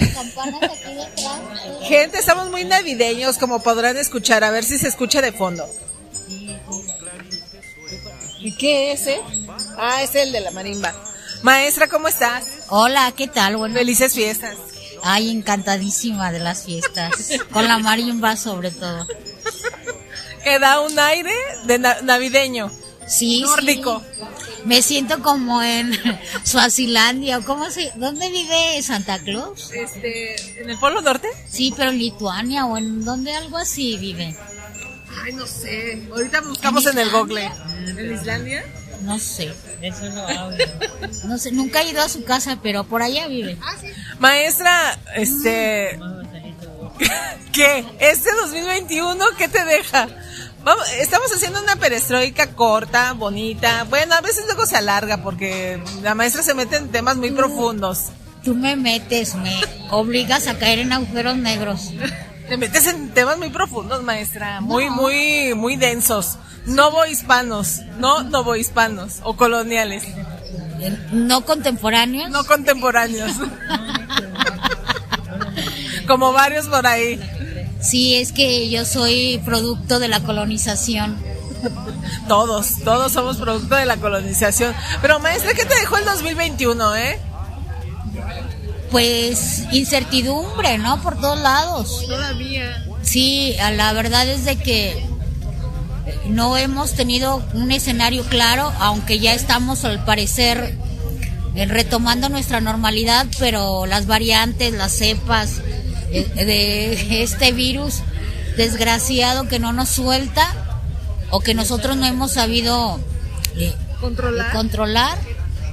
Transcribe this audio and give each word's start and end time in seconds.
las 0.00 0.14
campanas 0.14 0.62
aquí 0.64 0.94
detrás. 0.94 1.38
gente, 1.88 2.18
estamos 2.18 2.50
muy 2.50 2.64
navideños, 2.64 3.38
como 3.38 3.62
podrán 3.62 3.96
escuchar, 3.96 4.44
a 4.44 4.50
ver 4.50 4.64
si 4.64 4.78
se 4.78 4.88
escucha 4.88 5.20
de 5.22 5.32
fondo. 5.32 5.66
¿Y 8.40 8.52
qué 8.56 8.92
es, 8.92 9.06
eh? 9.06 9.20
Ah, 9.78 10.02
es 10.02 10.14
el 10.14 10.32
de 10.32 10.40
la 10.40 10.50
marimba. 10.50 10.94
Maestra, 11.42 11.88
¿cómo 11.88 12.08
estás? 12.08 12.44
Hola, 12.68 13.12
¿qué 13.16 13.26
tal? 13.28 13.56
Bueno, 13.56 13.74
Felices 13.74 14.12
fiestas. 14.14 14.56
ay, 15.02 15.30
encantadísima 15.30 16.30
de 16.32 16.40
las 16.40 16.64
fiestas. 16.64 17.10
Con 17.52 17.66
la 17.68 17.78
marimba 17.78 18.36
sobre 18.36 18.70
todo. 18.70 19.06
Que 20.42 20.58
da 20.58 20.80
un 20.80 20.98
aire 20.98 21.32
de 21.64 21.78
na- 21.78 22.00
navideño. 22.02 22.70
Sí, 23.06 23.40
Nórdico. 23.42 24.02
sí. 24.14 24.22
Me 24.64 24.82
siento 24.82 25.20
como 25.22 25.62
en 25.62 25.92
Suazilandia. 26.44 27.38
o 27.38 27.42
¿Cómo 27.44 27.70
se, 27.70 27.92
¿Dónde 27.96 28.30
vive 28.30 28.82
Santa 28.82 29.18
Claus? 29.18 29.70
Este, 29.72 30.60
¿en 30.62 30.70
el 30.70 30.78
Polo 30.78 31.00
Norte? 31.02 31.28
Sí, 31.48 31.72
pero 31.76 31.90
en 31.90 31.98
Lituania 31.98 32.66
o 32.66 32.76
en 32.78 33.04
donde 33.04 33.34
algo 33.34 33.58
así 33.58 33.96
vive. 33.98 34.36
Ay, 35.22 35.32
no 35.32 35.46
sé. 35.46 36.02
Ahorita 36.10 36.40
buscamos 36.40 36.86
en 36.86 36.98
el 36.98 37.10
Google. 37.10 37.50
¿En 37.86 38.14
Islandia? 38.14 38.64
No 39.02 39.18
sé. 39.18 39.52
No 41.24 41.38
sé, 41.38 41.52
nunca 41.52 41.82
he 41.82 41.90
ido 41.90 42.02
a 42.02 42.08
su 42.08 42.24
casa, 42.24 42.58
pero 42.62 42.84
por 42.84 43.02
allá 43.02 43.26
vive. 43.28 43.58
Maestra, 44.18 44.98
este... 45.14 45.98
¿Qué? 47.52 47.84
¿Este 47.98 48.30
2021 48.42 49.24
qué 49.36 49.48
te 49.48 49.64
deja? 49.64 50.08
Vamos, 50.64 50.84
estamos 50.98 51.30
haciendo 51.34 51.60
una 51.62 51.76
perestroika 51.76 52.54
corta, 52.54 53.12
bonita. 53.12 53.84
Bueno, 53.90 54.14
a 54.14 54.22
veces 54.22 54.44
luego 54.46 54.64
se 54.64 54.76
alarga 54.76 55.18
porque 55.18 55.82
la 56.02 56.14
maestra 56.14 56.42
se 56.42 56.54
mete 56.54 56.76
en 56.76 56.88
temas 56.88 57.16
muy 57.16 57.30
profundos. 57.32 58.06
Tú 58.42 58.54
me 58.54 58.74
metes, 58.76 59.34
me 59.34 59.54
obligas 59.90 60.46
a 60.48 60.56
caer 60.58 60.78
en 60.78 60.92
agujeros 60.92 61.36
negros. 61.36 61.90
Te 62.48 62.56
metes 62.56 62.86
en 62.86 63.10
temas 63.10 63.36
muy 63.38 63.50
profundos, 63.50 64.02
maestra. 64.02 64.62
Muy, 64.62 64.88
muy, 64.88 65.52
muy 65.54 65.76
densos. 65.76 66.38
Novo 66.64 67.04
hispanos, 67.04 67.80
no 67.98 68.22
novo 68.22 68.56
hispanos 68.56 69.18
o 69.22 69.36
coloniales, 69.36 70.04
No 71.12 71.44
contemporáneos. 71.44 72.30
no 72.30 72.44
contemporáneos. 72.46 73.32
Como 76.06 76.32
varios 76.32 76.66
por 76.68 76.86
ahí. 76.86 77.20
Sí, 77.84 78.14
es 78.14 78.32
que 78.32 78.70
yo 78.70 78.84
soy 78.84 79.40
producto 79.44 79.98
de 79.98 80.08
la 80.08 80.20
colonización. 80.20 81.16
Todos, 82.28 82.78
todos 82.84 83.12
somos 83.12 83.38
producto 83.38 83.74
de 83.74 83.86
la 83.86 83.96
colonización. 83.96 84.74
Pero 85.00 85.18
maestra, 85.20 85.54
¿qué 85.54 85.64
te 85.64 85.74
dejó 85.74 85.96
el 85.96 86.04
2021, 86.04 86.96
eh? 86.96 87.18
Pues 88.90 89.64
incertidumbre, 89.72 90.78
¿no? 90.78 91.00
Por 91.00 91.18
todos 91.18 91.40
lados. 91.40 92.04
Todavía. 92.06 92.84
Sí, 93.02 93.56
a 93.58 93.70
la 93.70 93.92
verdad 93.92 94.28
es 94.28 94.44
de 94.44 94.56
que 94.56 95.06
no 96.26 96.56
hemos 96.56 96.92
tenido 96.92 97.42
un 97.54 97.72
escenario 97.72 98.24
claro, 98.24 98.72
aunque 98.78 99.18
ya 99.18 99.34
estamos 99.34 99.84
al 99.84 100.04
parecer 100.04 100.76
eh, 101.54 101.66
retomando 101.66 102.28
nuestra 102.28 102.60
normalidad, 102.60 103.26
pero 103.38 103.86
las 103.86 104.06
variantes, 104.06 104.72
las 104.72 104.92
cepas 104.92 105.62
de 106.22 107.22
este 107.22 107.52
virus 107.52 108.02
desgraciado 108.56 109.48
que 109.48 109.58
no 109.58 109.72
nos 109.72 109.88
suelta 109.88 110.46
o 111.30 111.40
que 111.40 111.54
nosotros 111.54 111.96
no 111.96 112.06
hemos 112.06 112.32
sabido 112.32 113.00
eh, 113.56 113.74
Controlar. 114.00 114.52
controlar. 114.52 115.18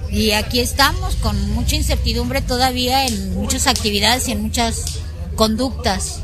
Y 0.09 0.31
aquí 0.31 0.59
estamos 0.59 1.16
con 1.16 1.40
mucha 1.51 1.75
incertidumbre 1.75 2.41
todavía 2.41 3.06
en 3.06 3.34
muchas 3.34 3.68
actividades 3.68 4.28
y 4.28 4.34
en 4.34 4.41
muchas 4.41 5.00
conductas 5.35 6.19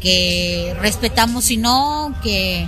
que 0.00 0.74
respetamos 0.80 1.50
y 1.50 1.58
no, 1.58 2.14
que 2.22 2.66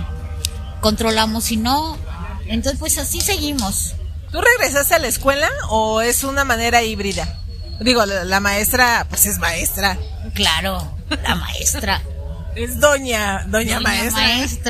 controlamos 0.81 1.51
y 1.51 1.57
no. 1.57 1.97
Entonces, 2.45 2.79
pues 2.79 2.97
así 2.99 3.21
seguimos. 3.21 3.93
¿Tú 4.31 4.39
regresaste 4.39 4.95
a 4.95 4.99
la 4.99 5.07
escuela 5.07 5.49
o 5.69 6.01
es 6.01 6.23
una 6.23 6.43
manera 6.43 6.83
híbrida? 6.83 7.39
Digo, 7.79 8.05
la, 8.05 8.23
la 8.23 8.39
maestra, 8.39 9.05
pues 9.09 9.25
es 9.25 9.37
maestra. 9.39 9.97
Claro, 10.33 10.95
la 11.23 11.35
maestra. 11.35 12.01
Es 12.55 12.79
doña, 12.79 13.43
doña, 13.49 13.75
Doña 13.75 13.79
maestra. 13.81 14.21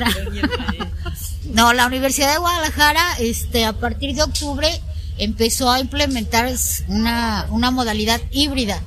maestra. 0.08 0.08
No, 1.54 1.72
la 1.72 1.86
Universidad 1.86 2.32
de 2.34 2.40
Guadalajara, 2.40 3.04
este, 3.20 3.64
a 3.64 3.74
partir 3.74 4.16
de 4.16 4.24
octubre 4.24 4.68
empezó 5.18 5.72
a 5.72 5.80
implementar 5.80 6.52
una, 6.88 7.46
una 7.52 7.72
modalidad 7.72 8.20
híbrida, 8.32 8.82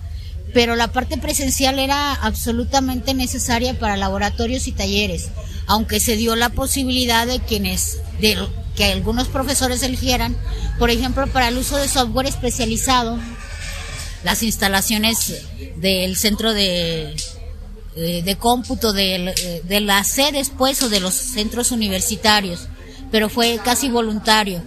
pero 0.53 0.75
la 0.75 0.89
parte 0.89 1.17
presencial 1.17 1.79
era 1.79 2.13
absolutamente 2.13 3.15
necesaria 3.15 3.79
para 3.79 3.97
laboratorios 3.97 4.67
y 4.67 4.73
talleres, 4.73 5.29
aunque 5.67 6.01
se 6.01 6.17
dio 6.17 6.35
la 6.35 6.49
posibilidad 6.49 7.27
de 7.27 7.39
quienes, 7.39 7.99
de 8.21 8.37
que 8.75 8.93
algunos 8.93 9.29
profesores 9.29 9.83
eligieran, 9.83 10.37
por 10.79 10.91
ejemplo, 10.91 11.27
para 11.29 11.49
el 11.49 11.57
uso 11.57 11.77
de 11.77 11.89
software 11.89 12.27
especializado, 12.27 13.19
las 14.25 14.43
instalaciones 14.43 15.43
del 15.77 16.17
centro 16.17 16.53
de, 16.53 17.15
eh, 17.97 18.23
de 18.23 18.37
cómputo 18.37 18.95
eh, 18.97 19.63
de 19.65 19.81
las 19.81 20.09
sedes 20.09 20.51
pues 20.57 20.83
o 20.83 20.89
de 20.89 21.01
los 21.01 21.15
centros 21.15 21.73
universitarios, 21.73 22.69
pero 23.11 23.29
fue 23.29 23.59
casi 23.65 23.91
voluntario. 23.91 24.63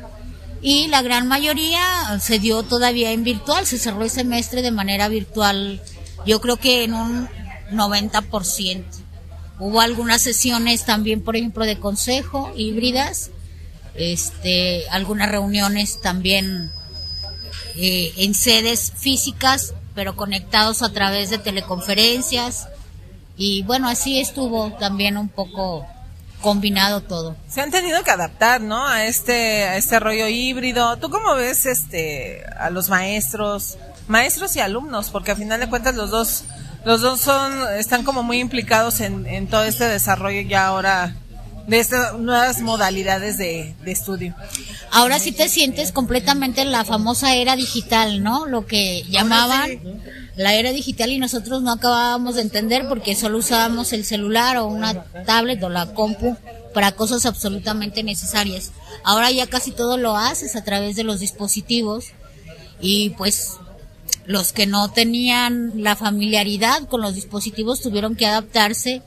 Y 0.62 0.88
la 0.88 1.02
gran 1.02 1.28
mayoría 1.28 1.82
se 2.22 2.40
dio 2.40 2.64
todavía 2.64 3.12
en 3.12 3.24
virtual, 3.24 3.66
se 3.66 3.80
cerró 3.80 4.04
el 4.04 4.10
semestre 4.10 4.62
de 4.62 4.72
manera 4.72 5.08
virtual, 5.08 5.82
yo 6.26 6.40
creo 6.40 6.58
que 6.58 6.84
en 6.84 6.94
un 6.94 7.30
90%. 7.72 8.84
Hubo 9.60 9.80
algunas 9.80 10.22
sesiones 10.22 10.86
también, 10.86 11.22
por 11.22 11.36
ejemplo, 11.36 11.66
de 11.66 11.80
consejo 11.80 12.52
híbridas, 12.56 13.32
este, 13.96 14.88
algunas 14.90 15.30
reuniones 15.30 16.02
también 16.02 16.72
eh, 17.76 18.14
en 18.18 18.34
sedes 18.34 18.94
físicas, 18.98 19.74
pero 19.96 20.16
conectados 20.16 20.82
a 20.82 20.92
través 20.92 21.30
de 21.30 21.38
teleconferencias. 21.38 22.68
Y 23.38 23.64
bueno, 23.64 23.90
así 23.90 24.20
estuvo 24.20 24.72
también 24.74 25.18
un 25.18 25.30
poco 25.30 25.86
combinado 26.42 27.02
todo. 27.02 27.36
Se 27.48 27.62
han 27.62 27.72
tenido 27.72 28.04
que 28.04 28.12
adaptar, 28.12 28.62
¿no? 28.62 28.88
A 28.88 29.06
este, 29.06 29.64
a 29.64 29.78
este 29.78 30.00
rollo 30.00 30.28
híbrido. 30.28 30.98
¿Tú 30.98 31.10
cómo 31.10 31.36
ves, 31.36 31.66
este, 31.66 32.44
a 32.60 32.70
los 32.70 32.90
maestros, 32.90 33.78
maestros 34.08 34.56
y 34.56 34.60
alumnos? 34.60 35.10
Porque 35.10 35.32
al 35.32 35.38
final 35.38 35.60
de 35.60 35.70
cuentas 35.70 35.96
los 35.96 36.10
dos, 36.10 36.44
los 36.84 37.02
dos 37.02 37.22
son, 37.22 37.54
están 37.78 38.04
como 38.04 38.24
muy 38.24 38.40
implicados 38.40 39.00
en, 39.02 39.26
en 39.26 39.48
todo 39.48 39.64
este 39.64 39.86
desarrollo 39.86 40.42
ya 40.42 40.68
ahora 40.68 41.16
de 41.68 41.80
estas 41.80 42.18
nuevas 42.20 42.62
modalidades 42.62 43.38
de, 43.38 43.76
de 43.84 43.92
estudio. 43.92 44.36
Ahora 44.92 45.20
sí 45.20 45.32
te 45.32 45.50
sientes 45.50 45.92
completamente 45.92 46.62
en 46.62 46.72
la 46.72 46.84
famosa 46.84 47.36
era 47.36 47.56
digital, 47.56 48.24
¿no? 48.24 48.46
Lo 48.46 48.66
que 48.66 49.04
llamaban 49.10 49.80
la 50.36 50.56
era 50.56 50.72
digital 50.72 51.12
y 51.12 51.18
nosotros 51.18 51.62
no 51.62 51.72
acabábamos 51.72 52.36
de 52.36 52.42
entender 52.42 52.88
porque 52.88 53.16
solo 53.16 53.38
usábamos 53.38 53.94
el 53.94 54.06
celular 54.06 54.58
o 54.58 54.68
una 54.68 55.04
tablet 55.26 55.62
o 55.64 55.70
la 55.70 55.94
compu 55.94 56.38
para 56.74 56.94
cosas 56.94 57.26
absolutamente 57.26 58.04
necesarias. 58.04 58.72
Ahora 59.04 59.32
ya 59.32 59.48
casi 59.48 59.72
todo 59.72 59.98
lo 59.98 60.18
haces 60.18 60.56
a 60.56 60.64
través 60.64 60.96
de 60.96 61.04
los 61.04 61.20
dispositivos 61.20 62.08
y 62.80 63.12
pues 63.12 63.58
los 64.26 64.54
que 64.54 64.68
no 64.68 64.92
tenían 64.92 65.84
la 65.84 65.96
familiaridad 65.96 66.88
con 66.88 67.02
los 67.02 67.16
dispositivos 67.16 67.82
tuvieron 67.82 68.16
que 68.16 68.26
adaptarse, 68.26 69.02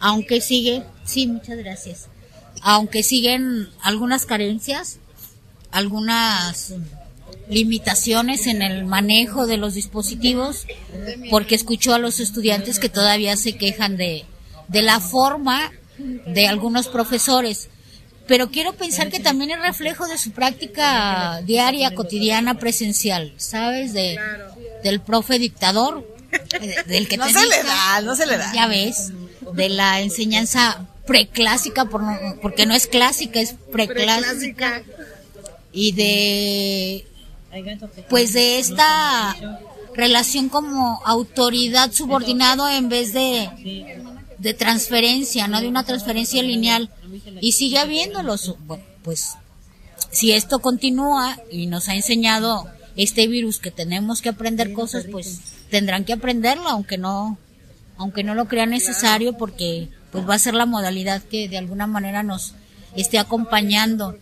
aunque 0.00 0.40
sigue, 0.40 0.82
sí, 1.04 1.26
muchas 1.26 1.58
gracias, 1.58 2.06
aunque 2.62 3.02
siguen 3.02 3.68
algunas 3.82 4.26
carencias, 4.26 4.98
algunas 5.70 6.74
limitaciones 7.48 8.46
en 8.46 8.62
el 8.62 8.84
manejo 8.84 9.46
de 9.46 9.56
los 9.56 9.74
dispositivos, 9.74 10.66
porque 11.30 11.54
escucho 11.54 11.94
a 11.94 11.98
los 11.98 12.20
estudiantes 12.20 12.78
que 12.78 12.88
todavía 12.88 13.36
se 13.36 13.56
quejan 13.56 13.96
de, 13.96 14.24
de 14.68 14.82
la 14.82 15.00
forma 15.00 15.72
de 15.98 16.46
algunos 16.46 16.88
profesores. 16.88 17.68
Pero 18.26 18.50
quiero 18.50 18.72
pensar 18.72 19.10
que 19.10 19.20
también 19.20 19.50
es 19.50 19.60
reflejo 19.60 20.06
de 20.06 20.16
su 20.16 20.30
práctica 20.30 21.42
diaria, 21.42 21.94
cotidiana, 21.94 22.58
presencial, 22.58 23.34
¿sabes? 23.36 23.92
De, 23.92 24.18
del 24.82 25.00
profe 25.00 25.38
dictador, 25.38 26.08
eh, 26.32 26.76
del 26.86 27.06
que 27.06 27.18
No 27.18 27.26
te 27.26 27.34
se 27.34 27.46
le 27.46 27.62
da, 27.62 28.00
no 28.00 28.16
se 28.16 28.26
le 28.26 28.38
da. 28.38 28.50
Ya 28.54 28.66
ves, 28.66 29.12
de 29.52 29.68
la 29.68 30.00
enseñanza 30.00 30.86
preclásica, 31.06 31.84
por 31.86 32.02
no- 32.02 32.18
porque 32.40 32.66
no 32.66 32.74
es 32.74 32.86
clásica, 32.86 33.40
es 33.40 33.54
preclásica. 33.72 34.82
Y 35.72 35.92
de 35.92 37.06
pues 38.08 38.32
de 38.32 38.58
esta 38.58 39.36
relación 39.94 40.48
como 40.48 41.00
autoridad 41.04 41.92
subordinado 41.92 42.68
en 42.68 42.88
vez 42.88 43.12
de 43.12 43.48
de 44.38 44.54
transferencia, 44.54 45.46
no 45.48 45.60
de 45.60 45.68
una 45.68 45.84
transferencia 45.84 46.42
lineal. 46.42 46.90
Y 47.40 47.52
sigue 47.52 47.78
habiéndolos, 47.78 48.56
bueno, 48.66 48.84
pues 49.02 49.30
si 50.10 50.32
esto 50.32 50.58
continúa 50.60 51.38
y 51.50 51.66
nos 51.66 51.88
ha 51.88 51.94
enseñado 51.94 52.66
este 52.96 53.26
virus 53.26 53.58
que 53.58 53.70
tenemos 53.70 54.20
que 54.20 54.28
aprender 54.28 54.72
cosas, 54.72 55.06
pues 55.10 55.40
tendrán 55.70 56.04
que 56.04 56.12
aprenderlo, 56.12 56.68
aunque 56.68 56.98
no, 56.98 57.38
aunque 57.96 58.24
no 58.24 58.34
lo 58.34 58.46
crean 58.46 58.70
necesario, 58.70 59.36
porque 59.36 59.88
pues 60.10 60.28
va 60.28 60.34
a 60.34 60.38
ser 60.38 60.54
la 60.54 60.66
modalidad 60.66 61.22
que 61.22 61.48
de 61.48 61.58
alguna 61.58 61.86
manera 61.86 62.22
nos 62.22 62.54
esté 62.96 63.18
acompañando. 63.18 64.16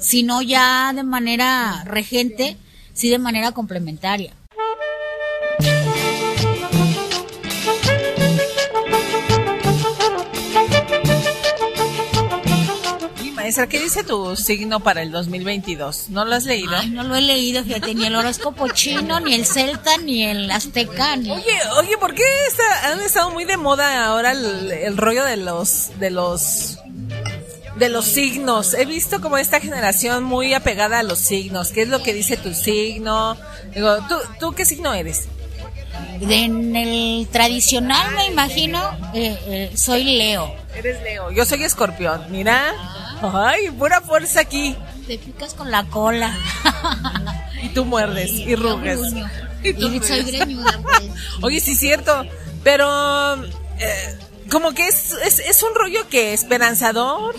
Si 0.00 0.22
no 0.22 0.42
ya 0.42 0.92
de 0.92 1.02
manera 1.02 1.82
regente, 1.84 2.56
sí 2.92 3.08
de 3.08 3.18
manera 3.18 3.52
complementaria. 3.52 4.32
Maestra, 13.48 13.66
¿qué 13.66 13.80
dice 13.80 14.04
tu 14.04 14.36
signo 14.36 14.80
para 14.80 15.00
el 15.00 15.10
2022? 15.10 16.10
¿No 16.10 16.26
lo 16.26 16.34
has 16.34 16.44
leído? 16.44 16.76
Ay, 16.76 16.90
no 16.90 17.02
lo 17.02 17.16
he 17.16 17.22
leído, 17.22 17.64
fíjate, 17.64 17.94
ni 17.94 18.04
el 18.04 18.14
horóscopo 18.14 18.68
chino, 18.68 19.20
ni 19.20 19.32
el 19.34 19.46
celta, 19.46 19.96
ni 19.96 20.22
el 20.24 20.50
azteca, 20.50 21.16
ni... 21.16 21.30
Oye, 21.30 21.58
oye, 21.78 21.96
¿por 21.98 22.14
qué 22.14 22.22
está- 22.46 22.92
han 22.92 23.00
estado 23.00 23.30
muy 23.30 23.46
de 23.46 23.56
moda 23.56 24.04
ahora 24.04 24.32
el, 24.32 24.70
el 24.70 24.96
rollo 24.98 25.24
de 25.24 25.38
los, 25.38 25.98
de 25.98 26.10
los, 26.10 26.76
de 27.76 27.88
los 27.88 28.04
signos? 28.04 28.74
He 28.74 28.84
visto 28.84 29.22
como 29.22 29.38
esta 29.38 29.60
generación 29.60 30.24
muy 30.24 30.52
apegada 30.52 30.98
a 30.98 31.02
los 31.02 31.18
signos. 31.18 31.68
¿Qué 31.72 31.80
es 31.82 31.88
lo 31.88 32.02
que 32.02 32.12
dice 32.12 32.36
tu 32.36 32.52
signo? 32.52 33.38
Digo, 33.74 33.96
¿tú, 34.10 34.16
tú 34.38 34.52
qué 34.52 34.66
signo 34.66 34.92
eres? 34.92 35.24
En 36.20 36.76
el 36.76 37.28
tradicional, 37.28 38.14
me 38.14 38.26
imagino, 38.26 38.78
eh, 39.14 39.38
eh, 39.46 39.70
soy 39.74 40.04
Leo. 40.04 40.52
Eres 40.76 41.00
Leo. 41.02 41.30
Yo 41.30 41.44
soy 41.46 41.62
escorpión. 41.64 42.26
Mira. 42.30 42.74
Ay, 43.22 43.70
pura 43.70 44.00
fuerza 44.00 44.40
aquí. 44.40 44.76
Te 45.06 45.18
picas 45.18 45.54
con 45.54 45.70
la 45.70 45.84
cola. 45.84 46.36
Y 47.60 47.70
tú 47.70 47.84
muerdes 47.84 48.30
y 48.30 48.54
ruges. 48.54 49.00
Y 49.64 49.72
tú 49.72 49.88
Y 49.88 49.98
soy 49.98 50.20
ruges. 50.20 50.26
greñuda, 50.26 50.78
pues. 50.82 51.02
Oye, 51.42 51.60
sí 51.60 51.72
es 51.72 51.80
cierto, 51.80 52.24
pero 52.62 53.34
eh, 53.44 54.18
como 54.48 54.72
que 54.74 54.86
es, 54.86 55.10
es, 55.24 55.40
es 55.40 55.60
un 55.64 55.74
rollo 55.74 56.08
que 56.08 56.32
esperanzador. 56.34 57.34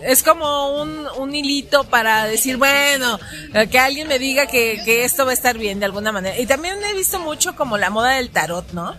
Es 0.00 0.22
como 0.22 0.80
un, 0.80 1.06
un 1.18 1.34
hilito 1.34 1.84
para 1.84 2.24
decir, 2.24 2.56
bueno, 2.56 3.18
eh, 3.52 3.66
que 3.68 3.78
alguien 3.78 4.08
me 4.08 4.18
diga 4.18 4.46
que, 4.46 4.80
que 4.82 5.04
esto 5.04 5.26
va 5.26 5.32
a 5.32 5.34
estar 5.34 5.58
bien 5.58 5.78
de 5.78 5.84
alguna 5.84 6.10
manera. 6.10 6.38
Y 6.38 6.46
también 6.46 6.76
he 6.82 6.94
visto 6.94 7.18
mucho 7.20 7.54
como 7.54 7.76
la 7.76 7.90
moda 7.90 8.12
del 8.12 8.30
tarot, 8.30 8.72
¿no? 8.72 8.96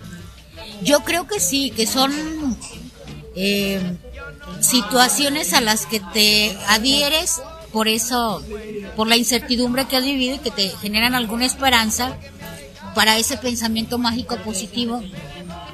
Yo 0.84 1.00
creo 1.00 1.26
que 1.28 1.40
sí, 1.40 1.72
que 1.72 1.88
son 1.88 2.56
eh, 3.36 3.82
situaciones 4.60 5.54
a 5.54 5.62
las 5.62 5.86
que 5.86 6.00
te 6.00 6.58
adhieres 6.68 7.42
por 7.72 7.88
eso, 7.88 8.44
por 8.96 9.08
la 9.08 9.18
incertidumbre 9.18 9.86
que 9.86 9.98
has 9.98 10.04
vivido 10.04 10.36
y 10.36 10.40
que 10.40 10.52
te 10.52 10.70
generan 10.82 11.16
alguna 11.16 11.46
esperanza 11.46 12.18
para 12.96 13.18
ese 13.18 13.38
pensamiento 13.38 13.98
mágico 13.98 14.38
positivo 14.38 15.04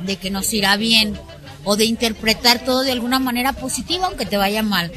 de 0.01 0.17
que 0.17 0.29
nos 0.29 0.51
irá 0.53 0.75
bien 0.75 1.17
o 1.63 1.77
de 1.77 1.85
interpretar 1.85 2.65
todo 2.65 2.81
de 2.81 2.91
alguna 2.91 3.19
manera 3.19 3.53
positiva 3.53 4.07
aunque 4.07 4.25
te 4.25 4.37
vaya 4.37 4.63
mal. 4.63 4.91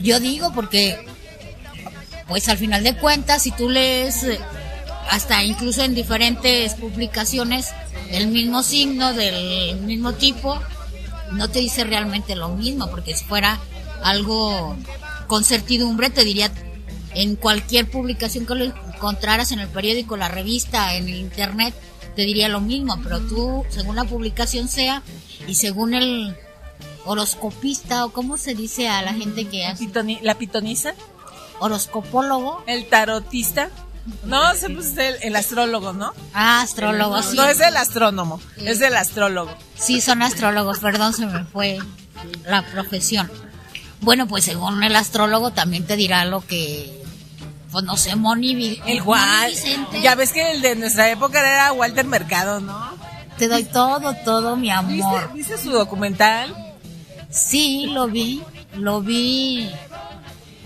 Yo 0.00 0.18
digo 0.18 0.52
porque 0.52 0.98
pues 2.26 2.48
al 2.48 2.58
final 2.58 2.82
de 2.82 2.96
cuentas 2.96 3.42
si 3.42 3.50
tú 3.50 3.68
lees 3.68 4.24
eh, 4.24 4.40
hasta 5.10 5.42
incluso 5.44 5.82
en 5.82 5.94
diferentes 5.94 6.74
publicaciones 6.74 7.68
el 8.10 8.28
mismo 8.28 8.62
signo 8.62 9.12
del 9.12 9.76
mismo 9.82 10.14
tipo 10.14 10.60
no 11.32 11.48
te 11.48 11.60
dice 11.60 11.84
realmente 11.84 12.36
lo 12.36 12.48
mismo 12.48 12.90
porque 12.90 13.14
si 13.14 13.24
fuera 13.24 13.58
algo 14.02 14.76
con 15.26 15.44
certidumbre 15.44 16.10
te 16.10 16.24
diría 16.24 16.50
en 17.14 17.36
cualquier 17.36 17.90
publicación 17.90 18.46
que 18.46 18.54
lo 18.54 18.64
encontraras 18.64 19.52
en 19.52 19.60
el 19.60 19.68
periódico, 19.68 20.16
la 20.16 20.28
revista, 20.28 20.94
en 20.94 21.08
el 21.08 21.16
internet, 21.16 21.74
te 22.14 22.22
diría 22.22 22.48
lo 22.48 22.60
mismo, 22.60 22.98
pero 23.02 23.20
tú, 23.20 23.64
según 23.68 23.96
la 23.96 24.04
publicación 24.04 24.68
sea 24.68 25.02
y 25.46 25.54
según 25.54 25.94
el 25.94 26.36
horoscopista 27.04 28.04
o 28.04 28.12
cómo 28.12 28.36
se 28.36 28.54
dice 28.54 28.88
a 28.88 29.02
la 29.02 29.14
gente 29.14 29.46
que 29.46 29.64
hace 29.64 29.88
la 30.22 30.34
pitoniza, 30.36 30.94
horoscopólogo, 31.58 32.62
el 32.66 32.88
tarotista. 32.88 33.70
No, 34.24 34.54
se 34.54 34.70
pues 34.70 34.96
el, 34.96 35.16
el 35.22 35.36
astrólogo, 35.36 35.92
¿no? 35.92 36.12
ah, 36.34 36.62
astrólogo, 36.62 37.22
sí. 37.22 37.36
No 37.36 37.44
es 37.44 37.60
el 37.60 37.76
astrónomo, 37.76 38.40
es 38.56 38.80
el 38.80 38.96
astrólogo. 38.96 39.54
Sí, 39.78 40.00
son 40.00 40.22
astrólogos, 40.22 40.78
perdón, 40.78 41.12
se 41.12 41.26
me 41.26 41.44
fue 41.44 41.78
la 42.46 42.62
profesión. 42.66 43.30
Bueno, 44.00 44.26
pues 44.26 44.44
según 44.44 44.82
el 44.82 44.96
astrólogo 44.96 45.50
también 45.50 45.86
te 45.86 45.96
dirá 45.96 46.24
lo 46.24 46.40
que, 46.46 47.02
pues 47.70 47.84
no 47.84 47.96
sé, 47.96 48.16
Moni. 48.16 48.54
Moni 48.54 49.46
Vicente, 49.50 50.00
Ya 50.00 50.14
ves 50.14 50.32
que 50.32 50.52
el 50.52 50.62
de 50.62 50.76
nuestra 50.76 51.10
época 51.10 51.40
era 51.40 51.72
Walter 51.72 52.06
Mercado, 52.06 52.60
¿no? 52.60 52.98
te 53.36 53.48
doy 53.48 53.64
todo, 53.64 54.14
todo 54.22 54.56
mi 54.56 54.68
¿Viste, 54.68 55.02
amor. 55.02 55.32
¿Viste 55.32 55.56
su 55.56 55.70
documental? 55.70 56.54
Sí, 57.30 57.86
lo 57.86 58.06
vi, 58.06 58.42
lo 58.74 59.00
vi. 59.00 59.70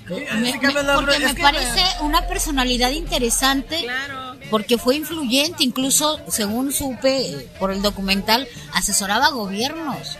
Me- 0.09 0.53
porque 0.97 1.19
me 1.19 1.35
parece 1.35 1.83
una 2.01 2.27
personalidad 2.27 2.91
interesante, 2.91 3.83
Claro. 3.85 4.37
porque 4.51 4.77
fue 4.79 4.97
influyente, 4.97 5.65
incluso 5.65 6.21
según 6.29 6.73
supe 6.73 7.31
eh, 7.31 7.49
por 7.59 7.71
el 7.71 7.81
documental, 7.83 8.47
asesoraba 8.73 9.27
a 9.27 9.31
gobiernos. 9.31 10.19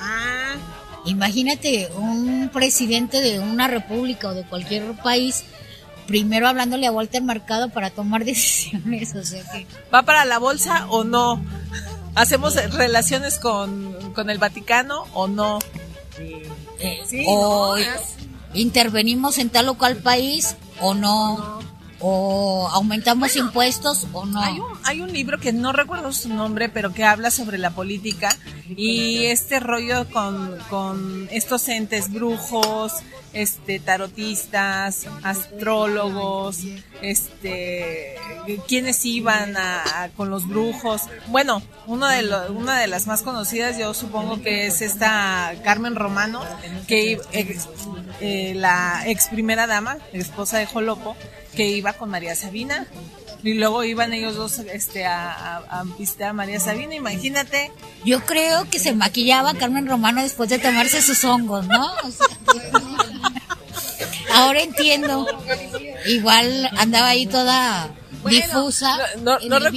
Ah, 0.00 0.54
Imagínate 1.04 1.88
un 1.96 2.48
presidente 2.52 3.20
de 3.20 3.40
una 3.40 3.66
república 3.66 4.28
o 4.28 4.34
de 4.34 4.44
cualquier 4.44 4.92
país, 5.02 5.42
primero 6.06 6.46
hablándole 6.46 6.86
a 6.86 6.92
Walter 6.92 7.22
Mercado 7.22 7.70
para 7.70 7.90
tomar 7.90 8.24
decisiones, 8.26 9.14
o 9.16 9.24
sea 9.24 9.42
que 9.50 9.66
¿Va 9.92 10.02
para 10.02 10.24
la 10.24 10.38
bolsa 10.38 10.86
o 10.90 11.02
no? 11.04 11.42
¿Hacemos 12.14 12.54
relaciones 12.74 13.38
con, 13.38 14.12
con 14.12 14.28
el 14.30 14.38
Vaticano 14.38 15.04
o 15.14 15.26
no? 15.26 15.58
eh, 16.78 17.00
Sí, 17.08 17.24
o 17.26 17.74
no, 17.74 17.76
es- 17.78 18.16
intervenimos 18.54 19.38
en 19.38 19.50
tal 19.50 19.68
o 19.68 19.74
cual 19.74 19.96
país 19.96 20.56
o 20.80 20.94
no, 20.94 21.60
o 22.02 22.68
aumentamos 22.72 23.36
impuestos 23.36 24.06
o 24.12 24.26
no. 24.26 24.40
Hay 24.42 24.58
un, 24.58 24.72
hay 24.84 25.00
un 25.00 25.12
libro 25.12 25.38
que 25.38 25.52
no 25.52 25.72
recuerdo 25.72 26.12
su 26.12 26.28
nombre, 26.28 26.68
pero 26.68 26.92
que 26.92 27.04
habla 27.04 27.30
sobre 27.30 27.58
la 27.58 27.70
política 27.70 28.36
y 28.68 29.26
este 29.26 29.60
rollo 29.60 30.08
con, 30.10 30.58
con 30.68 31.28
estos 31.30 31.68
entes 31.68 32.12
brujos, 32.12 32.92
este 33.32 33.78
tarotistas, 33.78 35.06
astrólogos, 35.22 36.58
este 37.00 38.16
quienes 38.66 39.04
iban 39.04 39.56
a, 39.56 40.02
a- 40.04 40.08
con 40.10 40.28
los 40.30 40.48
brujos. 40.48 41.02
Bueno, 41.28 41.62
uno 41.86 42.08
de 42.08 42.22
lo- 42.22 42.52
una 42.52 42.78
de 42.78 42.86
las 42.88 43.06
más 43.06 43.22
conocidas 43.22 43.78
yo 43.78 43.94
supongo 43.94 44.42
que 44.42 44.66
es 44.66 44.82
esta 44.82 45.54
Carmen 45.64 45.94
Romano, 45.94 46.42
que 46.88 47.20
ex- 47.32 47.68
eh, 48.20 48.52
la 48.56 49.02
ex 49.06 49.28
primera 49.28 49.66
dama, 49.66 49.98
esposa 50.12 50.58
de 50.58 50.66
Jolopo, 50.66 51.16
que 51.54 51.68
iba 51.68 51.92
con 51.92 52.10
María 52.10 52.34
Sabina. 52.34 52.86
Y 53.44 53.54
luego 53.54 53.82
iban 53.82 54.12
ellos 54.12 54.36
dos 54.36 54.58
este, 54.60 55.04
a, 55.04 55.32
a, 55.32 55.80
a 55.80 55.84
visitar 55.98 56.28
a 56.28 56.32
María 56.32 56.60
Sabina, 56.60 56.94
imagínate. 56.94 57.72
Yo 58.04 58.24
creo 58.24 58.70
que 58.70 58.78
se 58.78 58.92
maquillaba 58.92 59.54
Carmen 59.54 59.88
Romano 59.88 60.22
después 60.22 60.48
de 60.48 60.60
tomarse 60.60 61.02
sus 61.02 61.24
hongos, 61.24 61.66
¿no? 61.66 61.90
Ahora 64.32 64.62
entiendo. 64.62 65.26
Igual 66.06 66.70
andaba 66.76 67.08
ahí 67.08 67.26
toda 67.26 67.90
difusa. 68.30 68.98
No, 69.22 69.38
recu- 69.60 69.72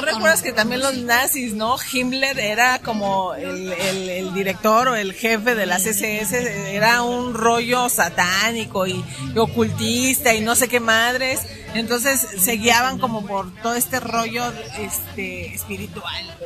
recuerdas 0.00 0.42
que 0.42 0.52
también 0.52 0.80
los 0.80 0.96
nazis, 0.98 1.54
¿no? 1.54 1.76
Himmler 1.92 2.38
era 2.38 2.78
como 2.80 3.34
el, 3.34 3.72
el, 3.72 4.08
el 4.08 4.34
director 4.34 4.88
o 4.88 4.96
el 4.96 5.12
jefe 5.12 5.54
de 5.54 5.66
las 5.66 5.84
SS, 5.86 6.74
era 6.74 7.02
un 7.02 7.34
rollo 7.34 7.88
satánico 7.88 8.86
y, 8.86 9.04
y 9.34 9.38
ocultista 9.38 10.34
y 10.34 10.40
no 10.40 10.54
sé 10.54 10.68
qué 10.68 10.80
madres. 10.80 11.40
Entonces 11.74 12.26
se 12.40 12.52
guiaban 12.52 12.98
como 12.98 13.24
por 13.26 13.54
todo 13.62 13.74
este 13.74 14.00
rollo 14.00 14.44
este 14.78 15.54
espiritual. 15.54 16.36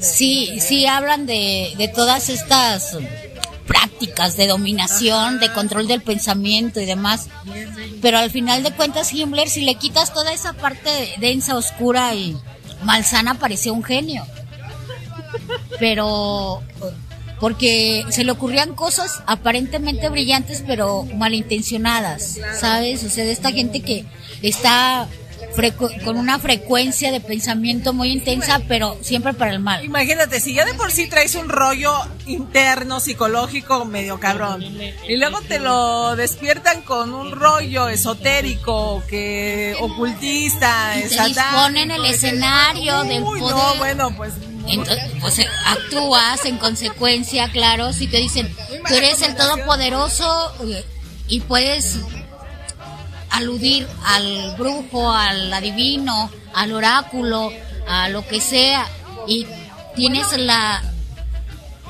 Sí, 0.00 0.58
sí 0.60 0.86
hablan 0.86 1.24
de, 1.26 1.72
de 1.78 1.88
todas 1.88 2.28
estas 2.28 2.96
prácticas 3.66 4.36
de 4.36 4.46
dominación, 4.46 5.40
de 5.40 5.52
control 5.52 5.86
del 5.86 6.02
pensamiento 6.02 6.80
y 6.80 6.86
demás. 6.86 7.28
Pero 8.00 8.18
al 8.18 8.30
final 8.30 8.62
de 8.62 8.72
cuentas, 8.72 9.12
Himmler, 9.12 9.48
si 9.48 9.62
le 9.62 9.74
quitas 9.74 10.12
toda 10.12 10.32
esa 10.32 10.52
parte 10.52 11.14
densa, 11.18 11.56
oscura 11.56 12.14
y 12.14 12.36
malsana, 12.82 13.34
parecía 13.34 13.72
un 13.72 13.84
genio. 13.84 14.24
Pero 15.78 16.62
porque 17.40 18.04
se 18.08 18.24
le 18.24 18.32
ocurrían 18.32 18.74
cosas 18.74 19.22
aparentemente 19.26 20.08
brillantes, 20.08 20.64
pero 20.66 21.04
malintencionadas, 21.16 22.38
¿sabes? 22.58 23.04
O 23.04 23.10
sea, 23.10 23.24
de 23.24 23.32
esta 23.32 23.52
gente 23.52 23.80
que 23.80 24.06
está 24.42 25.06
con 26.04 26.16
una 26.16 26.38
frecuencia 26.38 27.10
de 27.10 27.20
pensamiento 27.20 27.92
muy 27.92 28.10
intensa, 28.10 28.60
pero 28.68 28.98
siempre 29.02 29.34
para 29.34 29.52
el 29.52 29.60
mal. 29.60 29.84
Imagínate, 29.84 30.40
si 30.40 30.54
ya 30.54 30.64
de 30.64 30.74
por 30.74 30.92
sí 30.92 31.08
traes 31.08 31.34
un 31.34 31.48
rollo 31.48 31.92
interno, 32.26 33.00
psicológico, 33.00 33.84
medio 33.84 34.20
cabrón, 34.20 34.62
y 34.62 35.16
luego 35.16 35.40
te 35.42 35.58
lo 35.58 36.16
despiertan 36.16 36.82
con 36.82 37.14
un 37.14 37.32
rollo 37.32 37.88
esotérico, 37.88 39.02
que 39.08 39.76
ocultista, 39.80 40.94
Y 40.98 41.08
te 41.08 41.24
disponen 41.24 41.90
el 41.90 42.04
escenario 42.04 43.04
del 43.04 43.22
poder. 43.22 43.40
No, 43.42 43.74
bueno, 43.76 44.16
pues. 44.16 44.34
Entonces, 44.68 45.46
actúas 45.64 46.44
en 46.44 46.58
consecuencia, 46.58 47.48
claro, 47.50 47.92
si 47.92 48.08
te 48.08 48.18
dicen, 48.18 48.52
tú 48.88 48.94
eres 48.94 49.22
el 49.22 49.36
todopoderoso 49.36 50.52
eh, 50.64 50.84
y 51.28 51.40
puedes 51.40 52.00
aludir 53.30 53.86
al 54.04 54.54
brujo, 54.56 55.10
al 55.10 55.52
adivino, 55.52 56.30
al 56.54 56.72
oráculo, 56.72 57.52
a 57.88 58.08
lo 58.08 58.26
que 58.26 58.40
sea, 58.40 58.86
y 59.26 59.46
tienes 59.94 60.36
la 60.38 60.82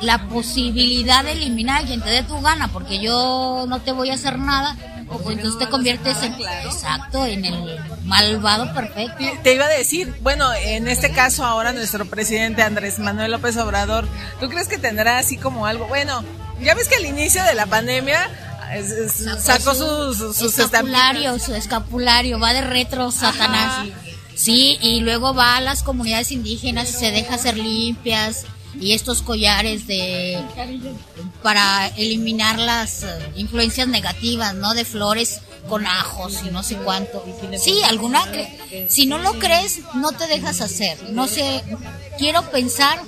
la 0.00 0.28
posibilidad 0.28 1.24
de 1.24 1.32
eliminar 1.32 1.82
a 1.82 1.86
quien 1.86 2.02
te 2.02 2.10
dé 2.10 2.22
tu 2.22 2.40
gana, 2.40 2.68
porque 2.68 3.00
yo 3.00 3.64
no 3.68 3.80
te 3.80 3.92
voy 3.92 4.10
a 4.10 4.14
hacer 4.14 4.38
nada, 4.38 4.76
pues 5.08 5.36
entonces 5.36 5.58
te 5.58 5.68
conviertes 5.68 6.22
en, 6.22 6.34
exacto, 6.64 7.24
en 7.24 7.44
el 7.44 7.78
malvado 8.04 8.72
perfecto. 8.74 9.24
Te 9.42 9.54
iba 9.54 9.64
a 9.64 9.68
decir, 9.68 10.14
bueno, 10.20 10.52
en 10.52 10.88
este 10.88 11.10
caso 11.12 11.44
ahora 11.44 11.72
nuestro 11.72 12.04
presidente 12.06 12.62
Andrés 12.62 12.98
Manuel 12.98 13.30
López 13.30 13.56
Obrador, 13.56 14.06
¿tú 14.40 14.48
crees 14.48 14.68
que 14.68 14.78
tendrá 14.78 15.18
así 15.18 15.36
como 15.38 15.66
algo? 15.66 15.86
Bueno, 15.86 16.22
ya 16.60 16.74
ves 16.74 16.88
que 16.88 16.96
al 16.96 17.06
inicio 17.06 17.42
de 17.44 17.54
la 17.54 17.66
pandemia 17.66 18.28
es- 18.74 18.90
es- 18.90 19.42
sacó 19.42 19.74
sus, 19.74 20.16
sus, 20.18 20.36
sus 20.36 20.58
escapulario, 20.58 21.38
su 21.38 21.54
escapulario, 21.54 22.38
va 22.38 22.52
de 22.52 22.62
retro 22.62 23.10
Satanás. 23.10 23.86
Sí, 24.34 24.76
y 24.82 25.00
luego 25.00 25.32
va 25.34 25.56
a 25.56 25.60
las 25.60 25.82
comunidades 25.82 26.30
indígenas 26.30 26.90
y 26.90 26.92
se 26.92 27.10
deja 27.10 27.36
hacer 27.36 27.56
limpias 27.56 28.44
y 28.78 28.92
estos 28.92 29.22
collares 29.22 29.86
de 29.86 30.38
para 31.42 31.86
eliminar 31.96 32.58
las 32.58 33.02
eh, 33.04 33.08
influencias 33.36 33.88
negativas, 33.88 34.54
¿no? 34.54 34.74
De 34.74 34.84
flores 34.84 35.40
con 35.68 35.86
ajos 35.86 36.40
y 36.46 36.50
no 36.50 36.62
sé 36.62 36.76
cuánto. 36.76 37.24
Sí, 37.58 37.82
alguna 37.84 38.24
si 38.88 39.06
no 39.06 39.18
lo 39.18 39.38
crees 39.38 39.80
no 39.94 40.12
te 40.12 40.26
dejas 40.26 40.60
hacer. 40.60 41.10
No 41.10 41.26
sé, 41.26 41.64
quiero 42.18 42.42
pensar 42.50 43.00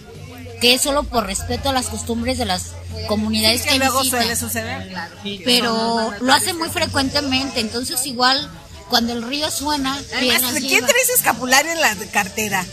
que 0.63 0.75
es 0.75 0.81
solo 0.81 1.05
por 1.05 1.27
respeto 1.27 1.69
a 1.69 1.73
las 1.73 1.87
costumbres 1.89 2.39
de 2.39 2.47
las 2.47 2.71
comunidades 3.07 3.63
que 3.63 3.71
que 3.71 3.79
luego 3.79 4.01
visitan 4.01 4.21
suele 4.21 4.37
suceder. 4.37 4.89
claro. 4.89 5.15
pero 5.45 6.13
lo 6.21 6.33
hace 6.33 6.55
muy 6.55 6.69
frecuentemente, 6.69 7.61
entonces 7.61 8.05
igual 8.07 8.51
cuando 8.89 9.13
el 9.13 9.23
río 9.23 9.51
suena, 9.51 9.99
Además, 10.17 10.53
¿quién 10.53 10.69
lleva. 10.69 10.87
trae 10.87 11.03
ese 11.03 11.13
escapulario 11.15 11.73
en 11.73 11.81
la 11.81 11.95
cartera? 12.11 12.65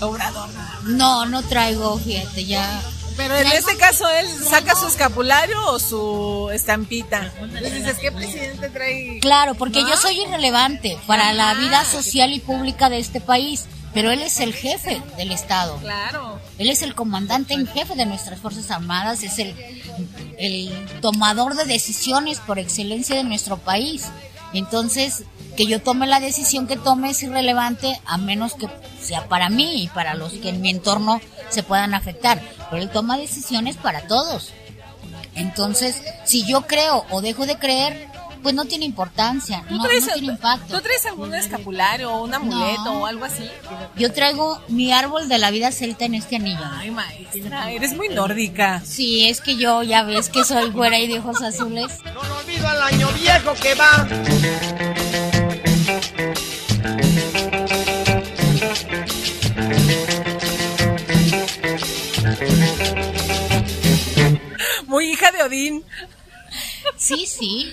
Obrador. 0.00 0.48
No, 0.84 1.26
no 1.26 1.42
traigo, 1.42 1.98
fíjate, 1.98 2.44
ya. 2.44 2.82
Pero 3.16 3.36
en 3.36 3.46
este 3.46 3.76
caso 3.76 4.08
él 4.08 4.26
saca 4.50 4.74
su 4.74 4.88
escapulario 4.88 5.56
o 5.68 5.78
su 5.78 6.50
estampita. 6.52 7.32
Entonces 7.40 7.72
dices, 7.74 7.96
¿qué 8.00 8.10
presidente 8.10 8.68
trae? 8.70 9.20
Claro, 9.20 9.54
porque 9.54 9.80
yo 9.82 9.96
soy 9.96 10.20
irrelevante 10.22 10.98
para 11.06 11.32
la 11.32 11.54
vida 11.54 11.84
social 11.84 12.32
y 12.32 12.40
pública 12.40 12.90
de 12.90 12.98
este 12.98 13.20
país, 13.20 13.66
pero 13.94 14.10
él 14.10 14.22
es 14.22 14.40
el 14.40 14.52
jefe 14.52 15.00
del 15.16 15.30
Estado. 15.30 15.76
Claro. 15.76 16.40
Él 16.58 16.68
es 16.68 16.82
el 16.82 16.94
comandante 16.94 17.54
en 17.54 17.66
jefe 17.66 17.94
de 17.94 18.04
nuestras 18.06 18.40
Fuerzas 18.40 18.70
Armadas, 18.70 19.22
es 19.22 19.38
el, 19.38 19.54
el 20.36 21.00
tomador 21.00 21.54
de 21.54 21.64
decisiones 21.64 22.40
por 22.40 22.58
excelencia 22.58 23.16
de 23.16 23.24
nuestro 23.24 23.56
país. 23.56 24.06
Entonces, 24.52 25.24
que 25.56 25.66
yo 25.66 25.80
tome 25.80 26.06
la 26.06 26.20
decisión 26.20 26.66
que 26.66 26.76
tome 26.76 27.10
es 27.10 27.22
irrelevante 27.22 28.00
a 28.04 28.18
menos 28.18 28.54
que 28.54 28.68
sea 29.00 29.28
para 29.28 29.48
mí 29.48 29.84
y 29.84 29.88
para 29.88 30.14
los 30.14 30.32
que 30.34 30.50
en 30.50 30.60
mi 30.60 30.70
entorno 30.70 31.20
se 31.48 31.62
puedan 31.62 31.94
afectar. 31.94 32.42
Pero 32.70 32.82
él 32.82 32.90
toma 32.90 33.16
decisiones 33.16 33.76
para 33.76 34.06
todos. 34.06 34.52
Entonces, 35.34 36.02
si 36.24 36.44
yo 36.44 36.62
creo 36.62 37.04
o 37.10 37.20
dejo 37.20 37.46
de 37.46 37.58
creer, 37.58 38.08
pues 38.44 38.54
no 38.54 38.66
tiene 38.66 38.84
importancia, 38.84 39.64
¿Tú 39.66 39.76
no, 39.76 39.82
traes, 39.84 40.06
no 40.06 40.12
tiene 40.12 40.28
impacto. 40.34 40.76
¿Tú 40.76 40.82
traes 40.82 41.06
algún 41.06 41.34
escapulario 41.34 42.12
o 42.12 42.24
un 42.24 42.34
amuleto 42.34 42.84
No. 42.84 43.00
o 43.00 43.06
algo 43.06 43.24
así? 43.24 43.48
Yo 43.96 44.12
traigo 44.12 44.60
mi 44.68 44.92
árbol 44.92 45.30
de 45.30 45.38
la 45.38 45.50
vida 45.50 45.72
celta 45.72 46.04
en 46.04 46.14
este 46.14 46.36
anillo. 46.36 46.60
Ay, 46.76 46.90
maestra, 46.90 47.70
eres 47.72 47.96
muy 47.96 48.10
nórdica. 48.10 48.82
Sí, 48.84 49.26
es 49.30 49.40
que 49.40 49.56
yo 49.56 49.82
ya 49.82 50.02
ves 50.02 50.28
que 50.28 50.44
soy 50.44 50.70
güera 50.70 50.98
y 50.98 51.06
de 51.08 51.20
ojos 51.20 51.40
azules. 51.40 52.00
No 52.04 52.22
lo 52.22 52.36
olvido 52.38 52.68
al 52.68 52.82
año 52.82 53.08
viejo 53.12 53.54
que 53.54 53.74
va. 53.76 54.06
Muy 64.86 65.12
hija 65.12 65.30
de 65.32 65.42
Odín. 65.42 65.84
Sí, 66.96 67.26
sí. 67.26 67.72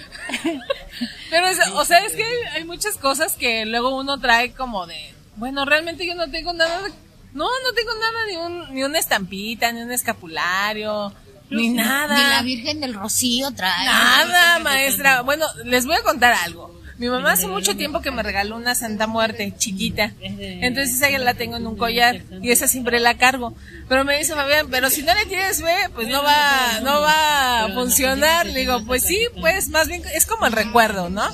Pero, 1.30 1.48
es- 1.48 1.60
o 1.74 1.86
sea, 1.86 2.00
es 2.06 2.14
que 2.14 2.24
hay, 2.24 2.38
hay 2.56 2.64
muchas 2.66 2.98
cosas 2.98 3.36
que 3.36 3.66
luego 3.66 3.96
uno 3.96 4.20
trae 4.20 4.52
como 4.54 4.86
de, 4.88 5.14
bueno, 5.38 5.66
realmente 5.66 6.06
yo 6.06 6.16
no 6.16 6.30
tengo 6.30 6.54
nada, 6.54 6.82
de- 6.82 6.90
no, 7.34 7.46
no 7.46 7.74
tengo 7.76 7.92
nada, 7.96 8.26
ni, 8.30 8.36
un, 8.38 8.74
ni 8.76 8.84
una 8.84 9.00
estampita, 9.00 9.72
ni 9.72 9.82
un 9.82 9.92
escapulario, 9.92 11.14
ni 11.50 11.70
nada. 11.70 12.18
Ni 12.18 12.30
la 12.30 12.42
Virgen 12.42 12.80
del 12.82 12.94
Rocío 12.94 13.52
trae. 13.52 13.86
Nada, 13.86 14.60
maestra. 14.60 15.22
Bueno, 15.22 15.46
les 15.66 15.86
voy 15.86 15.96
a 15.96 16.04
contar 16.04 16.34
algo. 16.34 16.81
Mi 17.02 17.10
mamá 17.10 17.32
hace 17.32 17.48
mucho 17.48 17.76
tiempo 17.76 18.02
que 18.02 18.12
me 18.12 18.22
regaló 18.22 18.56
una 18.56 18.76
Santa 18.76 19.08
Muerte 19.08 19.52
chiquita. 19.58 20.14
Entonces 20.22 21.00
ya 21.00 21.18
la 21.18 21.34
tengo 21.34 21.58
en 21.58 21.66
un 21.66 21.76
collar 21.76 22.22
y 22.44 22.52
esa 22.52 22.68
siempre 22.68 23.00
la 23.00 23.18
cargo. 23.18 23.56
Pero 23.90 24.06
me 24.06 24.20
dice 24.20 24.36
Fabián, 24.36 24.68
pero 24.70 24.92
si 24.92 25.02
no 25.02 25.12
le 25.16 25.26
tienes 25.26 25.64
fe, 25.64 25.90
pues 25.96 26.08
no 26.10 26.22
va, 26.22 26.80
no 26.84 27.02
va 27.02 27.64
a 27.64 27.70
funcionar. 27.74 28.46
Le 28.46 28.60
digo, 28.60 28.86
pues 28.86 29.02
sí, 29.02 29.20
pues 29.40 29.70
más 29.70 29.88
bien 29.88 30.04
es 30.14 30.28
como 30.28 30.46
el 30.46 30.52
recuerdo, 30.52 31.10
¿no? 31.10 31.28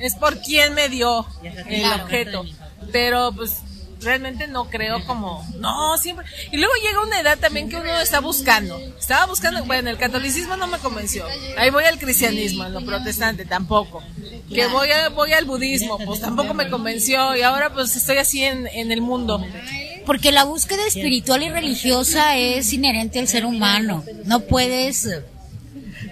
Es 0.00 0.16
por 0.16 0.40
quién 0.40 0.74
me 0.74 0.88
dio 0.88 1.24
el 1.68 1.92
objeto. 1.92 2.44
Pero 2.90 3.30
pues 3.36 3.52
realmente 4.00 4.46
no 4.46 4.68
creo 4.68 5.04
como, 5.04 5.46
no, 5.58 5.96
siempre. 5.98 6.26
Y 6.52 6.56
luego 6.56 6.72
llega 6.82 7.02
una 7.02 7.20
edad 7.20 7.38
también 7.38 7.68
que 7.68 7.76
uno 7.76 7.98
está 8.00 8.20
buscando. 8.20 8.78
Estaba 8.98 9.26
buscando, 9.26 9.64
bueno, 9.64 9.90
el 9.90 9.98
catolicismo 9.98 10.56
no 10.56 10.66
me 10.66 10.78
convenció. 10.78 11.24
Ahí 11.56 11.70
voy 11.70 11.84
al 11.84 11.98
cristianismo, 11.98 12.64
en 12.64 12.74
lo 12.74 12.84
protestante 12.84 13.44
tampoco. 13.44 14.02
Que 14.48 14.66
voy, 14.66 14.90
a, 14.90 15.08
voy 15.10 15.32
al 15.32 15.44
budismo, 15.44 15.98
pues 15.98 16.20
tampoco 16.20 16.54
me 16.54 16.70
convenció. 16.70 17.36
Y 17.36 17.42
ahora 17.42 17.72
pues 17.72 17.94
estoy 17.96 18.18
así 18.18 18.42
en, 18.42 18.66
en 18.68 18.92
el 18.92 19.00
mundo. 19.00 19.44
Porque 20.06 20.32
la 20.32 20.44
búsqueda 20.44 20.86
espiritual 20.86 21.42
y 21.42 21.50
religiosa 21.50 22.36
es 22.36 22.72
inherente 22.72 23.18
al 23.18 23.28
ser 23.28 23.44
humano. 23.44 24.04
No 24.24 24.40
puedes, 24.40 25.04
eh, 25.04 25.22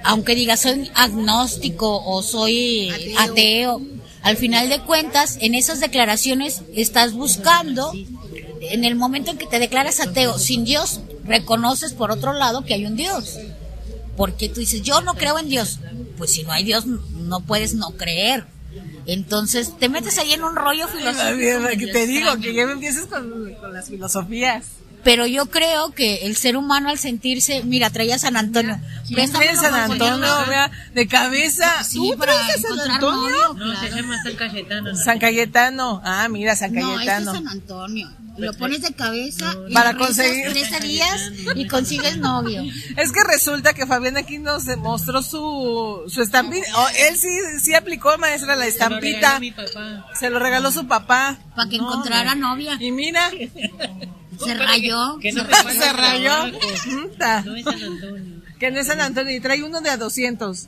aunque 0.05 0.35
digas 0.35 0.61
soy 0.61 0.91
agnóstico 0.95 2.05
o 2.05 2.23
soy 2.23 3.15
ateo, 3.19 3.81
al 4.27 4.37
final 4.37 4.69
de 4.69 4.81
cuentas, 4.81 5.39
en 5.41 5.55
esas 5.55 5.79
declaraciones 5.79 6.63
estás 6.75 7.13
buscando, 7.13 7.93
en 8.61 8.85
el 8.85 8.97
momento 8.97 9.31
en 9.31 9.39
que 9.39 9.47
te 9.47 9.61
declaras 9.61 10.01
ateo 10.01 10.37
sin 10.37 10.65
Dios, 10.65 11.01
reconoces 11.25 11.93
por 11.93 12.11
otro 12.11 12.33
lado 12.33 12.65
que 12.65 12.75
hay 12.75 12.87
un 12.87 12.97
Dios. 12.97 13.39
Porque 14.17 14.49
tú 14.49 14.59
dices, 14.59 14.83
yo 14.83 15.01
no 15.01 15.15
creo 15.15 15.39
en 15.39 15.49
Dios. 15.49 15.79
Pues 16.19 16.33
si 16.33 16.43
no 16.43 16.51
hay 16.51 16.65
Dios, 16.65 16.87
no 16.87 17.39
puedes 17.39 17.75
no 17.75 17.91
creer. 17.93 18.47
Entonces 19.07 19.79
te 19.79 19.89
metes 19.89 20.19
ahí 20.19 20.33
en 20.33 20.43
un 20.43 20.57
rollo 20.57 20.89
filosófico. 20.89 21.37
Te 21.93 22.07
digo 22.09 22.33
extraño. 22.33 22.41
que 22.41 22.53
ya 22.53 22.67
me 22.67 22.73
empieces 22.73 23.07
con, 23.07 23.55
con 23.61 23.73
las 23.73 23.89
filosofías. 23.89 24.65
Pero 25.07 25.25
yo 25.25 25.47
creo 25.47 25.93
que 25.93 26.27
el 26.27 26.35
ser 26.37 26.57
humano 26.57 26.91
al 26.91 26.99
sentirse, 26.99 27.63
mira, 27.63 27.91
traía 27.91 28.19
San 28.19 28.37
Antonio. 28.37 28.77
¿Quién 29.07 29.31
trae 29.31 29.55
San 29.55 29.73
Antonio? 29.73 30.27
Vea, 30.49 30.69
de 30.95 31.07
cabeza. 31.07 31.85
Sí, 31.85 31.97
¿Tú 31.99 32.17
traes 32.19 32.65
a 32.65 32.69
San 32.77 32.91
Antonio? 32.91 33.31
novio, 33.31 33.55
No, 33.55 33.81
se 33.81 33.91
llama 33.91 34.21
San 34.25 34.35
Cayetano. 34.35 34.91
¿no? 34.91 34.97
San 34.97 35.19
Cayetano. 35.21 36.03
Ah, 36.05 36.27
mira, 36.29 36.57
San 36.57 36.73
No, 36.73 36.91
es 36.91 36.97
Cayetano. 37.07 37.35
San 37.35 37.47
Antonio. 37.47 38.11
Lo 38.37 38.53
pones 38.55 38.83
de 38.83 38.93
cabeza 38.95 39.55
y 39.69 39.73
Para 39.73 39.95
conseguir- 39.97 40.51
13 40.51 40.81
días 40.81 41.31
y 41.55 41.69
consigues 41.69 42.19
novio. 42.19 42.65
Es 42.97 43.13
que 43.13 43.23
resulta 43.23 43.75
que 43.75 43.87
Fabián 43.87 44.17
aquí 44.17 44.39
nos 44.39 44.65
mostró 44.79 45.23
su, 45.23 46.03
su 46.09 46.21
estampita. 46.21 46.67
Oh, 46.77 46.89
él 46.99 47.17
sí, 47.17 47.29
sí 47.63 47.75
aplicó, 47.75 48.19
maestra, 48.19 48.57
la 48.57 48.65
Se 48.65 48.71
lo 48.71 48.73
estampita. 48.73 49.39
regaló 49.39 49.41
mi 49.41 49.53
papá. 49.53 50.07
Se 50.19 50.31
lo 50.31 50.39
regaló 50.41 50.73
su 50.73 50.89
papá. 50.89 51.39
Para 51.55 51.69
que 51.71 51.77
encontrara 51.77 52.35
novia. 52.35 52.77
Y 52.81 52.91
mira, 52.91 53.31
Se 54.39 54.55
rayó. 54.55 55.19
Que 55.21 55.33
no 55.33 55.45
se 55.45 55.93
rayó. 55.93 56.33
No 57.45 57.55
es 57.57 57.65
San 57.65 57.83
Antonio. 57.83 58.43
Que 58.59 58.71
no 58.71 58.81
es 58.81 58.87
San 58.87 59.01
Antonio. 59.01 59.37
Y 59.37 59.41
trae 59.41 59.63
uno 59.63 59.81
de 59.81 59.91
a 59.91 59.97
200. 59.97 60.67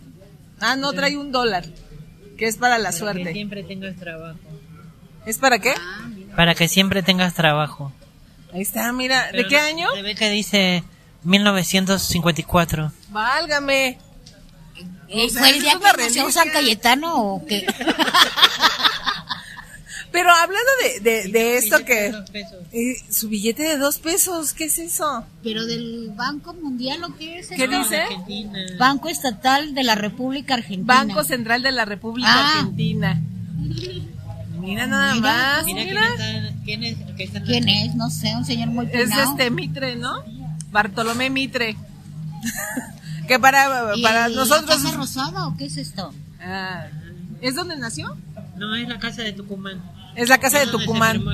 Ah, 0.60 0.76
no, 0.76 0.92
trae 0.92 1.16
un 1.16 1.32
dólar. 1.32 1.64
Que 2.36 2.46
es 2.46 2.56
para 2.56 2.78
la 2.78 2.90
Que 2.90 2.96
suerte. 2.96 3.32
siempre 3.32 3.62
tengas 3.64 3.96
trabajo. 3.96 4.38
¿Es 5.26 5.38
para 5.38 5.58
qué? 5.58 5.74
Para 6.36 6.54
que 6.54 6.68
siempre 6.68 7.02
tengas 7.02 7.34
trabajo. 7.34 7.92
Ahí 8.52 8.62
está, 8.62 8.92
mira. 8.92 9.30
¿De 9.32 9.46
qué 9.46 9.58
año? 9.58 9.88
Se 9.94 10.02
ve 10.02 10.14
que 10.14 10.30
dice 10.30 10.82
1954. 11.24 12.86
Eh, 12.86 12.90
Válgame. 13.10 13.98
¿Fue 15.10 15.50
el 15.50 15.56
es 15.56 15.62
día 15.62 15.72
que 15.78 16.02
nació. 16.02 16.30
San 16.30 16.50
Cayetano 16.50 17.34
o 17.34 17.46
qué? 17.46 17.66
Pero 20.10 20.30
hablando 20.30 20.70
de, 20.82 21.00
de, 21.00 21.28
de 21.28 21.56
esto 21.58 21.78
de 21.78 21.84
que... 21.84 22.06
eh, 22.72 22.96
su 23.10 23.28
billete 23.28 23.62
de 23.62 23.76
dos 23.78 23.98
pesos, 23.98 24.52
¿qué 24.54 24.64
es 24.64 24.78
eso? 24.78 25.24
Pero 25.42 25.64
del 25.66 26.10
Banco 26.16 26.54
Mundial, 26.54 27.04
¿o 27.04 27.14
qué 27.16 27.40
es? 27.40 27.48
¿Qué 27.48 27.68
dice? 27.68 27.98
Argentina. 28.02 28.58
Banco 28.78 29.08
Estatal 29.08 29.74
de 29.74 29.84
la 29.84 29.94
República 29.94 30.54
Argentina. 30.54 30.94
Banco 30.94 31.24
Central 31.24 31.62
de 31.62 31.72
la 31.72 31.84
República 31.84 32.28
Ah. 32.30 32.58
Argentina. 32.60 33.20
Mira 34.60 34.86
nada 34.86 35.14
Mira, 35.14 35.32
más, 35.32 35.64
Mira 35.64 35.82
quién, 35.82 35.88
mira. 35.94 36.08
está, 36.08 36.54
quién 36.64 36.84
es. 36.84 36.96
está 37.18 37.42
¿Quién 37.42 37.68
es? 37.68 37.94
No 37.94 38.10
sé, 38.10 38.34
un 38.36 38.44
señor 38.44 38.68
muy 38.68 38.88
Es 38.92 39.10
este 39.16 39.50
Mitre, 39.50 39.96
¿no? 39.96 40.24
Bartolomé 40.70 41.30
Mitre. 41.30 41.76
que 43.28 43.38
para, 43.38 43.94
¿Y 43.96 44.02
para 44.02 44.26
el- 44.26 44.34
nosotros... 44.34 44.68
¿La 44.68 44.76
Casa 44.90 44.96
Rosada 44.96 45.46
o 45.46 45.56
qué 45.56 45.66
es 45.66 45.76
esto? 45.76 46.12
Ah, 46.40 46.86
¿Es 47.40 47.54
donde 47.54 47.76
nació? 47.78 48.16
No, 48.56 48.74
es 48.74 48.88
la 48.88 48.98
casa 48.98 49.22
de 49.22 49.32
Tucumán. 49.32 49.80
Es 50.18 50.28
la 50.28 50.38
casa 50.38 50.58
de 50.58 50.66
Tucumán. 50.66 51.24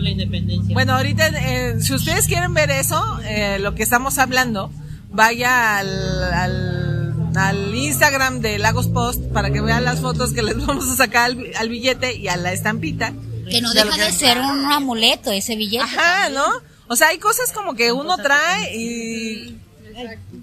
Bueno, 0.75 0.95
ahorita, 0.95 1.29
eh, 1.29 1.77
si 1.81 1.95
ustedes 1.95 2.27
quieren 2.27 2.53
ver 2.55 2.71
eso, 2.71 3.19
eh, 3.25 3.59
lo 3.61 3.75
que 3.75 3.83
estamos 3.83 4.19
hablando, 4.19 4.71
vaya 5.11 5.79
al, 5.79 6.33
al, 6.33 7.15
al 7.37 7.75
Instagram 7.75 8.41
de 8.41 8.59
Lagos 8.59 8.89
Post 8.89 9.23
para 9.33 9.51
que 9.51 9.61
vean 9.61 9.85
las 9.85 10.01
fotos 10.01 10.33
que 10.33 10.43
les 10.43 10.57
vamos 10.67 10.89
a 10.91 10.97
sacar 10.97 11.25
al, 11.31 11.51
al 11.57 11.69
billete 11.69 12.15
y 12.17 12.29
a 12.29 12.37
la 12.37 12.53
estampita. 12.53 13.13
Que 13.51 13.61
no 13.61 13.73
deja 13.73 13.95
que- 13.97 14.03
de 14.05 14.13
ser 14.13 14.39
un 14.39 14.65
amuleto 14.71 15.31
ese 15.33 15.57
billete. 15.57 15.85
Ajá, 15.85 16.29
¿no? 16.31 16.45
O 16.87 16.97
sea, 16.97 17.09
hay 17.09 17.19
cosas 17.19 17.53
como 17.53 17.75
que 17.75 17.93
uno 17.93 18.17
trae 18.19 18.77
y 18.77 19.59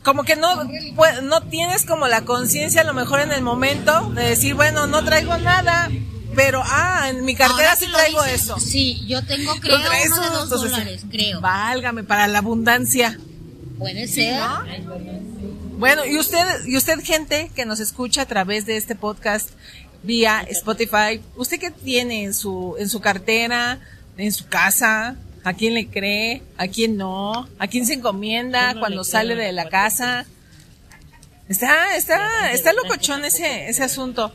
como 0.03 0.23
que 0.23 0.35
no 0.35 0.63
pu- 0.63 1.21
no 1.23 1.41
tienes 1.41 1.85
como 1.85 2.07
la 2.07 2.21
conciencia 2.21 2.81
a 2.81 2.83
lo 2.85 2.93
mejor 2.93 3.19
en 3.19 3.31
el 3.31 3.41
momento 3.43 4.09
de 4.15 4.23
decir, 4.29 4.55
bueno, 4.55 4.87
no 4.87 5.03
traigo 5.03 5.37
nada, 5.37 5.89
pero 6.35 6.61
ah, 6.63 7.09
en 7.09 7.25
mi 7.25 7.35
cartera 7.35 7.75
sí 7.75 7.85
traigo 7.91 8.23
eso. 8.23 8.59
Sí, 8.59 9.03
yo 9.07 9.23
tengo 9.23 9.55
creo 9.55 9.77
uno 9.77 9.89
de 9.89 10.29
dos 10.29 10.43
entonces, 10.43 10.71
dólares, 10.71 11.01
creo. 11.09 11.41
Válgame, 11.41 12.03
para 12.03 12.27
la 12.27 12.39
abundancia. 12.39 13.17
Puede 13.77 14.07
ser. 14.07 14.35
¿no? 14.35 14.63
Bueno, 15.77 16.05
y 16.05 16.17
usted, 16.17 16.65
y 16.65 16.77
usted 16.77 16.99
gente 17.03 17.51
que 17.55 17.65
nos 17.65 17.79
escucha 17.79 18.21
a 18.21 18.25
través 18.25 18.65
de 18.65 18.77
este 18.77 18.95
podcast 18.95 19.49
vía 20.03 20.45
Spotify, 20.49 21.21
¿usted 21.35 21.59
qué 21.59 21.71
tiene 21.71 22.23
en 22.23 22.33
su, 22.33 22.75
en 22.77 22.89
su 22.89 22.99
cartera, 22.99 23.79
en 24.17 24.31
su 24.31 24.47
casa? 24.47 25.15
¿A 25.43 25.53
quién 25.53 25.73
le 25.73 25.87
cree? 25.87 26.43
¿A 26.57 26.67
quién 26.67 26.97
no? 26.97 27.49
¿A 27.57 27.67
quién 27.67 27.87
se 27.87 27.93
encomienda 27.93 28.75
cuando 28.79 29.03
sale 29.03 29.35
de 29.35 29.51
la 29.51 29.69
casa? 29.69 30.25
Está, 31.49 31.95
está, 31.95 32.51
está 32.51 32.73
locochón 32.73 33.25
ese, 33.25 33.67
ese 33.67 33.83
asunto. 33.83 34.31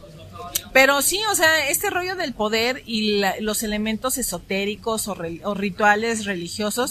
Pero 0.77 1.01
sí, 1.01 1.19
o 1.31 1.35
sea, 1.35 1.71
este 1.71 1.89
rollo 1.89 2.17
del 2.17 2.35
poder 2.35 2.83
y 2.85 3.17
la- 3.19 3.35
los 3.41 3.63
elementos 3.63 4.19
esotéricos 4.19 5.09
o, 5.09 5.15
re- 5.15 5.41
o 5.43 5.55
rituales 5.55 6.27
religiosos, 6.27 6.91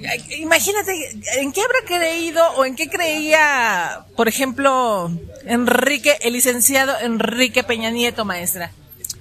eh, 0.00 0.24
imagínate, 0.38 0.92
¿en 1.38 1.52
qué 1.52 1.60
habrá 1.60 1.80
creído 1.86 2.42
o 2.52 2.64
en 2.64 2.74
qué 2.76 2.88
creía, 2.88 4.06
por 4.16 4.26
ejemplo, 4.28 5.10
Enrique, 5.44 6.16
el 6.22 6.32
licenciado 6.32 6.98
Enrique 6.98 7.62
Peña 7.62 7.90
Nieto, 7.90 8.24
maestra? 8.24 8.70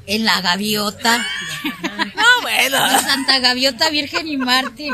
En 0.07 0.23
la 0.23 0.39
gaviota. 0.39 1.17
No, 2.15 2.41
bueno. 2.41 2.77
La 2.77 2.99
Santa 3.01 3.39
Gaviota 3.39 3.89
Virgen 3.89 4.27
y 4.29 4.37
Mártir. 4.37 4.93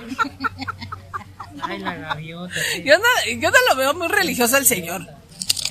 Ay, 1.61 1.77
la 1.77 1.93
gaviota. 1.93 2.55
sí. 2.73 2.81
Yo 2.83 2.97
no, 2.97 3.39
yo 3.39 3.51
no 3.51 3.57
lo 3.69 3.75
veo 3.75 3.93
muy 3.93 4.07
religioso 4.07 4.55
al 4.57 4.65
señor. 4.65 5.05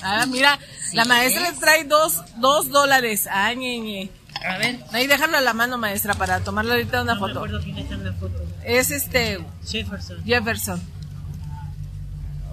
Ah, 0.02 0.25
mira, 0.26 0.59
la 0.92 1.04
maestra 1.04 1.50
le 1.50 1.56
trae 1.59 1.85
dos, 1.85 2.23
dos 2.37 2.68
dólares. 2.70 3.29
Ay, 3.31 3.57
ñe, 3.57 4.11
A 4.44 4.59
ver. 4.59 4.79
Ahí 4.92 5.07
déjalo 5.07 5.37
a 5.37 5.40
la 5.40 5.53
mano, 5.55 5.79
maestra, 5.79 6.14
para 6.14 6.40
tomarle 6.40 6.72
ahorita 6.72 7.03
una 7.03 7.14
No 7.14 7.20
foto. 7.20 7.38
acuerdo 7.38 7.61
quién 7.62 7.79
está 7.79 7.94
en 7.94 8.05
la 8.05 8.12
foto. 8.14 8.42
Es 8.64 8.90
este, 8.90 9.38
Jefferson. 9.66 10.24
Jefferson. 10.24 10.81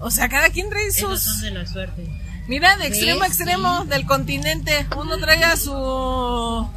O 0.00 0.10
sea, 0.10 0.28
cada 0.28 0.50
quien 0.50 0.68
trae 0.70 0.86
Esos 0.86 1.22
son 1.22 1.32
sus... 1.34 1.40
de 1.42 1.50
la 1.50 1.66
suerte. 1.66 2.06
Mira, 2.46 2.76
de 2.76 2.86
extremo 2.86 3.22
a 3.22 3.26
extremo 3.26 3.84
del 3.86 4.06
continente. 4.06 4.86
Uno 4.96 5.18
trae 5.18 5.44
a 5.44 5.56
su... 5.56 6.68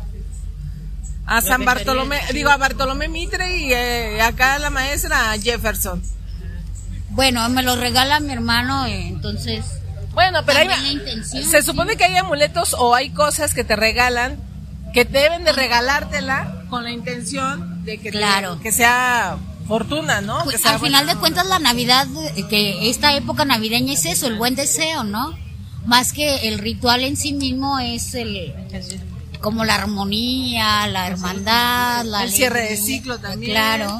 A 1.27 1.39
San 1.39 1.63
Bartolomé, 1.63 2.19
digo 2.33 2.49
a 2.49 2.57
Bartolomé 2.57 3.07
Mitre 3.07 3.55
y 3.57 3.71
eh, 3.71 4.21
acá 4.21 4.57
la 4.59 4.69
maestra 4.69 5.31
a 5.31 5.37
Jefferson. 5.39 6.01
Bueno, 7.11 7.47
me 7.49 7.61
lo 7.63 7.75
regala 7.75 8.19
mi 8.19 8.33
hermano, 8.33 8.85
eh, 8.85 9.07
entonces. 9.07 9.63
Bueno, 10.13 10.39
pero 10.45 10.59
intención, 10.91 11.43
se 11.43 11.61
sí. 11.61 11.65
supone 11.65 11.95
que 11.95 12.03
hay 12.05 12.15
amuletos 12.17 12.75
o 12.77 12.93
hay 12.95 13.11
cosas 13.11 13.53
que 13.53 13.63
te 13.63 13.75
regalan 13.75 14.37
que 14.93 15.05
deben 15.05 15.45
de 15.45 15.53
regalártela 15.53 16.63
con 16.69 16.83
la 16.83 16.91
intención 16.91 17.83
de 17.85 17.97
que, 17.97 18.11
te- 18.11 18.17
Claro. 18.17 18.59
que 18.59 18.71
sea 18.73 19.37
fortuna, 19.67 20.19
¿no? 20.19 20.39
que 20.39 20.43
Pues, 20.51 20.61
sea 20.61 20.71
al 20.73 20.79
final 20.81 21.07
de 21.07 21.15
cuentas 21.15 21.45
la 21.47 21.59
Navidad, 21.59 22.07
eh, 22.35 22.45
que 22.49 22.89
esta 22.89 23.15
época 23.15 23.45
navideña 23.45 23.93
es 23.93 24.05
eso, 24.05 24.27
el 24.27 24.35
buen 24.35 24.55
deseo, 24.55 25.05
¿no? 25.05 25.33
Más 25.85 26.11
que 26.11 26.47
el 26.49 26.59
ritual 26.59 27.03
en 27.05 27.15
sí 27.15 27.31
mismo 27.33 27.79
es 27.79 28.13
el 28.15 28.53
como 29.39 29.63
la 29.65 29.75
armonía, 29.75 30.85
la 30.87 31.07
hermandad, 31.07 32.03
la 32.05 32.23
El 32.25 32.31
cierre 32.31 32.61
de 32.69 32.77
ciclo 32.77 33.17
también. 33.17 33.53
Claro. 33.53 33.99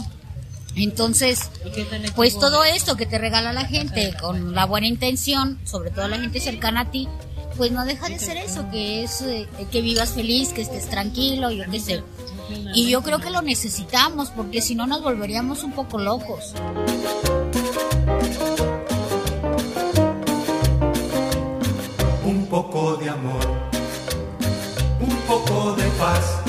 Entonces, 0.76 1.52
¿Y 1.66 1.72
qué 1.72 1.84
tal 1.84 2.02
pues 2.16 2.40
todo 2.40 2.64
esto 2.64 2.96
que 2.96 3.06
te 3.06 3.18
regala 3.18 3.54
la 3.54 3.66
gente 3.66 4.14
con 4.20 4.56
la 4.56 4.66
buena 4.66 4.88
intención, 4.88 5.60
sobre 5.66 5.92
todo 5.92 6.08
la 6.08 6.20
gente 6.20 6.40
cercana 6.40 6.82
a 6.82 6.92
ti, 6.92 7.08
pues 7.58 7.72
no 7.72 7.86
deja 7.86 8.08
de 8.08 8.18
ser 8.18 8.38
eso, 8.38 8.70
que 8.72 9.04
es 9.04 9.22
eh, 9.22 9.48
que 9.72 9.82
vivas 9.82 10.12
feliz, 10.12 10.50
que 10.54 10.62
estés 10.62 10.90
tranquilo, 10.90 11.52
yo 11.52 11.66
qué 11.70 11.80
sé. 11.80 12.04
Y 12.74 12.90
yo 12.90 13.02
creo 13.02 13.20
que 13.20 13.30
lo 13.30 13.42
necesitamos, 13.42 14.30
porque 14.30 14.62
si 14.62 14.76
no 14.76 14.88
nos 14.88 15.02
volveríamos 15.02 15.64
un 15.64 15.74
poco 15.74 16.00
locos. 16.00 16.54
un 22.32 22.46
poco 22.48 22.96
de 22.98 23.10
amor, 23.10 23.48
un 25.00 25.16
poco 25.28 25.74
de 25.74 25.88
paz. 26.00 26.41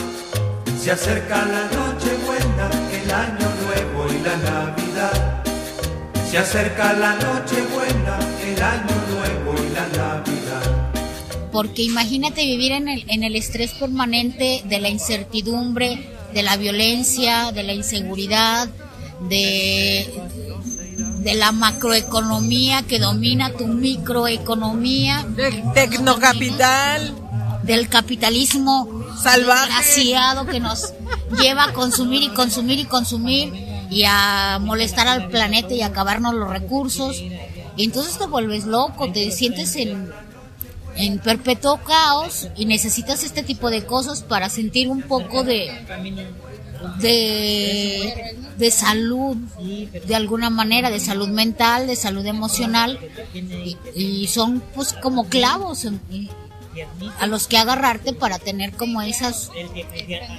Se 0.83 0.91
acerca 0.91 1.45
la 1.45 1.63
noche 1.67 2.11
buena, 2.27 2.69
el 2.91 3.09
año 3.09 3.49
nuevo 3.63 4.13
y 4.13 4.19
la 4.19 4.37
Navidad. 4.39 5.45
Se 6.29 6.39
acerca 6.39 6.93
la 6.95 7.15
noche 7.15 7.63
buena, 7.73 8.19
el 8.45 8.61
año 8.61 8.97
nuevo 9.15 9.63
y 9.63 9.73
la 9.75 9.87
Navidad. 9.97 10.91
Porque 11.53 11.83
imagínate 11.83 12.45
vivir 12.45 12.73
en 12.73 12.89
el, 12.89 13.05
en 13.07 13.23
el 13.23 13.37
estrés 13.37 13.71
permanente 13.75 14.63
de 14.65 14.81
la 14.81 14.89
incertidumbre, 14.89 16.11
de 16.35 16.43
la 16.43 16.57
violencia, 16.57 17.53
de 17.53 17.63
la 17.63 17.75
inseguridad, 17.75 18.69
de, 19.29 20.13
de 21.21 21.35
la 21.35 21.53
macroeconomía 21.53 22.83
que 22.83 22.99
domina 22.99 23.53
tu 23.53 23.69
microeconomía, 23.69 25.25
De 25.37 25.63
tecnocapital, 25.75 27.22
del 27.63 27.89
capitalismo 27.89 28.89
Salvaje. 29.23 29.67
desgraciado 29.73 30.47
que 30.47 30.61
nos 30.61 30.93
lleva 31.41 31.65
a 31.65 31.73
consumir 31.73 32.23
y 32.23 32.29
consumir 32.31 32.79
y 32.79 32.85
consumir 32.85 33.53
y 33.91 34.05
a 34.07 34.59
molestar 34.61 35.07
al 35.09 35.29
planeta 35.29 35.75
y 35.75 35.83
a 35.83 35.87
acabarnos 35.87 36.35
los 36.35 36.49
recursos. 36.49 37.17
Y 37.77 37.85
entonces 37.85 38.19
te 38.19 38.27
vuelves 38.27 38.65
loco, 38.65 39.11
te 39.13 39.31
sientes 39.31 39.77
en, 39.77 40.11
en 40.97 41.19
perpetuo 41.19 41.79
caos 41.79 42.49
y 42.57 42.67
necesitas 42.67 43.23
este 43.25 43.43
tipo 43.43 43.71
de 43.71 43.85
cosas 43.87 44.23
para 44.23 44.49
sentir 44.49 44.89
un 44.89 45.03
poco 45.03 45.43
de, 45.45 45.71
de, 47.01 48.37
de 48.57 48.71
salud, 48.71 49.37
de 50.07 50.15
alguna 50.15 50.51
manera, 50.51 50.91
de 50.91 51.01
salud 51.01 51.29
mental, 51.29 51.87
de 51.87 51.97
salud 51.97 52.25
emocional. 52.27 52.99
Y, 53.35 53.77
y 53.95 54.27
son 54.29 54.63
pues 54.75 54.93
como 54.95 55.29
clavos 55.29 55.85
en- 55.85 56.01
a 57.19 57.27
los 57.27 57.47
que 57.47 57.59
agarrarte 57.59 58.13
para 58.13 58.39
tener 58.39 58.73
como 58.73 59.03
esas 59.03 59.51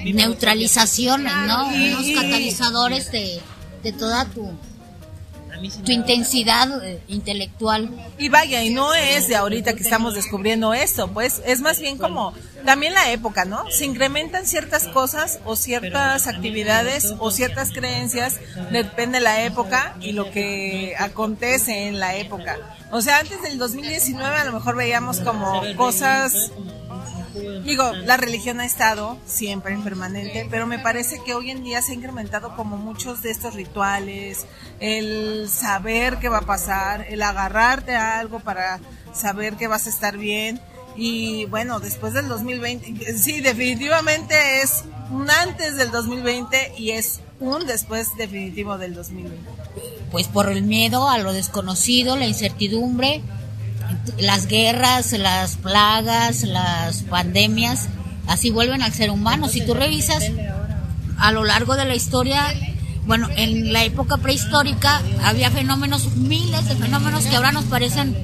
neutralizaciones, 0.04 1.34
¿no? 1.48 1.68
Unos 1.68 2.06
catalizadores 2.16 3.12
de, 3.12 3.42
de 3.84 3.92
toda 3.94 4.26
tu, 4.26 4.52
mí 5.64 5.72
se 5.72 5.80
me 5.80 5.86
tu 5.86 5.92
intensidad 5.92 6.84
eh, 6.84 7.02
intelectual. 7.08 7.90
Y 8.18 8.30
vaya, 8.30 8.64
y 8.64 8.70
no 8.70 8.94
es 8.94 9.28
de 9.28 9.36
ahorita 9.36 9.74
que 9.74 9.84
estamos 9.84 10.14
descubriendo 10.14 10.74
esto, 10.74 11.08
pues 11.08 11.42
es 11.46 11.62
más 11.62 11.80
bien 11.80 11.98
como 11.98 12.34
también 12.66 12.94
la 12.94 13.12
época, 13.12 13.46
¿no? 13.46 13.64
Se 13.72 13.86
incrementan 13.86 14.46
ciertas 14.46 14.88
cosas 14.88 15.40
o 15.46 15.56
ciertas 15.56 16.28
actividades 16.28 17.14
o 17.20 17.32
ciertas 17.32 17.72
creencias, 17.72 18.40
depende 18.72 19.20
de 19.20 19.24
la 19.24 19.44
época 19.44 19.96
y 20.02 20.12
lo 20.12 20.32
que 20.32 20.96
acontece 20.98 21.88
en 21.88 22.00
la 22.00 22.16
época. 22.16 22.58
O 22.92 23.02
sea, 23.02 23.20
antes 23.20 23.42
del 23.42 23.58
2019 23.58 24.36
a 24.36 24.46
lo 24.46 24.54
mejor 24.54 24.76
veíamos 24.76 25.20
como 25.20 25.62
cosas 25.76 26.52
Digo, 27.64 27.94
la 27.94 28.18
religión 28.18 28.60
ha 28.60 28.66
estado 28.66 29.18
siempre 29.26 29.74
en 29.74 29.84
permanente, 29.84 30.48
pero 30.50 30.68
me 30.68 30.80
parece 30.80 31.20
que 31.26 31.34
hoy 31.34 31.50
en 31.50 31.64
día 31.64 31.82
se 31.82 31.92
ha 31.92 31.96
incrementado 31.96 32.56
como 32.56 32.78
muchos 32.78 33.22
de 33.24 33.32
estos 33.32 33.56
rituales, 33.56 34.46
el 34.80 35.50
saber 35.50 36.18
qué 36.20 36.30
va 36.30 36.40
a 36.40 36.46
pasar, 36.46 37.06
el 37.10 37.22
agarrarte 37.22 37.96
a 37.96 38.20
algo 38.20 38.40
para 38.40 38.80
saber 39.14 39.56
que 39.56 39.68
vas 39.68 39.88
a 39.88 39.90
estar 39.90 40.18
bien 40.18 40.60
Y 40.96 41.46
bueno, 41.46 41.80
después 41.80 42.14
del 42.14 42.28
2020, 42.28 43.14
sí, 43.18 43.42
definitivamente 43.42 44.62
es 44.62 44.84
un 45.10 45.30
antes 45.30 45.78
del 45.78 45.90
2020 45.90 46.74
y 46.78 46.92
es 46.92 47.20
un 47.40 47.66
después 47.66 48.16
definitivo 48.16 48.78
del 48.78 48.94
2020. 48.94 49.38
Pues 50.12 50.28
por 50.28 50.50
el 50.50 50.62
miedo 50.62 51.10
a 51.10 51.18
lo 51.18 51.34
desconocido, 51.34 52.16
la 52.16 52.28
incertidumbre, 52.28 53.24
las 54.18 54.48
guerras, 54.48 55.12
las 55.14 55.58
plagas, 55.58 56.44
las 56.44 57.04
pandemias, 57.04 57.90
así 58.28 58.52
vuelven 58.52 58.82
al 58.82 58.94
ser 58.94 59.10
humano. 59.10 59.48
Si 59.48 59.66
tú 59.66 59.74
revisas 59.74 60.24
a 61.18 61.32
lo 61.32 61.44
largo 61.44 61.76
de 61.76 61.86
la 61.86 61.96
historia, 61.96 62.54
bueno, 63.06 63.28
en 63.36 63.74
la 63.74 63.84
época 63.84 64.18
prehistórica 64.18 65.02
había 65.24 65.52
fenómenos, 65.52 66.16
miles 66.16 66.68
de 66.68 66.76
fenómenos 66.76 67.26
que 67.26 67.36
ahora 67.36 67.52
nos 67.52 67.66
parecen 67.66 68.16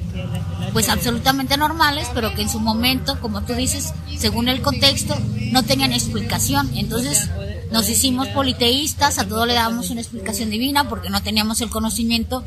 pues 0.74 0.90
absolutamente 0.90 1.58
normales, 1.58 2.08
pero 2.14 2.34
que 2.36 2.44
en 2.44 2.50
su 2.50 2.60
momento, 2.60 3.20
como 3.20 3.42
tú 3.42 3.54
dices, 3.54 3.94
según 4.18 4.50
el 4.50 4.62
contexto, 4.62 5.18
no 5.52 5.64
tenían 5.64 5.94
explicación. 5.94 6.70
Entonces 6.76 7.30
nos 7.72 7.90
hicimos 7.90 8.28
politeístas, 8.30 9.18
a 9.18 9.28
todo 9.28 9.46
le 9.46 9.54
dábamos 9.54 9.90
una 9.90 10.02
explicación 10.02 10.50
divina 10.50 10.88
porque 10.88 11.10
no 11.10 11.22
teníamos 11.22 11.62
el 11.62 11.70
conocimiento 11.70 12.44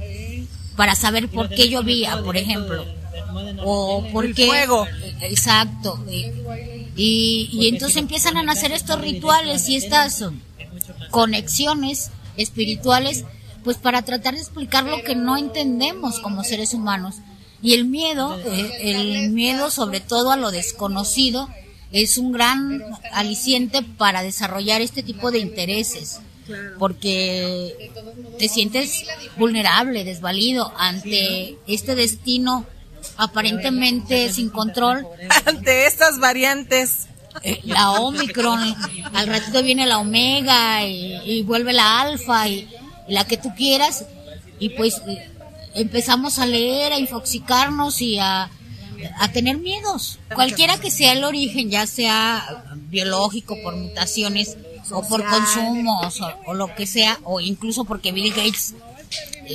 para 0.77 0.95
saber 0.95 1.29
por 1.29 1.49
qué 1.49 1.69
llovía, 1.69 2.23
por 2.23 2.37
ejemplo, 2.37 2.85
o 3.65 4.05
por 4.13 4.33
qué... 4.35 4.47
fuego. 4.47 4.87
Exacto. 5.21 6.05
Y, 6.97 7.49
y 7.53 7.69
entonces 7.69 7.97
empiezan 7.97 8.37
a 8.37 8.43
nacer 8.43 8.73
estos 8.73 9.01
rituales 9.01 9.69
y 9.69 9.77
estas 9.77 10.25
conexiones 11.11 12.11
espirituales, 12.37 13.25
pues 13.65 13.77
para 13.77 14.03
tratar 14.03 14.35
de 14.35 14.41
explicar 14.41 14.85
lo 14.85 15.03
que 15.03 15.15
no 15.15 15.37
entendemos 15.37 16.21
como 16.21 16.45
seres 16.45 16.75
humanos. 16.75 17.17
Y 17.63 17.75
el 17.75 17.85
miedo, 17.85 18.37
eh, 18.39 18.71
el 18.81 19.31
miedo 19.31 19.71
sobre 19.71 20.01
todo 20.01 20.33
a 20.33 20.37
lo 20.37 20.51
desconocido, 20.51 21.49
es 21.93 22.19
un 22.19 22.33
gran 22.33 22.83
aliciente 23.13 23.83
para 23.83 24.23
desarrollar 24.23 24.81
este 24.81 25.03
tipo 25.03 25.31
de 25.31 25.39
intereses, 25.39 26.21
porque 26.79 27.91
te 28.39 28.49
sientes 28.49 29.05
vulnerable, 29.37 30.05
desvalido 30.05 30.73
ante 30.77 31.57
este 31.67 31.95
destino 31.95 32.67
aparentemente 33.17 34.33
sin 34.33 34.51
control. 34.51 35.07
Ante 35.45 35.87
estas 35.87 36.19
variantes. 36.19 37.07
Eh, 37.43 37.61
la 37.65 37.93
Omicron, 37.93 38.75
al 39.15 39.27
ratito 39.27 39.63
viene 39.63 39.87
la 39.87 39.99
Omega 39.99 40.85
y, 40.85 41.17
y 41.25 41.43
vuelve 41.43 41.73
la 41.73 42.03
Alfa 42.03 42.47
y, 42.47 42.69
y 43.09 43.13
la 43.15 43.25
que 43.25 43.39
tú 43.39 43.55
quieras, 43.57 44.05
y 44.59 44.69
pues 44.69 45.01
eh, 45.09 45.31
empezamos 45.75 46.39
a 46.39 46.45
leer, 46.45 46.93
a 46.93 46.99
infoxicarnos 46.99 48.03
y 48.03 48.19
a, 48.19 48.51
a 49.19 49.29
tener 49.33 49.57
miedos. 49.57 50.19
Cualquiera 50.35 50.79
que 50.79 50.91
sea 50.91 51.13
el 51.13 51.25
origen, 51.25 51.71
ya 51.71 51.87
sea 51.87 52.65
biológico, 52.91 53.57
por 53.63 53.77
mutaciones, 53.77 54.59
o 54.91 55.03
por 55.09 55.25
consumos, 55.25 56.21
o, 56.21 56.31
o 56.49 56.55
lo 56.55 56.75
que 56.75 56.87
sea, 56.87 57.19
o 57.25 57.41
incluso 57.41 57.85
porque 57.85 58.13
Bill 58.13 58.35
Gates 58.35 58.73
eh, 58.73 58.77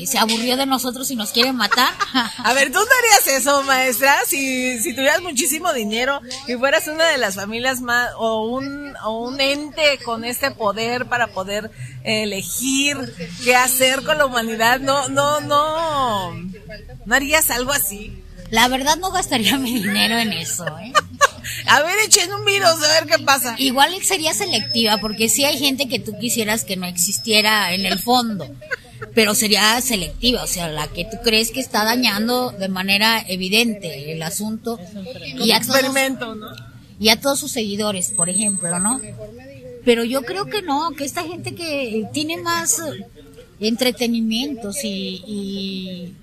se 0.05 0.17
aburrió 0.17 0.57
de 0.57 0.65
nosotros 0.65 1.09
y 1.11 1.15
nos 1.15 1.31
quiere 1.31 1.53
matar. 1.53 1.93
A 2.37 2.53
ver, 2.53 2.71
¿tú 2.71 2.79
no 2.79 2.85
harías 2.85 3.39
eso, 3.39 3.63
maestra? 3.63 4.17
Si, 4.27 4.79
si 4.79 4.93
tuvieras 4.93 5.21
muchísimo 5.21 5.73
dinero 5.73 6.21
y 6.47 6.53
fueras 6.55 6.87
una 6.87 7.05
de 7.05 7.17
las 7.17 7.35
familias 7.35 7.81
más, 7.81 8.11
o 8.17 8.45
un, 8.47 8.95
o 9.03 9.27
un 9.27 9.39
ente 9.39 9.99
con 10.03 10.23
este 10.23 10.51
poder 10.51 11.05
para 11.05 11.27
poder 11.27 11.71
elegir 12.03 12.97
qué 13.43 13.55
hacer 13.55 14.03
con 14.03 14.17
la 14.17 14.25
humanidad, 14.25 14.79
no, 14.79 15.09
no, 15.09 15.41
no, 15.41 16.33
¿no 17.05 17.15
harías 17.15 17.49
algo 17.49 17.71
así? 17.71 18.23
La 18.49 18.67
verdad 18.69 18.97
no 18.97 19.11
gastaría 19.11 19.57
mi 19.57 19.73
dinero 19.73 20.17
en 20.17 20.31
eso, 20.33 20.65
¿eh? 20.79 20.93
A 21.65 21.81
ver, 21.81 21.97
echen 22.05 22.31
un 22.33 22.45
virus, 22.45 22.83
a 22.83 22.99
ver 22.99 23.05
qué 23.05 23.23
pasa. 23.23 23.55
Igual 23.57 23.93
sería 24.03 24.33
selectiva, 24.33 24.97
porque 24.97 25.29
sí 25.29 25.45
hay 25.45 25.57
gente 25.57 25.87
que 25.87 25.99
tú 25.99 26.17
quisieras 26.19 26.63
que 26.63 26.75
no 26.75 26.85
existiera 26.85 27.73
en 27.73 27.85
el 27.85 27.99
fondo, 27.99 28.49
pero 29.13 29.35
sería 29.35 29.79
selectiva, 29.81 30.43
o 30.43 30.47
sea, 30.47 30.69
la 30.69 30.87
que 30.87 31.05
tú 31.05 31.17
crees 31.23 31.51
que 31.51 31.59
está 31.59 31.83
dañando 31.83 32.51
de 32.51 32.69
manera 32.69 33.23
evidente 33.27 34.11
el 34.11 34.21
asunto 34.23 34.79
y 35.39 35.51
a 35.51 35.59
todos, 35.59 35.75
Experimento, 35.75 36.35
¿no? 36.35 36.47
y 36.99 37.09
a 37.09 37.19
todos 37.19 37.39
sus 37.39 37.51
seguidores, 37.51 38.11
por 38.11 38.29
ejemplo, 38.29 38.79
¿no? 38.79 38.99
Pero 39.85 40.03
yo 40.03 40.23
creo 40.23 40.45
que 40.45 40.61
no, 40.61 40.91
que 40.91 41.05
esta 41.05 41.23
gente 41.23 41.55
que 41.55 42.07
tiene 42.11 42.37
más 42.37 42.81
entretenimientos 43.59 44.83
y, 44.83 45.23
y 45.25 46.13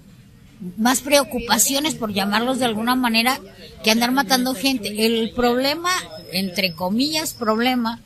más 0.77 1.01
preocupaciones, 1.01 1.95
por 1.95 2.13
llamarlos 2.13 2.59
de 2.59 2.67
alguna 2.67 2.95
manera, 2.95 3.41
que 3.83 3.91
andar 3.91 4.13
matando 4.13 4.55
gente. 4.55 5.07
El 5.07 5.33
problema, 5.33 5.91
entre 6.35 6.75
comillas, 6.75 7.33
problema 7.33 8.01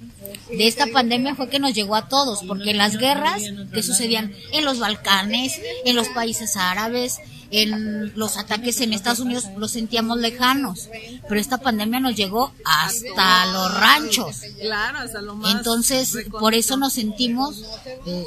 de 0.50 0.66
esta 0.66 0.86
pandemia 0.86 1.34
fue 1.34 1.48
que 1.48 1.58
nos 1.58 1.74
llegó 1.74 1.96
a 1.96 2.08
todos, 2.08 2.42
porque 2.46 2.74
las 2.74 2.96
guerras 2.96 3.42
que 3.72 3.82
sucedían 3.82 4.32
en 4.52 4.64
los 4.64 4.78
Balcanes, 4.78 5.60
en 5.84 5.96
los 5.96 6.08
países 6.08 6.56
árabes, 6.56 7.18
en 7.50 8.16
los 8.16 8.36
ataques 8.36 8.80
en 8.80 8.92
Estados 8.92 9.20
Unidos, 9.20 9.44
los 9.56 9.72
sentíamos 9.72 10.18
lejanos, 10.18 10.90
pero 11.28 11.40
esta 11.40 11.58
pandemia 11.58 12.00
nos 12.00 12.14
llegó 12.14 12.52
hasta 12.64 13.46
los 13.46 13.80
ranchos. 13.80 14.40
Claro, 14.60 14.98
hasta 14.98 15.22
lo 15.22 15.34
más. 15.34 15.54
Entonces, 15.54 16.14
por 16.30 16.54
eso 16.54 16.76
nos 16.76 16.92
sentimos, 16.92 17.64
eh, 18.06 18.26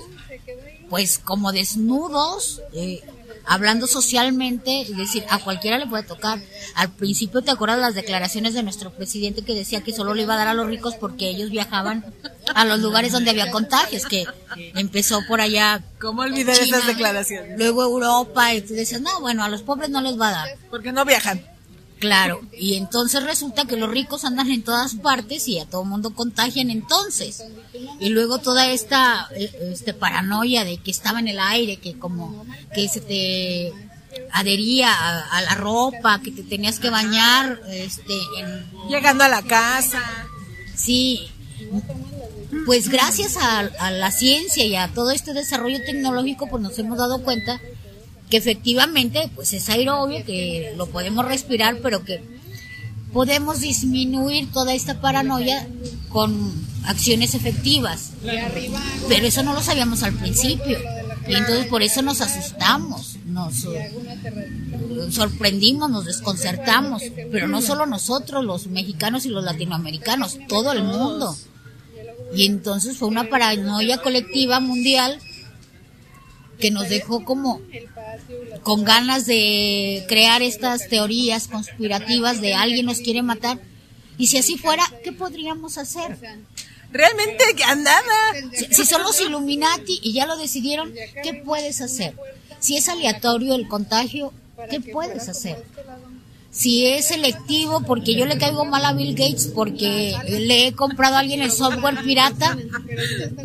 pues, 0.90 1.20
como 1.20 1.52
desnudos, 1.52 2.62
eh, 2.74 3.02
hablando 3.46 3.88
socialmente, 3.88 4.82
es 4.82 4.96
decir, 4.96 5.24
a 5.30 5.40
cualquiera 5.40 5.78
le 5.78 5.88
puede 5.88 6.04
tocar. 6.04 6.40
Al 6.76 6.92
principio, 6.92 7.42
¿te 7.42 7.52
acuerdas 7.52 7.80
las 7.80 7.96
declaraciones 7.96 8.54
de 8.54 8.64
nuestro 8.64 8.92
presidente 8.92 9.44
que 9.44 9.54
decía 9.54 9.82
que 9.82 9.94
solo 9.94 10.14
le 10.14 10.24
iba 10.24 10.34
a 10.34 10.38
dar 10.38 10.48
a 10.48 10.54
los 10.54 10.68
ricos 10.68 10.96
porque 10.96 11.30
ellos 11.30 11.50
viajaban 11.50 12.06
a 12.54 12.66
los 12.66 12.80
lugares 12.80 13.12
donde 13.12 13.32
había 13.32 13.52
contagios? 13.52 14.06
Que 14.06 14.26
empezó 14.76 15.22
por 15.28 15.42
allá. 15.42 15.84
¿Cómo 16.00 16.22
olvidar 16.22 16.56
China, 16.56 16.78
esas 16.78 16.88
declaraciones? 16.88 17.58
Luego 17.58 17.84
Europa, 17.84 18.54
y 18.54 18.62
tú 18.62 18.74
decías, 18.74 19.02
no, 19.02 19.20
bueno, 19.20 19.44
a 19.44 19.50
los 19.50 19.62
pobres 19.64 19.90
no 19.90 20.02
les 20.02 20.20
va 20.20 20.30
a 20.30 20.32
dar. 20.32 20.50
Porque 20.70 20.92
no 20.92 21.06
viajan. 21.06 21.51
Claro, 22.02 22.42
y 22.58 22.78
entonces 22.78 23.22
resulta 23.24 23.66
que 23.66 23.78
los 23.78 23.88
ricos 23.88 24.26
andan 24.26 24.50
en 24.50 24.64
todas 24.64 24.96
partes 24.96 25.48
y 25.48 25.60
a 25.60 25.68
todo 25.68 25.84
mundo 25.86 26.16
contagian 26.16 26.72
entonces. 26.72 27.44
Y 28.00 28.10
luego 28.10 28.40
toda 28.40 28.72
esta 28.72 29.30
eh, 29.36 29.52
este 29.72 29.94
paranoia 29.94 30.66
de 30.66 30.78
que 30.78 30.90
estaba 30.90 31.20
en 31.20 31.28
el 31.28 31.40
aire, 31.40 31.78
que 31.78 32.00
como 32.00 32.44
que 32.74 32.90
se 32.90 33.02
te 33.02 33.72
adhería 34.32 34.92
a, 34.92 35.38
a 35.38 35.42
la 35.44 35.54
ropa, 35.54 36.20
que 36.24 36.32
te 36.32 36.42
tenías 36.42 36.80
que 36.80 36.90
bañar, 36.90 37.62
este, 37.70 38.16
en, 38.40 38.66
Llegando 38.90 39.24
a 39.24 39.30
la 39.30 39.44
casa. 39.44 40.02
sí. 40.76 41.30
Pues 42.66 42.90
gracias 42.90 43.38
a, 43.38 43.60
a 43.60 43.92
la 43.92 44.10
ciencia 44.10 44.66
y 44.66 44.76
a 44.76 44.88
todo 44.88 45.12
este 45.12 45.34
desarrollo 45.34 45.78
tecnológico, 45.86 46.48
pues 46.50 46.64
nos 46.64 46.78
hemos 46.80 46.98
dado 46.98 47.22
cuenta 47.22 47.62
que 48.32 48.38
efectivamente, 48.38 49.30
pues 49.36 49.54
es 49.54 49.70
aire 49.70 49.92
obvio 49.92 50.26
que 50.26 50.74
lo 50.78 50.88
podemos 50.88 51.26
respirar, 51.26 51.80
pero 51.84 52.04
que 52.04 52.24
podemos 53.12 53.60
disminuir 53.60 54.50
toda 54.52 54.74
esta 54.74 55.02
paranoia 55.02 55.68
con 56.10 56.52
acciones 56.86 57.36
efectivas. 57.36 58.12
Pero 59.10 59.28
eso 59.28 59.44
no 59.44 59.54
lo 59.54 59.62
sabíamos 59.62 60.02
al 60.04 60.14
principio. 60.14 60.80
Y 61.28 61.36
entonces 61.36 61.68
por 61.68 61.84
eso 61.84 62.02
nos 62.02 62.22
asustamos, 62.22 63.18
nos 63.26 63.68
sorprendimos, 65.10 65.92
nos 65.92 66.06
desconcertamos. 66.06 67.04
Pero 67.32 67.50
no 67.50 67.62
solo 67.62 67.86
nosotros, 67.86 68.46
los 68.46 68.68
mexicanos 68.68 69.26
y 69.26 69.30
los 69.30 69.44
latinoamericanos, 69.44 70.40
todo 70.48 70.72
el 70.72 70.84
mundo. 70.84 71.36
Y 72.34 72.46
entonces 72.46 72.98
fue 72.98 73.10
una 73.10 73.30
paranoia 73.30 73.98
colectiva 73.98 74.62
mundial 74.62 75.20
que 76.62 76.72
nos 76.72 76.88
dejó 76.88 77.26
como 77.26 77.62
con 78.64 78.86
ganas 78.86 79.26
de 79.26 80.06
crear 80.08 80.42
estas 80.42 80.88
teorías 80.88 81.48
conspirativas 81.48 82.40
de 82.40 82.54
alguien 82.54 82.86
nos 82.86 83.00
quiere 83.00 83.22
matar. 83.22 83.60
Y 84.18 84.28
si 84.28 84.38
así 84.38 84.58
fuera, 84.58 84.84
¿qué 85.04 85.12
podríamos 85.12 85.78
hacer? 85.78 86.18
Realmente 86.92 87.44
nada. 87.78 88.14
Si, 88.54 88.66
si 88.74 88.86
son 88.86 89.02
los 89.02 89.20
Illuminati 89.20 90.00
y 90.02 90.14
ya 90.14 90.26
lo 90.26 90.38
decidieron, 90.38 90.94
¿qué 91.24 91.34
puedes 91.34 91.82
hacer? 91.82 92.14
Si 92.60 92.78
es 92.78 92.88
aleatorio 92.88 93.56
el 93.56 93.68
contagio, 93.68 94.32
¿qué 94.70 94.80
puedes 94.80 95.28
hacer? 95.28 95.64
Si 96.52 96.86
es 96.86 97.08
selectivo 97.08 97.82
porque 97.84 98.14
yo 98.14 98.26
le 98.26 98.38
caigo 98.38 98.66
mal 98.66 98.84
a 98.86 98.92
Bill 98.94 99.16
Gates 99.16 99.48
porque 99.56 100.14
le 100.28 100.68
he 100.68 100.74
comprado 100.74 101.16
a 101.16 101.20
alguien 101.20 101.42
el 101.42 101.50
software 101.52 102.02
pirata, 102.04 102.58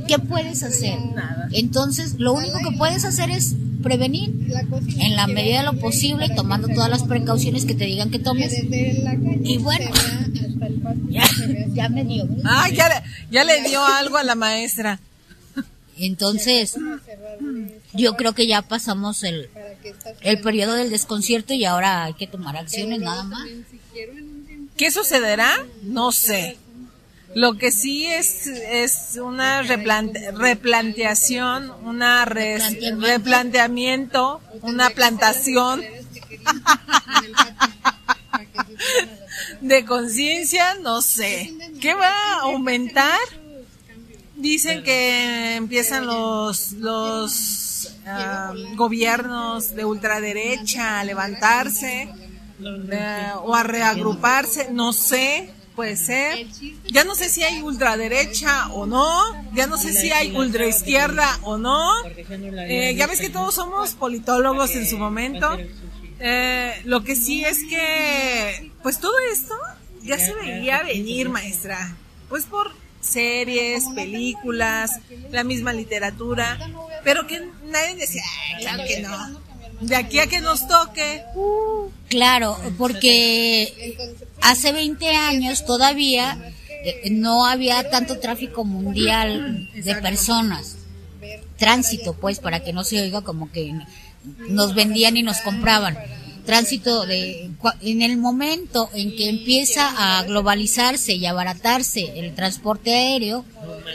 ¿qué 0.08 0.18
puedes 0.18 0.62
hacer? 0.64 0.98
Entonces, 1.52 2.14
lo 2.18 2.32
único 2.34 2.58
que 2.58 2.76
puedes 2.76 3.04
hacer 3.04 3.30
es 3.30 3.54
prevenir 3.82 4.32
en 4.98 5.14
la 5.14 5.28
medida 5.28 5.58
de 5.60 5.66
lo 5.66 5.78
posible, 5.78 6.28
tomando 6.30 6.66
todas 6.68 6.90
las 6.90 7.04
precauciones 7.04 7.64
que 7.64 7.74
te 7.74 7.84
digan 7.84 8.10
que 8.10 8.18
tomes. 8.18 8.52
Y 9.44 9.58
bueno, 9.58 9.88
ya, 11.08 11.24
ya 11.74 11.88
me 11.88 12.04
dio. 12.04 12.26
Ah, 12.44 12.68
ya, 12.70 12.88
le- 12.88 13.02
ya 13.30 13.44
le 13.44 13.62
dio 13.68 13.84
algo 13.84 14.16
a 14.16 14.24
la 14.24 14.34
maestra. 14.34 14.98
Entonces, 15.98 16.76
yo 17.92 18.16
creo 18.16 18.34
que 18.34 18.46
ya 18.46 18.62
pasamos 18.62 19.22
el, 19.22 19.48
el 20.20 20.40
periodo 20.40 20.74
del 20.74 20.90
desconcierto 20.90 21.54
y 21.54 21.64
ahora 21.64 22.04
hay 22.04 22.14
que 22.14 22.26
tomar 22.26 22.56
acciones 22.56 23.00
nada 23.00 23.22
más. 23.24 23.48
¿Qué 24.76 24.90
sucederá? 24.90 25.54
No 25.82 26.12
sé. 26.12 26.58
Lo 27.34 27.58
que 27.58 27.70
sí 27.70 28.06
es, 28.06 28.46
es 28.46 29.18
una 29.22 29.62
replante- 29.62 30.32
replanteación, 30.32 31.70
una 31.84 32.24
res- 32.24 32.62
Replanteamiento. 32.62 33.06
replanteamiento, 33.06 34.40
una 34.62 34.90
plantación 34.90 35.82
de 39.60 39.84
conciencia, 39.84 40.74
no 40.82 41.02
sé. 41.02 41.52
¿Qué 41.80 41.94
va 41.94 42.08
a 42.10 42.40
aumentar? 42.42 43.18
Dicen 44.46 44.84
que 44.84 45.56
empiezan 45.56 46.06
los, 46.06 46.70
los 46.72 47.92
ah, 48.06 48.54
gobiernos 48.76 49.74
de 49.74 49.84
ultraderecha 49.84 51.00
a 51.00 51.04
levantarse 51.04 52.08
eh, 52.62 53.32
o 53.42 53.54
a 53.56 53.64
reagruparse, 53.64 54.68
no 54.70 54.92
sé, 54.92 55.50
puede 55.74 55.96
ser. 55.96 56.46
Ya 56.92 57.02
no 57.02 57.16
sé 57.16 57.28
si 57.28 57.42
hay 57.42 57.60
ultraderecha 57.60 58.68
o 58.68 58.86
no, 58.86 59.20
ya 59.52 59.66
no 59.66 59.76
sé 59.76 59.92
si 59.92 60.12
hay 60.12 60.34
ultraizquierda 60.36 61.40
o 61.42 61.58
no. 61.58 62.04
Eh, 62.06 62.94
ya 62.96 63.08
ves 63.08 63.20
que 63.20 63.30
todos 63.30 63.52
somos 63.52 63.94
politólogos 63.94 64.70
en 64.76 64.86
su 64.86 64.96
momento. 64.96 65.58
Eh, 66.20 66.72
lo 66.84 67.02
que 67.02 67.16
sí 67.16 67.44
es 67.44 67.64
que, 67.68 68.70
pues 68.84 69.00
todo 69.00 69.18
esto 69.32 69.54
ya 70.02 70.20
se 70.20 70.34
veía 70.34 70.84
venir, 70.84 71.30
maestra. 71.30 71.96
Pues 72.28 72.44
por 72.44 72.85
series, 73.06 73.84
películas, 73.94 74.90
la 75.30 75.44
misma 75.44 75.72
literatura, 75.72 76.58
pero 77.04 77.26
que 77.26 77.40
nadie 77.64 77.94
decía, 77.96 78.22
"Ay, 78.56 78.62
claro 78.62 78.84
que 78.86 79.00
no. 79.00 79.46
De 79.80 79.94
aquí 79.96 80.20
a 80.20 80.26
que 80.26 80.40
nos 80.40 80.66
toque, 80.66 81.22
uh, 81.34 81.90
Claro, 82.08 82.56
porque 82.78 83.96
hace 84.40 84.72
20 84.72 85.14
años 85.14 85.66
todavía 85.66 86.38
eh, 86.84 87.10
no 87.10 87.46
había 87.46 87.90
tanto 87.90 88.18
tráfico 88.18 88.64
mundial 88.64 89.68
de 89.74 89.94
personas. 89.96 90.76
Tránsito, 91.58 92.14
pues, 92.14 92.38
para 92.38 92.60
que 92.60 92.72
no 92.72 92.84
se 92.84 93.00
oiga 93.00 93.22
como 93.22 93.50
que 93.50 93.74
nos 94.48 94.74
vendían 94.74 95.16
y 95.16 95.22
nos 95.22 95.38
compraban. 95.38 95.98
Tránsito 96.46 97.04
de 97.06 97.50
en 97.82 98.02
el 98.02 98.16
momento 98.16 98.88
en 98.94 99.14
que 99.16 99.28
empieza 99.28 100.18
a 100.18 100.22
globalizarse 100.22 101.14
y 101.14 101.26
abaratarse 101.26 102.20
el 102.20 102.34
transporte 102.34 102.94
aéreo 102.94 103.44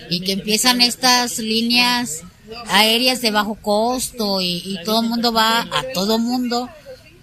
y 0.10 0.20
que 0.22 0.34
empiezan 0.34 0.82
estas 0.82 1.40
líneas 1.40 2.24
aéreas 2.68 3.22
de 3.22 3.32
bajo 3.32 3.56
costo 3.56 4.42
y, 4.42 4.62
y 4.66 4.84
todo 4.84 5.02
el 5.02 5.08
mundo 5.08 5.32
va 5.32 5.62
a 5.62 5.84
todo 5.94 6.20
mundo, 6.20 6.70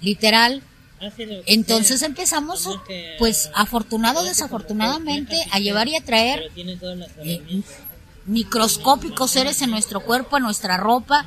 literal, 0.00 0.62
entonces 1.46 2.02
empezamos, 2.02 2.68
pues 3.18 3.50
afortunado 3.54 4.20
o 4.20 4.24
desafortunadamente, 4.24 5.36
a 5.52 5.58
llevar 5.58 5.88
y 5.88 5.96
a 5.96 6.04
traer 6.04 6.50
eh, 6.56 7.62
microscópicos 8.26 9.30
seres 9.30 9.62
en 9.62 9.70
nuestro 9.70 10.00
cuerpo, 10.00 10.36
en 10.36 10.42
nuestra 10.42 10.76
ropa, 10.76 11.24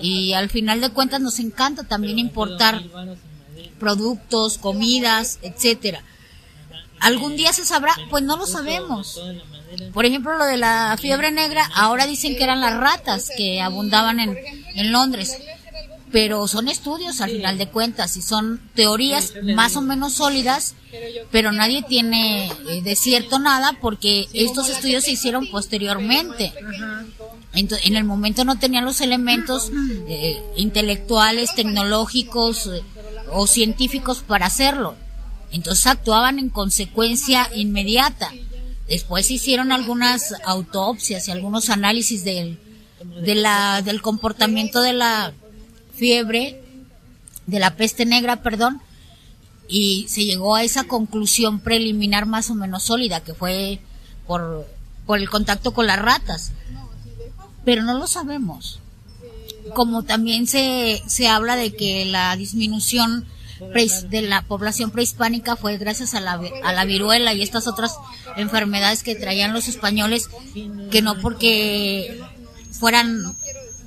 y 0.00 0.34
al 0.34 0.50
final 0.50 0.80
de 0.80 0.90
cuentas 0.90 1.20
nos 1.20 1.38
encanta 1.38 1.84
también 1.84 2.18
importar 2.18 2.82
productos, 3.78 4.58
comidas, 4.58 5.38
etcétera. 5.42 6.02
¿Algún 7.00 7.36
día 7.36 7.52
se 7.52 7.64
sabrá? 7.64 7.94
Pues 8.10 8.22
no 8.24 8.36
lo 8.36 8.46
sabemos. 8.46 9.20
Por 9.92 10.06
ejemplo, 10.06 10.36
lo 10.36 10.44
de 10.44 10.56
la 10.56 10.96
fiebre 10.98 11.30
negra, 11.30 11.68
ahora 11.74 12.06
dicen 12.06 12.36
que 12.36 12.44
eran 12.44 12.60
las 12.60 12.78
ratas 12.78 13.30
que 13.36 13.60
abundaban 13.60 14.20
en, 14.20 14.36
en 14.74 14.92
Londres. 14.92 15.36
Pero 16.12 16.46
son 16.46 16.68
estudios 16.68 17.20
al 17.20 17.30
final 17.30 17.58
de 17.58 17.68
cuentas 17.68 18.16
y 18.16 18.22
son 18.22 18.60
teorías 18.74 19.34
más 19.42 19.76
o 19.76 19.82
menos 19.82 20.14
sólidas, 20.14 20.76
pero 21.30 21.50
nadie 21.52 21.82
tiene 21.82 22.46
eh, 22.46 22.80
de 22.82 22.96
cierto 22.96 23.38
nada 23.40 23.76
porque 23.80 24.26
estos 24.32 24.68
estudios 24.68 25.04
se 25.04 25.10
hicieron 25.10 25.48
posteriormente. 25.50 26.52
En 27.52 27.96
el 27.96 28.04
momento 28.04 28.44
no 28.44 28.58
tenían 28.58 28.84
los 28.84 29.00
elementos 29.00 29.70
eh, 30.08 30.42
intelectuales, 30.56 31.54
tecnológicos 31.54 32.68
eh, 32.68 32.82
o 33.32 33.46
científicos 33.46 34.22
para 34.26 34.46
hacerlo. 34.46 34.94
Entonces 35.52 35.86
actuaban 35.86 36.38
en 36.38 36.50
consecuencia 36.50 37.48
inmediata. 37.54 38.32
Después 38.88 39.30
hicieron 39.30 39.72
algunas 39.72 40.34
autopsias 40.44 41.28
y 41.28 41.30
algunos 41.30 41.70
análisis 41.70 42.24
del, 42.24 42.58
de 43.22 43.34
la, 43.34 43.82
del 43.82 44.02
comportamiento 44.02 44.80
de 44.80 44.92
la 44.92 45.32
fiebre, 45.94 46.62
de 47.46 47.58
la 47.58 47.76
peste 47.76 48.04
negra, 48.04 48.42
perdón, 48.42 48.80
y 49.68 50.06
se 50.08 50.24
llegó 50.24 50.54
a 50.54 50.62
esa 50.62 50.84
conclusión 50.84 51.60
preliminar 51.60 52.26
más 52.26 52.50
o 52.50 52.54
menos 52.54 52.84
sólida, 52.84 53.20
que 53.20 53.34
fue 53.34 53.80
por, 54.26 54.66
por 55.06 55.18
el 55.18 55.28
contacto 55.28 55.72
con 55.72 55.86
las 55.86 55.98
ratas. 55.98 56.52
Pero 57.64 57.82
no 57.82 57.94
lo 57.98 58.06
sabemos. 58.06 58.80
Como 59.74 60.02
también 60.04 60.46
se, 60.46 61.02
se 61.06 61.28
habla 61.28 61.56
de 61.56 61.74
que 61.74 62.04
la 62.06 62.36
disminución 62.36 63.26
de 64.10 64.20
la 64.22 64.42
población 64.42 64.90
prehispánica 64.90 65.56
fue 65.56 65.78
gracias 65.78 66.14
a 66.14 66.20
la, 66.20 66.38
a 66.62 66.72
la 66.74 66.84
viruela 66.84 67.32
y 67.32 67.42
estas 67.42 67.66
otras 67.66 67.94
enfermedades 68.36 69.02
que 69.02 69.14
traían 69.14 69.54
los 69.54 69.66
españoles, 69.68 70.28
que 70.90 71.00
no 71.00 71.18
porque 71.20 72.20
fueran 72.70 73.22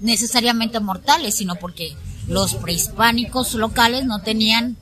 necesariamente 0.01 0.79
mortales, 0.79 1.35
sino 1.35 1.55
porque 1.55 1.95
los 2.27 2.55
prehispánicos 2.55 3.53
locales 3.53 4.05
no 4.05 4.21
tenían 4.21 4.75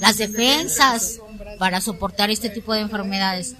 las 0.00 0.16
defensas 0.16 1.18
para 1.58 1.80
soportar 1.82 2.30
este 2.30 2.48
tipo 2.48 2.72
de 2.72 2.80
enfermedades. 2.80 3.54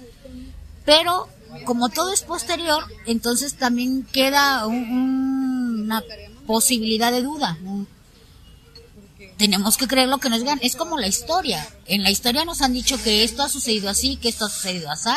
Pero 0.85 1.27
como 1.65 1.89
todo 1.89 2.11
es 2.11 2.21
posterior, 2.23 2.83
entonces 3.05 3.53
también 3.55 4.03
queda 4.11 4.65
un- 4.65 4.89
un- 4.89 5.44
una 5.85 6.03
posibilidad 6.45 7.11
de 7.11 7.21
duda. 7.21 7.57
Tenemos 9.37 9.77
que 9.77 9.87
creer 9.87 10.09
lo 10.09 10.17
que 10.17 10.29
nos 10.29 10.39
digan. 10.39 10.59
Es 10.61 10.75
como 10.75 10.97
la 10.97 11.07
historia. 11.07 11.67
En 11.85 12.03
la 12.03 12.11
historia 12.11 12.45
nos 12.45 12.61
han 12.61 12.73
dicho 12.73 13.01
que 13.03 13.23
esto 13.23 13.43
ha 13.43 13.49
sucedido 13.49 13.89
así, 13.89 14.17
que 14.17 14.29
esto 14.29 14.45
ha 14.45 14.49
sucedido 14.49 14.89
así. 14.89 15.09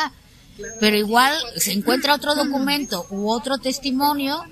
Pero 0.79 0.97
igual 0.97 1.33
se 1.55 1.71
encuentra 1.71 2.15
otro 2.15 2.35
documento 2.35 3.07
u 3.09 3.29
otro 3.29 3.57
testimonio 3.59 4.43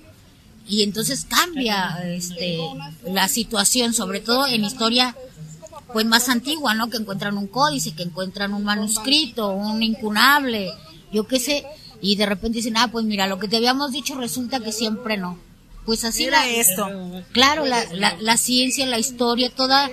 y 0.67 0.83
entonces 0.83 1.25
cambia 1.25 1.97
este 2.05 2.59
la 3.05 3.27
situación, 3.27 3.93
sobre 3.93 4.19
todo 4.19 4.47
en 4.47 4.63
historia 4.63 5.15
pues 5.93 6.05
más 6.05 6.29
antigua, 6.29 6.73
¿no? 6.73 6.89
Que 6.89 6.97
encuentran 6.97 7.37
un 7.37 7.47
códice, 7.47 7.93
que 7.93 8.03
encuentran 8.03 8.53
un 8.53 8.63
manuscrito, 8.63 9.49
un 9.49 9.81
incunable, 9.83 10.73
yo 11.11 11.25
qué 11.27 11.39
sé, 11.39 11.65
y 12.01 12.15
de 12.15 12.25
repente 12.25 12.57
dicen, 12.57 12.77
ah, 12.77 12.89
pues 12.91 13.05
mira, 13.05 13.27
lo 13.27 13.39
que 13.39 13.47
te 13.47 13.57
habíamos 13.57 13.91
dicho 13.91 14.15
resulta 14.15 14.59
que 14.59 14.71
siempre 14.71 15.17
no. 15.17 15.37
Pues 15.87 16.03
así 16.03 16.25
Era 16.25 16.43
la, 16.43 16.49
esto. 16.51 16.85
Claro, 17.31 17.65
la, 17.65 17.81
la, 17.93 18.17
la 18.19 18.35
ciencia, 18.35 18.85
la 18.85 18.99
historia, 18.99 19.49
toda, 19.49 19.89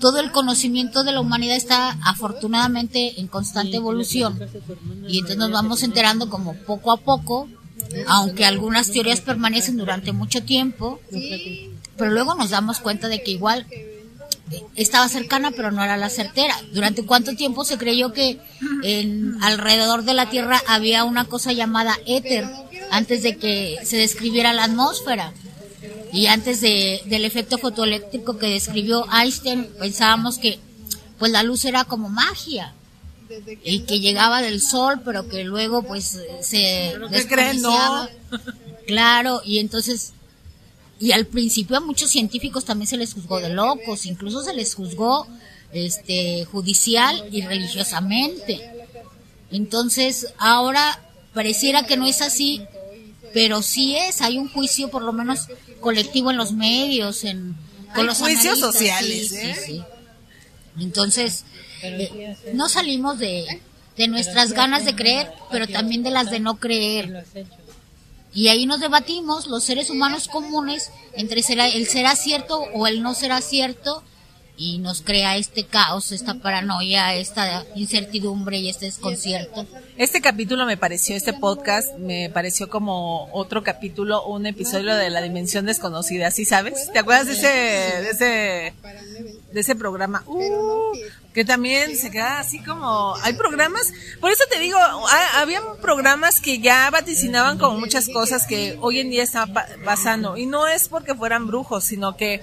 todo 0.00 0.20
el 0.20 0.32
conocimiento 0.32 1.04
de 1.04 1.12
la 1.12 1.20
humanidad 1.20 1.54
está 1.54 1.98
afortunadamente 2.02 3.20
en 3.20 3.26
constante 3.26 3.76
evolución. 3.76 4.40
Y 5.06 5.18
entonces 5.18 5.36
nos 5.36 5.50
vamos 5.50 5.82
enterando 5.82 6.30
como 6.30 6.54
poco 6.54 6.92
a 6.92 6.96
poco, 6.96 7.46
aunque 8.06 8.46
algunas 8.46 8.90
teorías 8.90 9.20
permanecen 9.20 9.76
durante 9.76 10.12
mucho 10.12 10.42
tiempo, 10.44 10.98
pero 11.98 12.10
luego 12.10 12.34
nos 12.34 12.48
damos 12.48 12.80
cuenta 12.80 13.08
de 13.08 13.22
que 13.22 13.32
igual 13.32 13.66
eh, 13.70 14.64
estaba 14.76 15.10
cercana 15.10 15.50
pero 15.50 15.70
no 15.70 15.84
era 15.84 15.98
la 15.98 16.08
certera. 16.08 16.54
¿Durante 16.72 17.04
cuánto 17.04 17.36
tiempo 17.36 17.66
se 17.66 17.76
creyó 17.76 18.14
que 18.14 18.40
en 18.82 19.36
alrededor 19.42 20.04
de 20.04 20.14
la 20.14 20.30
Tierra 20.30 20.62
había 20.66 21.04
una 21.04 21.26
cosa 21.26 21.52
llamada 21.52 21.98
éter 22.06 22.48
antes 22.90 23.22
de 23.22 23.36
que 23.36 23.78
se 23.84 23.96
describiera 23.96 24.52
la 24.52 24.64
atmósfera? 24.64 25.32
Y 26.12 26.26
antes 26.26 26.60
de, 26.60 27.02
del 27.06 27.24
efecto 27.24 27.58
fotoeléctrico 27.58 28.38
que 28.38 28.46
describió 28.46 29.06
Einstein, 29.12 29.68
pensábamos 29.78 30.38
que 30.38 30.58
pues 31.18 31.32
la 31.32 31.42
luz 31.42 31.64
era 31.64 31.84
como 31.84 32.08
magia 32.08 32.74
y 33.62 33.80
que 33.80 34.00
llegaba 34.00 34.40
del 34.40 34.62
sol, 34.62 35.02
pero 35.04 35.28
que 35.28 35.44
luego 35.44 35.82
pues 35.82 36.18
se 36.40 36.94
desperdiciaba. 37.10 38.08
Claro, 38.86 39.42
y 39.44 39.58
entonces 39.58 40.14
y 41.00 41.12
al 41.12 41.26
principio 41.26 41.76
a 41.76 41.80
muchos 41.80 42.10
científicos 42.10 42.64
también 42.64 42.88
se 42.88 42.96
les 42.96 43.14
juzgó 43.14 43.40
de 43.40 43.50
locos, 43.50 44.06
incluso 44.06 44.42
se 44.42 44.52
les 44.52 44.74
juzgó 44.74 45.26
este 45.72 46.44
judicial 46.46 47.28
y 47.30 47.42
religiosamente. 47.42 48.60
Entonces, 49.50 50.34
ahora 50.38 51.00
pareciera 51.34 51.86
que 51.86 51.96
no 51.96 52.06
es 52.06 52.20
así, 52.20 52.62
pero 53.32 53.62
sí 53.62 53.96
es, 53.96 54.20
hay 54.20 54.38
un 54.38 54.48
juicio 54.48 54.90
por 54.90 55.02
lo 55.02 55.12
menos 55.12 55.46
colectivo 55.80 56.30
en 56.30 56.36
los 56.36 56.52
medios, 56.52 57.24
en 57.24 57.56
con 57.94 58.00
Hay 58.00 58.06
los 58.06 58.18
juicios 58.18 58.58
sociales, 58.58 59.30
sí, 59.30 59.36
¿eh? 59.36 59.54
sí, 59.54 59.62
sí. 59.66 59.82
Entonces, 60.78 61.44
eh, 61.82 62.36
no 62.52 62.68
salimos 62.68 63.18
de, 63.18 63.46
de 63.96 64.08
nuestras 64.08 64.52
ganas 64.52 64.84
de 64.84 64.94
creer, 64.94 65.32
pero 65.50 65.66
también 65.66 66.02
de 66.02 66.10
las 66.10 66.30
de 66.30 66.40
no 66.40 66.58
creer. 66.58 67.24
Y 68.34 68.48
ahí 68.48 68.66
nos 68.66 68.80
debatimos 68.80 69.46
los 69.46 69.64
seres 69.64 69.90
humanos 69.90 70.28
comunes 70.28 70.90
entre 71.14 71.42
será, 71.42 71.66
el 71.66 71.88
será 71.88 72.14
cierto 72.14 72.60
o 72.74 72.86
el 72.86 73.02
no 73.02 73.14
será 73.14 73.40
cierto 73.40 74.02
y 74.60 74.78
nos 74.78 75.02
crea 75.02 75.36
este 75.36 75.64
caos, 75.66 76.10
esta 76.10 76.34
paranoia, 76.34 77.14
esta 77.14 77.64
incertidumbre 77.76 78.58
y 78.58 78.68
este 78.68 78.86
desconcierto. 78.86 79.64
Este 79.96 80.20
capítulo 80.20 80.66
me 80.66 80.76
pareció, 80.76 81.14
este 81.14 81.32
podcast 81.32 81.96
me 81.96 82.28
pareció 82.28 82.68
como 82.68 83.28
otro 83.32 83.62
capítulo, 83.62 84.26
un 84.26 84.46
episodio 84.46 84.96
de 84.96 85.10
la 85.10 85.22
dimensión 85.22 85.64
desconocida, 85.64 86.32
¿sí 86.32 86.44
sabes? 86.44 86.90
¿Te 86.92 86.98
acuerdas 86.98 87.26
de 87.28 87.32
ese, 87.34 87.46
de 87.46 88.10
ese, 88.10 88.74
de 89.52 89.60
ese 89.60 89.76
programa? 89.76 90.24
Uh, 90.26 90.92
que 91.32 91.44
también 91.44 91.96
se 91.96 92.10
queda 92.10 92.40
así 92.40 92.58
como, 92.60 93.14
hay 93.22 93.34
programas, 93.34 93.92
por 94.20 94.32
eso 94.32 94.42
te 94.50 94.58
digo, 94.58 94.76
ha- 94.78 95.40
había 95.40 95.60
programas 95.80 96.40
que 96.40 96.58
ya 96.58 96.90
vaticinaban 96.90 97.58
como 97.58 97.78
muchas 97.78 98.08
cosas 98.08 98.44
que 98.44 98.76
hoy 98.80 98.98
en 98.98 99.10
día 99.10 99.22
están 99.22 99.52
pa- 99.52 99.68
pasando, 99.84 100.36
y 100.36 100.46
no 100.46 100.66
es 100.66 100.88
porque 100.88 101.14
fueran 101.14 101.46
brujos, 101.46 101.84
sino 101.84 102.16
que 102.16 102.42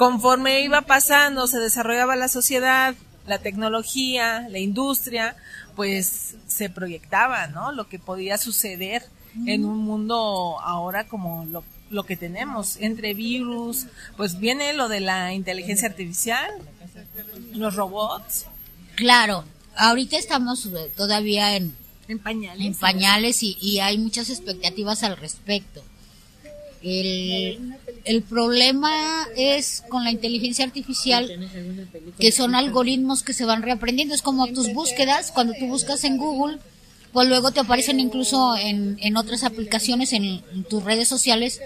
conforme 0.00 0.62
iba 0.62 0.80
pasando, 0.80 1.46
se 1.46 1.58
desarrollaba 1.58 2.16
la 2.16 2.28
sociedad, 2.28 2.94
la 3.26 3.38
tecnología, 3.38 4.48
la 4.48 4.58
industria, 4.58 5.36
pues 5.76 6.36
se 6.46 6.70
proyectaba, 6.70 7.48
¿no? 7.48 7.70
Lo 7.72 7.86
que 7.86 7.98
podía 7.98 8.38
suceder 8.38 9.04
en 9.44 9.66
un 9.66 9.76
mundo 9.76 10.58
ahora 10.62 11.06
como 11.06 11.44
lo, 11.44 11.64
lo 11.90 12.04
que 12.04 12.16
tenemos, 12.16 12.78
entre 12.78 13.12
virus, 13.12 13.88
pues 14.16 14.40
viene 14.40 14.72
lo 14.72 14.88
de 14.88 15.00
la 15.00 15.34
inteligencia 15.34 15.88
artificial, 15.90 16.50
los 17.52 17.74
robots, 17.76 18.46
Claro, 18.96 19.44
ahorita 19.76 20.16
estamos 20.16 20.64
eh, 20.64 20.90
todavía 20.96 21.56
en, 21.56 21.74
en 22.08 22.18
pañales. 22.20 22.66
en 22.66 22.74
pañales 22.74 23.42
y, 23.42 23.58
y 23.60 23.80
hay 23.80 23.98
muchas 23.98 24.30
expectativas 24.30 25.02
al 25.02 25.18
respecto. 25.18 25.82
El, 26.82 27.76
el 28.04 28.22
problema 28.22 29.26
es 29.36 29.82
con 29.88 30.04
la 30.04 30.10
inteligencia 30.10 30.64
artificial 30.64 31.48
que 32.18 32.32
son 32.32 32.54
algoritmos 32.54 33.22
que 33.22 33.34
se 33.34 33.44
van 33.44 33.62
reaprendiendo. 33.62 34.14
Es 34.14 34.22
como 34.22 34.46
tus 34.48 34.72
búsquedas, 34.72 35.30
cuando 35.30 35.52
tú 35.58 35.66
buscas 35.66 36.04
en 36.04 36.16
Google, 36.16 36.58
pues 37.12 37.28
luego 37.28 37.50
te 37.50 37.60
aparecen 37.60 38.00
incluso 38.00 38.56
en, 38.56 38.96
en 39.00 39.16
otras 39.16 39.44
aplicaciones, 39.44 40.12
en, 40.12 40.24
en 40.24 40.64
tus 40.64 40.82
redes 40.82 41.08
sociales, 41.08 41.60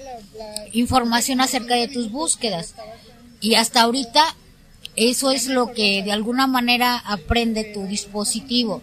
información 0.73 1.41
acerca 1.41 1.75
de 1.75 1.89
tus 1.89 2.11
búsquedas. 2.11 2.75
Y 3.41 3.55
hasta 3.55 3.83
ahorita 3.83 4.25
eso 4.97 5.31
es 5.31 5.49
lo 5.49 5.73
que 5.73 6.03
de 6.03 6.13
alguna 6.13 6.47
manera 6.47 6.97
aprende 6.99 7.65
tu 7.65 7.87
dispositivo 7.87 8.83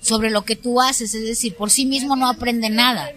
sobre 0.00 0.30
lo 0.30 0.44
que 0.44 0.56
tú 0.56 0.80
haces, 0.80 1.14
es 1.14 1.24
decir, 1.24 1.54
por 1.54 1.70
sí 1.70 1.84
mismo 1.86 2.16
no 2.16 2.28
aprende 2.28 2.70
nada, 2.70 3.10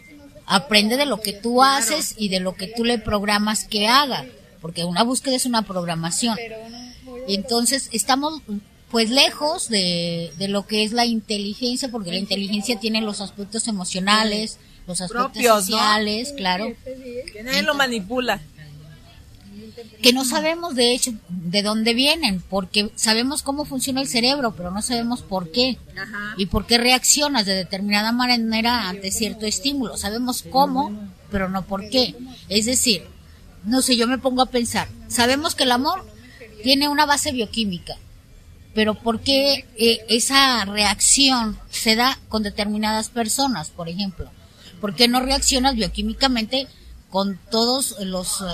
aprende 0.45 0.97
de 0.97 1.05
lo 1.05 1.21
que 1.21 1.33
tú 1.33 1.63
haces 1.63 2.15
y 2.17 2.29
de 2.29 2.39
lo 2.39 2.55
que 2.55 2.67
tú 2.67 2.83
le 2.83 2.99
programas 2.99 3.65
que 3.65 3.87
haga, 3.87 4.25
porque 4.61 4.83
una 4.85 5.03
búsqueda 5.03 5.35
es 5.35 5.45
una 5.45 5.63
programación. 5.63 6.37
Entonces, 7.27 7.89
estamos 7.91 8.41
pues 8.89 9.09
lejos 9.09 9.69
de, 9.69 10.31
de 10.37 10.47
lo 10.47 10.67
que 10.67 10.83
es 10.83 10.91
la 10.91 11.05
inteligencia, 11.05 11.89
porque 11.89 12.11
la 12.11 12.17
inteligencia 12.17 12.79
tiene 12.79 13.01
los 13.01 13.21
aspectos 13.21 13.67
emocionales, 13.67 14.59
los 14.87 15.01
aspectos 15.01 15.31
Propios, 15.31 15.69
¿no? 15.69 15.77
sociales, 15.77 16.33
claro, 16.35 16.73
Que 17.31 17.43
nadie 17.43 17.63
lo 17.63 17.73
manipula. 17.73 18.41
Que 20.01 20.13
no 20.13 20.25
sabemos 20.25 20.75
de 20.75 20.93
hecho 20.93 21.13
de 21.29 21.61
dónde 21.61 21.93
vienen, 21.93 22.41
porque 22.49 22.91
sabemos 22.95 23.41
cómo 23.41 23.65
funciona 23.65 24.01
el 24.01 24.07
cerebro, 24.07 24.53
pero 24.55 24.69
no 24.69 24.81
sabemos 24.81 25.21
por 25.21 25.51
qué 25.51 25.77
y 26.37 26.47
por 26.47 26.65
qué 26.65 26.77
reaccionas 26.77 27.45
de 27.45 27.55
determinada 27.55 28.11
manera 28.11 28.89
ante 28.89 29.11
cierto 29.11 29.45
estímulo. 29.45 29.97
Sabemos 29.97 30.43
cómo, 30.49 30.91
pero 31.31 31.49
no 31.49 31.65
por 31.65 31.89
qué. 31.89 32.15
Es 32.49 32.65
decir, 32.65 33.03
no 33.63 33.81
sé, 33.81 33.95
yo 33.95 34.07
me 34.07 34.17
pongo 34.17 34.41
a 34.41 34.47
pensar, 34.47 34.89
sabemos 35.07 35.55
que 35.55 35.63
el 35.63 35.71
amor 35.71 36.05
tiene 36.63 36.89
una 36.89 37.05
base 37.05 37.31
bioquímica, 37.31 37.95
pero 38.73 38.95
¿por 38.95 39.21
qué 39.21 39.65
eh, 39.77 40.05
esa 40.09 40.65
reacción 40.65 41.57
se 41.69 41.95
da 41.95 42.19
con 42.27 42.43
determinadas 42.43 43.09
personas, 43.09 43.69
por 43.69 43.87
ejemplo? 43.87 44.29
¿Por 44.81 44.95
qué 44.95 45.07
no 45.07 45.21
reaccionas 45.21 45.75
bioquímicamente 45.75 46.67
con 47.09 47.39
todos 47.51 47.95
los 48.01 48.41
eh, 48.41 48.45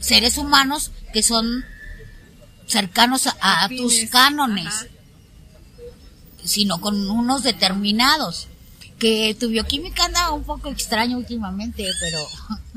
seres 0.00 0.38
humanos 0.38 0.90
que 1.12 1.22
son 1.22 1.64
cercanos 2.66 3.26
a, 3.26 3.64
a 3.64 3.68
tus 3.68 3.94
cánones, 4.10 4.66
ajá. 4.66 4.86
sino 6.44 6.80
con 6.80 7.08
unos 7.10 7.42
determinados? 7.42 8.48
Que 8.98 9.36
tu 9.38 9.48
bioquímica 9.48 10.06
anda 10.06 10.32
un 10.32 10.42
poco 10.42 10.68
extraña 10.70 11.16
últimamente, 11.16 11.86
pero 12.00 12.18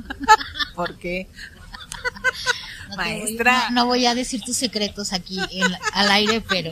¿Por 0.76 0.98
qué? 1.00 1.28
no, 2.90 2.96
te 2.96 2.96
voy- 2.96 2.96
Maestra. 2.98 3.70
no- 3.70 3.76
no 3.76 3.86
voy 3.88 4.06
a 4.06 4.14
decir 4.16 4.42
tus 4.42 4.56
secretos 4.58 5.14
aquí 5.14 5.40
en- 5.52 5.76
al 5.94 6.12
aire, 6.12 6.42
pero 6.42 6.72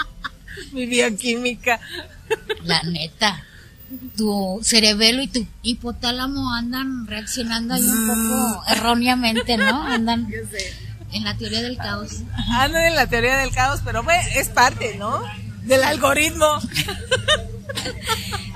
Mi 0.72 0.86
bioquímica. 0.86 1.80
La 2.62 2.82
neta. 2.82 3.44
Tu 4.16 4.60
cerebelo 4.62 5.22
y 5.22 5.28
tu 5.28 5.46
hipotálamo 5.62 6.52
andan 6.54 7.06
reaccionando 7.06 7.74
ahí 7.74 7.82
un 7.82 8.06
poco 8.06 8.62
erróneamente, 8.68 9.56
¿no? 9.56 9.82
Andan 9.86 10.28
en 11.12 11.24
la 11.24 11.34
teoría 11.36 11.62
del 11.62 11.76
caos. 11.78 12.10
Andan 12.50 12.82
en 12.84 12.94
la 12.96 13.06
teoría 13.06 13.38
del 13.38 13.50
caos, 13.50 13.80
pero 13.84 14.02
bueno, 14.02 14.22
es 14.34 14.48
parte, 14.48 14.96
¿no? 14.98 15.22
Del 15.64 15.82
algoritmo. 15.84 16.46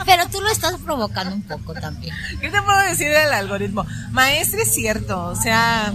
Pero 0.05 0.27
tú 0.31 0.40
lo 0.40 0.49
estás 0.51 0.75
provocando 0.85 1.35
un 1.35 1.42
poco 1.42 1.75
también. 1.75 2.14
¿Qué 2.40 2.51
te 2.51 2.61
puedo 2.62 2.79
decir 2.83 3.09
del 3.09 3.33
algoritmo? 3.33 3.87
Maestra 4.11 4.62
es 4.62 4.75
cierto, 4.75 5.27
o 5.27 5.37
sea, 5.37 5.92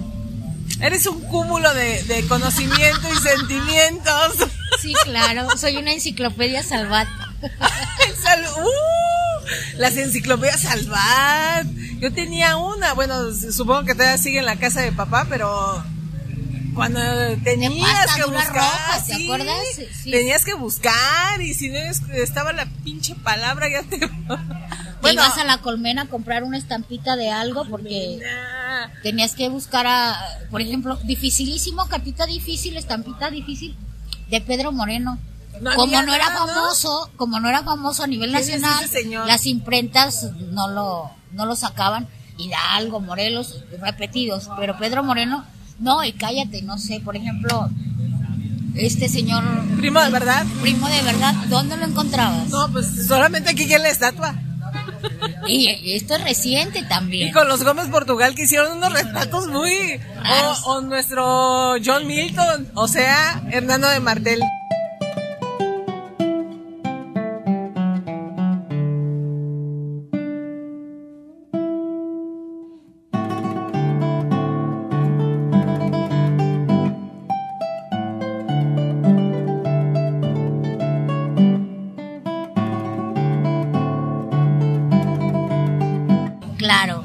eres 0.80 1.06
un 1.08 1.20
cúmulo 1.24 1.74
de, 1.74 2.04
de 2.04 2.26
conocimiento 2.28 3.02
y 3.12 3.18
sentimientos. 3.18 4.34
Sí, 4.82 4.94
claro. 5.04 5.48
Soy 5.58 5.76
una 5.78 5.92
enciclopedia 5.94 6.64
salvat. 6.64 7.08
Sal- 8.24 8.46
¡Uh! 8.64 9.17
las 9.78 9.96
enciclopedias 9.98 10.62
Salvat. 10.62 11.66
Yo 12.00 12.12
tenía 12.14 12.58
una, 12.58 12.94
bueno, 12.94 13.32
supongo 13.34 13.86
que 13.86 13.94
todavía 13.94 14.18
sigue 14.18 14.40
en 14.40 14.46
la 14.46 14.56
casa 14.58 14.82
de 14.82 14.92
papá, 14.92 15.26
pero 15.30 15.84
cuando 16.76 17.00
tenías 17.44 18.16
que 18.16 18.24
buscar, 18.26 18.54
roja, 18.54 19.04
¿te 19.08 19.16
sí, 19.16 19.24
acuerdas? 19.26 19.58
Sí. 20.04 20.12
tenías 20.12 20.46
que 20.46 20.54
buscar 20.54 21.42
y 21.42 21.54
si 21.56 21.70
no 21.70 21.78
es- 21.80 22.02
estaba 22.14 22.54
la 22.54 22.68
pinche 22.84 23.16
palabra 23.16 23.68
ya 23.70 23.84
te... 23.84 24.00
Te 25.00 25.14
ibas 25.14 25.38
a 25.38 25.44
la 25.46 25.60
colmena 25.60 26.02
a 26.02 26.06
comprar 26.08 26.44
una 26.44 26.58
estampita 26.58 27.16
de 27.16 27.30
algo 27.32 27.66
porque 27.70 28.20
tenías 29.04 29.36
que 29.36 29.48
buscar 29.48 29.86
a, 29.88 30.18
por 30.50 30.60
ejemplo, 30.60 30.98
dificilísimo, 31.04 31.88
cartita 31.88 32.26
difícil, 32.26 32.76
estampita 32.76 33.30
difícil 33.30 33.78
de 34.30 34.42
Pedro 34.42 34.72
Moreno. 34.72 35.18
No 35.62 35.74
como 35.76 36.02
no 36.02 36.14
era 36.14 36.28
famoso, 36.30 37.10
como 37.18 37.40
no 37.40 37.50
era 37.50 37.64
famoso 37.64 38.04
a 38.04 38.08
nivel 38.08 38.32
¿Quién 38.32 38.42
es 38.42 38.62
nacional, 38.62 39.28
las 39.28 39.46
imprentas 39.46 40.32
no 40.52 40.68
lo, 40.70 41.12
no 41.32 41.46
lo 41.46 41.56
sacaban. 41.56 42.08
Hidalgo, 42.38 43.00
Morelos, 43.00 43.64
repetidos, 43.82 44.50
pero 44.58 44.78
Pedro 44.78 45.04
Moreno, 45.04 45.44
no, 45.80 46.04
y 46.04 46.14
cállate, 46.14 46.62
no 46.62 46.78
sé, 46.78 47.00
por 47.00 47.16
ejemplo, 47.16 47.68
este 48.76 49.10
señor 49.10 49.44
primo 49.78 50.00
de 50.02 50.12
verdad. 50.12 50.46
primo 50.62 50.88
de 50.88 51.02
verdad, 51.02 51.34
¿dónde 51.50 51.78
lo 51.78 51.86
encontrabas? 51.86 52.48
No, 52.50 52.72
pues 52.72 53.08
solamente 53.08 53.50
aquí 53.50 53.72
en 53.74 53.82
la 53.82 53.90
estatua. 53.90 54.36
Y 55.48 55.94
esto 55.94 56.16
es 56.16 56.24
reciente 56.24 56.80
Y 56.80 56.88
también. 56.88 57.32
con 57.32 57.48
los 57.48 57.64
Gómez 57.64 57.88
Portugal 57.88 58.36
que 58.36 58.44
hicieron 58.44 58.78
unos 58.78 58.92
retratos 58.92 59.48
muy... 59.48 59.72
O, 60.66 60.72
o 60.72 60.82
nuestro 60.82 61.76
John 61.84 62.06
Milton, 62.06 62.70
o 62.74 62.88
sea, 62.88 63.42
Hernando 63.52 63.88
de 63.88 64.00
Martel. 64.00 64.42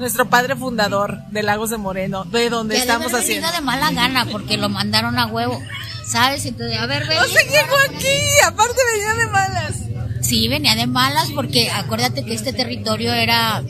Nuestro 0.02 0.28
padre 0.28 0.56
fundador 0.56 1.18
de 1.30 1.44
Lagos 1.44 1.70
de 1.70 1.78
Moreno, 1.78 2.24
de 2.24 2.50
donde 2.50 2.74
Que 2.74 2.80
de 2.80 2.86
estamos 2.86 3.14
haciendo. 3.14 3.52
de 3.52 3.60
mala 3.60 3.92
gana 3.92 4.26
porque 4.32 4.56
lo 4.56 4.68
mandaron 4.68 5.16
a 5.16 5.26
huevo. 5.26 5.62
¿Sabes? 6.04 6.44
Entonces, 6.44 6.76
a 6.76 6.86
ver, 6.86 7.06
ven. 7.06 7.18
No 7.18 7.24
se 7.26 7.44
llegó 7.44 7.76
aquí, 7.88 8.18
aparte 8.44 8.80
venía 8.94 9.14
de 9.14 9.26
malas. 9.30 9.74
Sí, 10.20 10.48
venía 10.48 10.74
de 10.74 10.88
malas 10.88 11.28
porque 11.32 11.70
acuérdate 11.70 12.24
que 12.24 12.34
este 12.34 12.52
territorio 12.52 13.12
era 13.12 13.62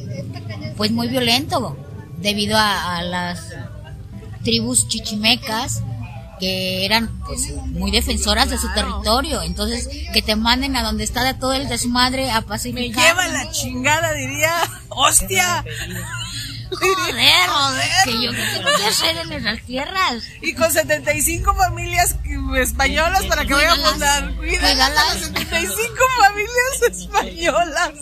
pues 0.79 0.91
muy 0.91 1.09
violento 1.09 1.77
debido 2.17 2.57
a, 2.57 2.97
a 2.97 3.03
las 3.03 3.41
tribus 4.43 4.89
chichimecas 4.89 5.83
que 6.41 6.87
eran 6.87 7.09
pues, 7.27 7.53
muy 7.67 7.91
defensoras 7.91 8.49
de 8.49 8.57
su 8.57 8.73
territorio. 8.73 9.43
Entonces, 9.43 9.87
que 10.15 10.23
te 10.23 10.35
manden 10.35 10.77
a 10.77 10.83
donde 10.83 11.05
está 11.05 11.39
todo 11.39 11.53
el 11.53 11.69
desmadre 11.69 12.31
a 12.31 12.41
Me 12.41 12.47
pacificar. 12.47 13.05
lleva 13.07 13.29
la 13.29 13.51
chingada, 13.53 14.13
diría. 14.15 14.55
¡Hostia! 14.89 15.63
Joder, 16.79 17.85
que 18.05 18.23
yo 18.23 18.31
que 18.31 18.37
tengo 18.37 18.77
que 18.77 18.85
hacer 18.85 19.17
en 19.17 19.33
esas 19.33 19.63
tierras. 19.63 20.25
Y 20.41 20.55
con 20.55 20.73
75 20.73 21.55
familias 21.55 22.17
españolas 22.57 23.25
para 23.27 23.45
que 23.45 23.55
vaya 23.55 23.73
a 23.73 23.77
fundar. 23.77 24.35
Cuídalas. 24.37 24.73
Cuídalas. 24.73 25.19
75 25.21 25.95
familias 26.21 26.83
españolas. 26.91 27.93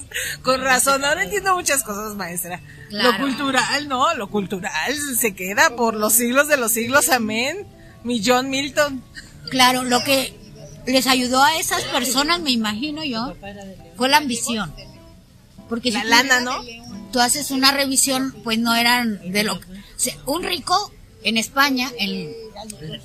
Con 0.42 0.60
razón, 0.62 1.04
ahora 1.04 1.24
entiendo 1.24 1.54
muchas 1.54 1.82
cosas, 1.82 2.14
maestra. 2.14 2.60
Claro. 2.88 3.12
Lo 3.12 3.18
cultural, 3.18 3.88
no, 3.88 4.14
lo 4.14 4.30
cultural 4.30 4.96
se 5.18 5.34
queda 5.34 5.76
por 5.76 5.94
los 5.94 6.12
siglos 6.12 6.48
de 6.48 6.56
los 6.56 6.72
siglos, 6.72 7.08
amén. 7.08 7.66
Mi 8.04 8.22
John 8.24 8.50
Milton. 8.50 9.02
Claro, 9.50 9.82
lo 9.82 10.02
que 10.02 10.34
les 10.86 11.06
ayudó 11.06 11.42
a 11.42 11.56
esas 11.58 11.82
personas, 11.84 12.40
me 12.40 12.50
imagino 12.50 13.04
yo, 13.04 13.34
fue 13.96 14.08
la 14.08 14.16
ambición. 14.16 14.74
Porque 15.68 15.92
La 15.92 16.02
si 16.02 16.08
lana, 16.08 16.40
¿no? 16.40 16.60
Tú 17.12 17.20
haces 17.20 17.50
una 17.50 17.72
revisión, 17.72 18.34
pues 18.44 18.58
no 18.58 18.74
eran 18.74 19.32
de 19.32 19.44
lo 19.44 19.60
o 20.24 20.32
un 20.32 20.42
rico 20.42 20.92
en 21.22 21.36
España, 21.36 21.90
en, 21.98 22.32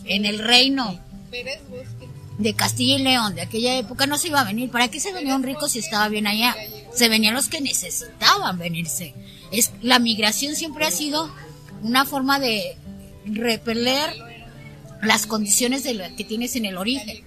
en 0.05 0.25
el 0.25 0.39
reino 0.39 0.99
de 2.37 2.53
Castilla 2.53 2.95
y 2.95 3.03
León 3.03 3.35
de 3.35 3.41
aquella 3.41 3.77
época, 3.77 4.07
no 4.07 4.17
se 4.17 4.27
iba 4.27 4.41
a 4.41 4.45
venir. 4.45 4.69
¿Para 4.69 4.89
qué 4.89 4.99
se 4.99 5.13
venía 5.13 5.35
un 5.35 5.43
rico 5.43 5.67
si 5.67 5.79
estaba 5.79 6.07
bien 6.09 6.27
allá? 6.27 6.55
Se 6.93 7.09
venían 7.09 7.33
los 7.33 7.47
que 7.47 7.61
necesitaban 7.61 8.57
venirse. 8.57 9.13
Es, 9.51 9.71
la 9.81 9.99
migración 9.99 10.55
siempre 10.55 10.85
ha 10.85 10.91
sido 10.91 11.29
una 11.81 12.05
forma 12.05 12.39
de 12.39 12.77
repeler 13.25 14.13
las 15.01 15.27
condiciones 15.27 15.83
de 15.83 15.93
lo 15.93 16.03
que 16.15 16.23
tienes 16.23 16.55
en 16.55 16.65
el 16.65 16.77
origen. 16.77 17.23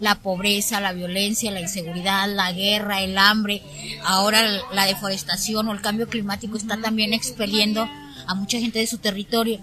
La 0.00 0.16
pobreza, 0.16 0.80
la 0.80 0.92
violencia, 0.92 1.50
la 1.50 1.60
inseguridad, 1.60 2.28
la 2.28 2.52
guerra, 2.52 3.02
el 3.02 3.16
hambre, 3.18 3.62
ahora 4.04 4.42
la 4.72 4.86
deforestación 4.86 5.68
o 5.68 5.72
el 5.72 5.80
cambio 5.80 6.08
climático 6.08 6.56
está 6.56 6.80
también 6.80 7.12
expeliendo 7.12 7.88
a 8.26 8.34
mucha 8.34 8.58
gente 8.58 8.78
de 8.78 8.86
su 8.86 8.98
territorio. 8.98 9.60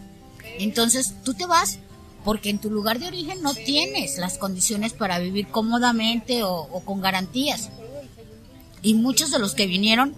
Entonces 0.59 1.13
tú 1.23 1.33
te 1.33 1.45
vas 1.45 1.79
porque 2.23 2.49
en 2.49 2.59
tu 2.59 2.69
lugar 2.69 2.99
de 2.99 3.07
origen 3.07 3.41
no 3.41 3.53
tienes 3.53 4.17
las 4.17 4.37
condiciones 4.37 4.93
para 4.93 5.19
vivir 5.19 5.47
cómodamente 5.47 6.43
o, 6.43 6.67
con 6.85 7.01
garantías. 7.01 7.69
Y 8.81 8.93
muchos 8.93 9.31
de 9.31 9.39
los 9.39 9.55
que 9.55 9.67
vinieron 9.67 10.15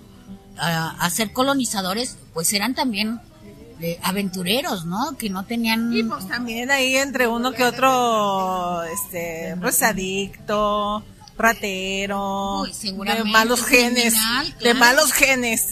a, 0.58 0.90
a 1.04 1.10
ser 1.10 1.32
colonizadores, 1.32 2.18
pues 2.34 2.54
eran 2.54 2.76
también 2.76 3.20
eh, 3.82 4.00
aventureros, 4.04 4.86
¿no? 4.86 5.18
Que 5.18 5.30
no 5.30 5.46
tenían... 5.46 5.92
Y 5.94 6.04
pues 6.04 6.28
también 6.28 6.72
ahí 6.72 6.96
entre 6.96 7.28
uno 7.28 7.52
que 7.52 7.64
otro, 7.64 8.84
este, 8.84 9.56
pues 9.60 9.82
adicto, 9.82 11.04
ratero, 11.38 12.64
de 12.66 13.24
malos 13.24 13.66
genes, 13.66 14.14
criminal, 14.14 14.56
de 14.62 14.74
malos 14.74 15.12
genes, 15.12 15.70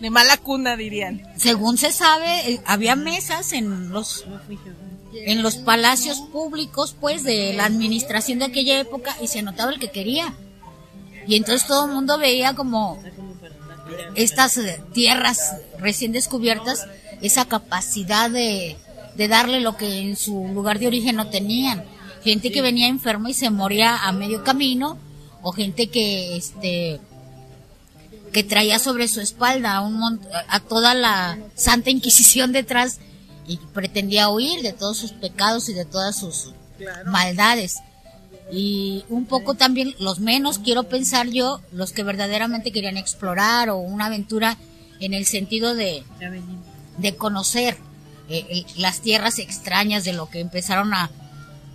de 0.00 0.10
mala 0.10 0.36
cuna 0.36 0.76
dirían. 0.76 1.22
Según 1.36 1.78
se 1.78 1.92
sabe, 1.92 2.52
eh, 2.52 2.60
había 2.66 2.96
mesas 2.96 3.52
en 3.52 3.90
los 3.90 4.26
en 5.24 5.42
los 5.42 5.56
palacios 5.56 6.20
públicos, 6.20 6.94
pues, 7.00 7.24
de 7.24 7.54
la 7.54 7.64
administración 7.64 8.38
de 8.38 8.46
aquella 8.46 8.78
época 8.78 9.16
y 9.22 9.28
se 9.28 9.42
notaba 9.42 9.72
el 9.72 9.78
que 9.78 9.90
quería. 9.90 10.34
Y 11.26 11.36
entonces 11.36 11.66
todo 11.66 11.86
el 11.86 11.92
mundo 11.92 12.18
veía 12.18 12.54
como 12.54 13.02
estas 14.14 14.56
eh, 14.56 14.80
tierras 14.92 15.56
recién 15.78 16.12
descubiertas, 16.12 16.86
esa 17.22 17.46
capacidad 17.46 18.30
de, 18.30 18.76
de 19.16 19.28
darle 19.28 19.60
lo 19.60 19.76
que 19.76 20.00
en 20.00 20.16
su 20.16 20.48
lugar 20.48 20.78
de 20.78 20.86
origen 20.86 21.16
no 21.16 21.28
tenían. 21.28 21.84
Gente 22.22 22.50
que 22.50 22.62
venía 22.62 22.88
enferma 22.88 23.30
y 23.30 23.34
se 23.34 23.50
moría 23.50 23.96
a 24.04 24.12
medio 24.12 24.42
camino, 24.42 24.98
o 25.42 25.52
gente 25.52 25.88
que, 25.88 26.36
este, 26.36 27.00
que 28.32 28.42
traía 28.42 28.78
sobre 28.78 29.06
su 29.06 29.20
espalda 29.20 29.76
a, 29.76 29.80
un 29.80 30.20
a 30.48 30.60
toda 30.60 30.92
la 30.94 31.38
Santa 31.54 31.90
Inquisición 31.90 32.52
detrás 32.52 32.98
y 33.46 33.58
pretendía 33.72 34.28
huir 34.28 34.62
de 34.62 34.72
todos 34.72 34.96
sus 34.96 35.12
pecados 35.12 35.68
y 35.68 35.74
de 35.74 35.84
todas 35.84 36.18
sus 36.18 36.52
maldades. 37.04 37.76
Y 38.50 39.04
un 39.08 39.26
poco 39.26 39.54
también, 39.54 39.94
los 39.98 40.20
menos, 40.20 40.58
quiero 40.60 40.84
pensar 40.84 41.28
yo, 41.28 41.60
los 41.72 41.92
que 41.92 42.04
verdaderamente 42.04 42.70
querían 42.70 42.96
explorar 42.96 43.70
o 43.70 43.78
una 43.78 44.06
aventura 44.06 44.56
en 45.00 45.14
el 45.14 45.26
sentido 45.26 45.74
de, 45.74 46.04
de 46.98 47.16
conocer 47.16 47.76
eh, 48.28 48.46
eh, 48.48 48.66
las 48.76 49.00
tierras 49.00 49.38
extrañas 49.38 50.04
de 50.04 50.12
lo 50.12 50.28
que 50.30 50.40
empezaron 50.40 50.94
a, 50.94 51.10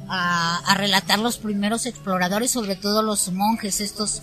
a, 0.07 0.57
a 0.57 0.75
relatar 0.75 1.19
los 1.19 1.37
primeros 1.37 1.85
exploradores, 1.85 2.51
sobre 2.51 2.75
todo 2.75 3.01
los 3.01 3.31
monjes, 3.31 3.81
estos 3.81 4.21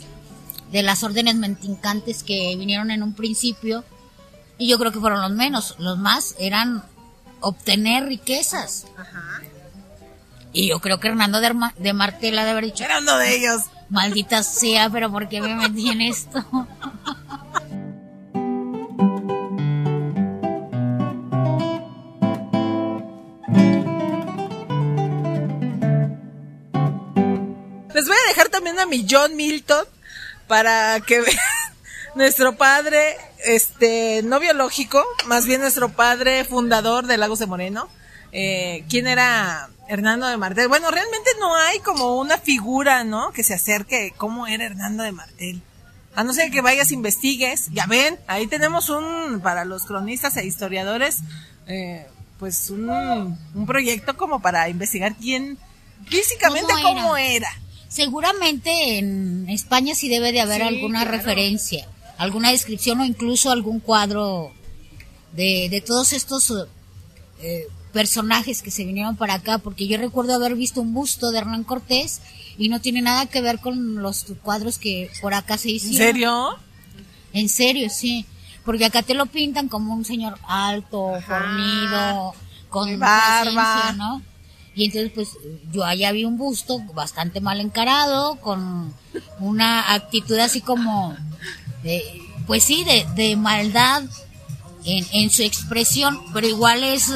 de 0.73 0.83
las 0.83 1.03
órdenes 1.03 1.37
mentincantes 1.37 2.23
que 2.23 2.55
vinieron 2.57 2.91
en 2.91 3.03
un 3.03 3.15
principio, 3.15 3.85
y 4.59 4.69
yo 4.69 4.79
creo 4.79 4.93
que 4.93 5.01
fueron 5.01 5.21
los 5.23 5.31
menos, 5.31 5.77
los 5.79 5.99
más 5.99 6.35
eran 6.39 6.83
obtener 7.41 8.07
riquezas. 8.07 8.87
Y 10.53 10.69
yo 10.69 10.81
creo 10.81 10.99
que 10.99 11.09
Hernando 11.09 11.41
de, 11.41 11.55
de 11.77 11.93
Martel 11.93 12.39
ha 12.39 12.45
de 12.45 12.51
haber 12.51 12.65
dicho, 12.65 12.85
Era 12.85 12.99
uno 12.99 13.19
de 13.19 13.37
ellos. 13.37 13.63
maldita 13.89 14.43
sea, 14.43 14.91
pero 14.91 15.11
¿por 15.11 15.29
qué 15.29 15.41
me 15.41 15.55
metí 15.55 15.91
en 15.91 16.01
esto? 16.01 16.45
Les 27.95 28.07
voy 28.07 28.17
a 28.17 28.29
dejar 28.29 28.49
también 28.49 28.79
a 28.79 28.87
mi 28.87 29.07
John 29.09 29.35
Milton 29.37 29.85
para 30.47 31.01
que 31.01 31.21
vean 31.21 31.37
nuestro 32.15 32.57
padre, 32.57 33.17
este, 33.45 34.23
no 34.25 34.41
biológico, 34.41 35.05
más 35.27 35.47
bien 35.47 35.61
nuestro 35.61 35.91
padre 35.91 36.45
fundador 36.45 37.07
de 37.07 37.19
Lagos 37.19 37.39
de 37.39 37.47
Moreno. 37.47 37.89
Eh, 38.33 38.85
¿Quién 38.89 39.07
era 39.07 39.71
Hernando 39.89 40.27
de 40.27 40.37
Martel? 40.37 40.69
Bueno, 40.69 40.91
realmente 40.91 41.31
no 41.41 41.55
hay 41.57 41.79
como 41.81 42.19
una 42.19 42.39
figura, 42.39 43.05
¿no? 43.05 43.33
Que 43.33 43.43
se 43.43 43.55
acerque 43.55 44.13
cómo 44.17 44.47
era 44.47 44.67
Hernando 44.67 45.03
de 45.03 45.13
Martel. 45.13 45.63
A 46.15 46.25
no 46.25 46.33
ser 46.33 46.51
que 46.51 46.61
vayas, 46.61 46.93
investigues. 46.93 47.69
Ya 47.73 47.87
ven, 47.87 48.19
ahí 48.27 48.47
tenemos 48.47 48.89
un, 48.91 49.41
para 49.43 49.65
los 49.65 49.85
cronistas 49.85 50.37
e 50.37 50.45
historiadores, 50.45 51.19
eh, 51.67 52.07
pues 52.39 52.71
un, 52.71 52.89
un 52.91 53.67
proyecto 53.67 54.17
como 54.17 54.41
para 54.41 54.69
investigar 54.69 55.15
quién, 55.17 55.59
físicamente 56.07 56.73
¿Cómo 56.73 56.83
cómo 56.95 57.17
era? 57.17 57.49
era. 57.49 57.49
Seguramente 57.89 58.99
en 58.99 59.49
España 59.49 59.95
sí 59.95 60.09
debe 60.09 60.33
de 60.33 60.41
haber 60.41 60.61
Sí, 60.61 60.69
alguna 60.69 61.03
claro. 61.03 61.17
referencia, 61.17 61.89
alguna 62.19 62.51
descripción 62.51 63.01
o 63.01 63.05
incluso 63.05 63.51
algún 63.51 63.81
cuadro 63.81 64.53
de, 65.33 65.69
de 65.71 65.81
todos 65.81 66.13
estos 66.13 66.53
eh, 67.41 67.67
personajes 67.93 68.63
que 68.63 68.71
se 68.71 68.85
vinieron 68.85 69.17
para 69.17 69.35
acá, 69.35 69.59
porque 69.59 69.87
yo 69.87 69.99
recuerdo 69.99 70.35
haber 70.35 70.55
visto 70.55 70.81
un 70.81 70.93
busto 70.95 71.31
de 71.31 71.39
Hernán 71.39 71.65
Cortés 71.65 72.21
y 72.59 72.69
no 72.69 72.81
tiene 72.81 73.03
nada 73.03 73.27
que 73.27 73.41
ver 73.41 73.61
con 73.61 74.03
los 74.03 74.27
cuadros 74.43 74.79
que 74.79 75.11
por 75.21 75.35
acá 75.35 75.59
se 75.59 75.71
¿En 75.71 75.77
hicieron. 75.77 75.97
serio? 75.99 76.57
En 77.33 77.49
serio, 77.49 77.89
sí. 77.91 78.27
Porque 78.65 78.85
acá 78.85 79.03
te 79.03 79.15
lo 79.15 79.27
pintan 79.27 79.69
como 79.69 79.95
un 79.95 80.05
señor 80.05 80.39
alto, 80.47 81.15
fornido, 81.27 82.35
con 82.69 82.99
barba. 82.99 83.93
¿no? 83.93 84.23
Y 84.75 84.85
entonces, 84.85 85.11
pues, 85.15 85.29
yo 85.73 85.85
allá 85.85 86.13
vi 86.13 86.25
un 86.25 86.37
busto 86.37 86.79
bastante 86.95 87.41
mal 87.41 87.61
encarado, 87.61 88.37
con 88.37 88.93
una 89.41 89.93
actitud 89.95 90.39
así 90.39 90.61
como, 90.61 91.17
de, 91.83 92.03
pues 92.47 92.65
sí, 92.65 92.85
de, 92.85 93.07
de 93.15 93.37
maldad 93.37 94.05
en, 94.85 95.07
en 95.13 95.31
su 95.31 95.43
expresión, 95.43 96.21
pero 96.33 96.47
igual 96.47 96.85
es 96.85 97.11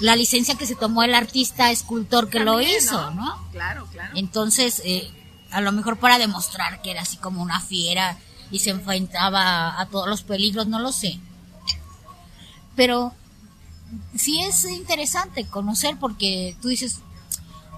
la 0.00 0.16
licencia 0.16 0.56
que 0.56 0.66
se 0.66 0.74
tomó 0.74 1.02
el 1.02 1.14
artista 1.14 1.70
escultor 1.70 2.28
que 2.28 2.40
lo 2.40 2.60
hizo, 2.60 3.10
¿no? 3.12 3.48
Claro, 3.52 3.86
claro. 3.92 4.12
Entonces, 4.16 4.80
eh, 4.84 5.10
a 5.50 5.60
lo 5.60 5.72
mejor 5.72 5.98
para 5.98 6.18
demostrar 6.18 6.80
que 6.82 6.90
era 6.90 7.02
así 7.02 7.16
como 7.18 7.42
una 7.42 7.60
fiera 7.60 8.16
y 8.50 8.60
se 8.60 8.70
enfrentaba 8.70 9.80
a, 9.80 9.86
todos 9.86 10.08
los 10.08 10.22
peligros, 10.22 10.66
no 10.66 10.78
lo 10.78 10.92
sé. 10.92 11.20
Pero 12.76 13.12
sí 14.16 14.40
es 14.40 14.64
interesante 14.64 15.46
conocer 15.46 15.96
porque 15.98 16.56
tú 16.62 16.68
dices, 16.68 17.00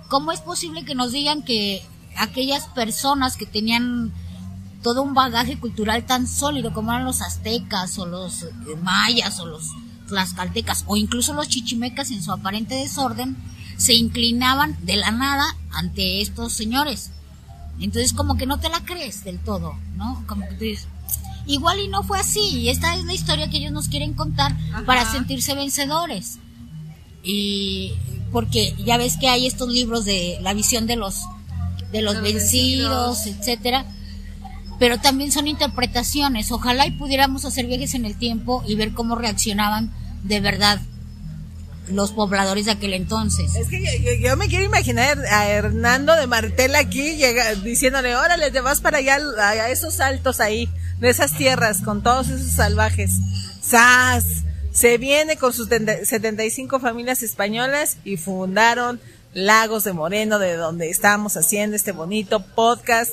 ¿cómo 0.08 0.32
es 0.32 0.40
posible 0.40 0.84
que 0.84 0.94
nos 0.94 1.12
digan 1.12 1.42
que 1.42 1.84
aquellas 2.16 2.66
personas 2.68 3.36
que 3.36 3.46
tenían 3.46 4.12
todo 4.82 5.02
un 5.02 5.14
bagaje 5.14 5.58
cultural 5.58 6.04
tan 6.06 6.26
sólido 6.26 6.72
como 6.72 6.92
eran 6.92 7.04
los 7.04 7.22
aztecas 7.22 7.98
o 7.98 8.06
los 8.06 8.46
mayas 8.82 9.38
o 9.40 9.46
los 9.46 9.70
tlaxcaltecas 10.12 10.84
o 10.86 10.96
incluso 10.96 11.32
los 11.32 11.48
chichimecas 11.48 12.10
en 12.10 12.22
su 12.22 12.30
aparente 12.32 12.74
desorden 12.74 13.36
se 13.78 13.94
inclinaban 13.94 14.76
de 14.82 14.96
la 14.96 15.10
nada 15.10 15.56
ante 15.72 16.20
estos 16.20 16.52
señores. 16.52 17.10
Entonces 17.80 18.12
como 18.12 18.36
que 18.36 18.46
no 18.46 18.60
te 18.60 18.68
la 18.68 18.84
crees 18.84 19.24
del 19.24 19.38
todo, 19.38 19.74
¿no? 19.96 20.22
Como 20.28 20.46
que 20.46 20.54
tú 20.54 20.64
dices, 20.64 20.86
igual 21.46 21.80
y 21.80 21.88
no 21.88 22.02
fue 22.02 22.20
así, 22.20 22.40
y 22.40 22.68
esta 22.68 22.94
es 22.94 23.04
la 23.04 23.14
historia 23.14 23.48
que 23.50 23.56
ellos 23.56 23.72
nos 23.72 23.88
quieren 23.88 24.12
contar 24.12 24.54
para 24.86 25.10
sentirse 25.10 25.54
vencedores. 25.54 26.38
Y 27.24 27.92
porque 28.30 28.74
ya 28.84 28.98
ves 28.98 29.16
que 29.16 29.28
hay 29.28 29.46
estos 29.46 29.68
libros 29.68 30.04
de 30.04 30.38
la 30.42 30.54
visión 30.54 30.86
de 30.86 30.96
los 30.96 31.16
de 31.92 32.02
los 32.02 32.14
De 32.14 32.20
los 32.20 32.22
vencidos, 32.22 33.26
etcétera. 33.26 33.84
pero 34.78 34.98
también 34.98 35.30
son 35.30 35.46
interpretaciones. 35.46 36.50
Ojalá 36.50 36.86
y 36.86 36.92
pudiéramos 36.92 37.44
hacer 37.44 37.66
viajes 37.66 37.94
en 37.94 38.04
el 38.04 38.16
tiempo 38.16 38.62
y 38.66 38.74
ver 38.74 38.92
cómo 38.94 39.14
reaccionaban 39.14 39.90
de 40.22 40.40
verdad 40.40 40.80
los 41.88 42.12
pobladores 42.12 42.66
de 42.66 42.72
aquel 42.72 42.94
entonces. 42.94 43.54
Es 43.56 43.68
que 43.68 44.20
yo, 44.20 44.36
me 44.36 44.48
quiero 44.48 44.64
imaginar 44.64 45.18
a 45.26 45.48
Hernando 45.48 46.14
de 46.14 46.26
Martel 46.26 46.74
aquí 46.76 47.16
llega, 47.16 47.54
diciéndole, 47.56 48.14
órale, 48.14 48.50
te 48.50 48.60
vas 48.60 48.80
para 48.80 48.98
allá 48.98 49.18
a, 49.38 49.68
esos 49.70 50.00
altos 50.00 50.40
ahí, 50.40 50.68
de 50.98 51.10
esas 51.10 51.36
tierras, 51.36 51.82
con 51.82 52.02
todos 52.02 52.28
esos 52.28 52.52
salvajes. 52.52 53.12
¡Sas! 53.60 54.24
Se 54.72 54.96
viene 54.96 55.36
con 55.36 55.52
sus 55.52 55.68
70 55.68 56.06
75 56.06 56.80
familias 56.80 57.22
españolas 57.22 57.98
y 58.04 58.16
fundaron 58.16 59.00
Lagos 59.34 59.84
de 59.84 59.92
Moreno, 59.92 60.38
de 60.38 60.56
donde 60.56 60.88
estamos 60.88 61.36
haciendo 61.36 61.76
este 61.76 61.92
bonito 61.92 62.40
podcast 62.40 63.10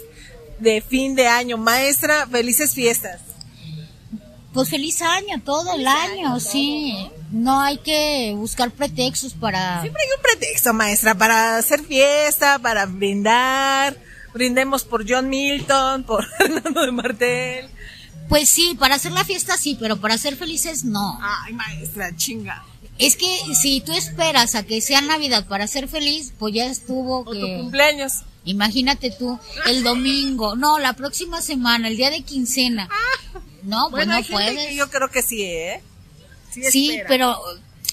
de 0.59 0.81
fin 0.81 1.15
de 1.15 1.27
año. 1.27 1.57
Maestra, 1.57 2.27
felices 2.27 2.73
fiestas. 2.73 3.19
Pues 4.53 4.69
feliz 4.69 5.01
año, 5.01 5.41
todo 5.43 5.75
el 5.75 5.85
año, 5.85 6.39
sí. 6.39 7.09
No 7.31 7.61
hay 7.61 7.77
que 7.77 8.33
buscar 8.35 8.71
pretextos 8.71 9.33
para... 9.33 9.81
Siempre 9.81 10.01
hay 10.03 10.09
un 10.17 10.23
pretexto, 10.23 10.73
maestra, 10.73 11.15
para 11.15 11.57
hacer 11.57 11.83
fiesta, 11.83 12.57
para 12.57 12.85
brindar. 12.87 13.95
Brindemos 14.33 14.83
por 14.83 15.05
John 15.07 15.29
Milton, 15.29 16.03
por 16.07 16.25
Hernando 16.39 16.81
de 16.81 16.91
Martel. 16.91 17.69
Pues 18.27 18.49
sí, 18.49 18.75
para 18.79 18.95
hacer 18.95 19.11
la 19.11 19.23
fiesta 19.23 19.57
sí, 19.57 19.77
pero 19.79 19.97
para 19.97 20.17
ser 20.17 20.35
felices 20.35 20.83
no. 20.83 21.19
Ay, 21.21 21.53
maestra, 21.53 22.15
chinga. 22.15 22.63
Es 22.97 23.15
que 23.15 23.39
si 23.55 23.81
tú 23.81 23.93
esperas 23.93 24.55
a 24.55 24.63
que 24.63 24.81
sea 24.81 25.01
Navidad 25.01 25.47
para 25.47 25.67
ser 25.67 25.87
feliz, 25.87 26.33
pues 26.37 26.53
ya 26.53 26.65
estuvo 26.65 27.21
O 27.21 27.25
tu 27.25 27.31
que... 27.31 27.57
cumpleaños. 27.57 28.23
Imagínate 28.45 29.11
tú, 29.11 29.39
el 29.67 29.83
domingo, 29.83 30.55
no, 30.55 30.79
la 30.79 30.93
próxima 30.93 31.41
semana, 31.41 31.87
el 31.87 31.97
día 31.97 32.09
de 32.09 32.21
quincena. 32.23 32.89
No, 33.69 33.89
pues 33.91 34.07
Bueno, 34.07 34.13
no 34.13 34.17
hay 34.17 34.23
gente 34.23 34.53
puedes. 34.55 34.75
yo 34.75 34.89
creo 34.89 35.09
que 35.11 35.21
sí, 35.21 35.43
¿eh? 35.43 35.83
Sí, 36.49 36.99
pero 37.07 37.39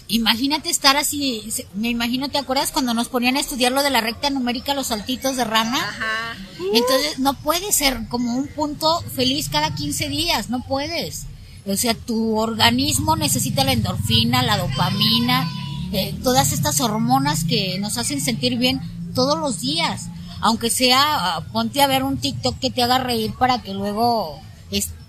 imagínate 0.09 0.71
estar 0.71 0.97
así, 0.97 1.53
me 1.75 1.91
imagino, 1.91 2.31
¿te 2.31 2.39
acuerdas 2.39 2.73
cuando 2.73 2.95
nos 2.95 3.09
ponían 3.09 3.37
a 3.37 3.41
estudiar 3.41 3.73
lo 3.73 3.83
de 3.83 3.91
la 3.91 4.01
recta 4.01 4.31
numérica, 4.31 4.73
los 4.73 4.87
saltitos 4.87 5.37
de 5.37 5.45
rana? 5.45 5.77
Ajá. 5.77 6.37
Entonces 6.73 7.19
no 7.19 7.35
puede 7.35 7.73
ser 7.73 8.09
como 8.09 8.35
un 8.35 8.49
punto 8.49 9.03
feliz 9.15 9.51
cada 9.51 9.75
15 9.75 10.09
días, 10.09 10.49
no 10.49 10.63
puedes. 10.65 11.27
O 11.67 11.77
sea, 11.77 11.93
tu 11.93 12.39
organismo 12.39 13.17
necesita 13.17 13.63
la 13.63 13.73
endorfina, 13.73 14.43
la 14.43 14.57
dopamina, 14.57 15.47
eh, 15.93 16.15
todas 16.25 16.53
estas 16.53 16.81
hormonas 16.81 17.45
que 17.45 17.79
nos 17.81 17.99
hacen 17.99 18.23
sentir 18.23 18.57
bien 18.57 18.81
todos 19.15 19.39
los 19.39 19.61
días. 19.61 20.07
Aunque 20.41 20.71
sea, 20.71 21.03
ah, 21.03 21.45
ponte 21.53 21.83
a 21.83 21.87
ver 21.87 22.03
un 22.03 22.17
TikTok 22.17 22.59
que 22.61 22.71
te 22.71 22.83
haga 22.83 22.99
reír 22.99 23.35
para 23.35 23.61
que 23.63 23.75
luego 23.75 24.41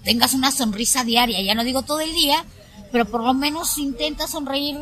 tengas 0.08 0.34
una 0.34 0.52
sonrisa 0.52 1.04
diaria. 1.04 1.42
Ya 1.42 1.54
no 1.54 1.66
digo 1.66 1.82
todo 1.82 2.00
el 2.00 2.14
día, 2.14 2.46
pero 2.94 3.04
por 3.04 3.22
lo 3.22 3.34
menos 3.34 3.78
intenta 3.78 4.26
sonreír 4.26 4.78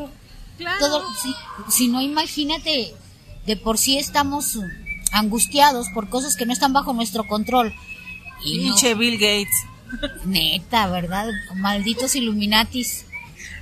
Claro. 0.60 0.78
todo, 0.80 1.04
si, 1.22 1.34
si 1.70 1.88
no, 1.88 2.00
imagínate, 2.00 2.94
de 3.48 3.58
por 3.58 3.80
sí 3.80 3.98
estamos 3.98 4.58
angustiados 5.12 5.88
por 5.96 6.10
cosas 6.10 6.36
que 6.36 6.46
no 6.46 6.54
están 6.54 6.74
bajo 6.74 6.94
nuestro 6.94 7.28
control. 7.28 7.74
Y 8.44 8.70
no- 8.70 8.98
Bill 8.98 9.18
Gates. 9.18 9.56
neta, 10.26 10.88
¿verdad? 10.88 11.28
Malditos 11.56 12.16
Illuminatis. 12.16 13.05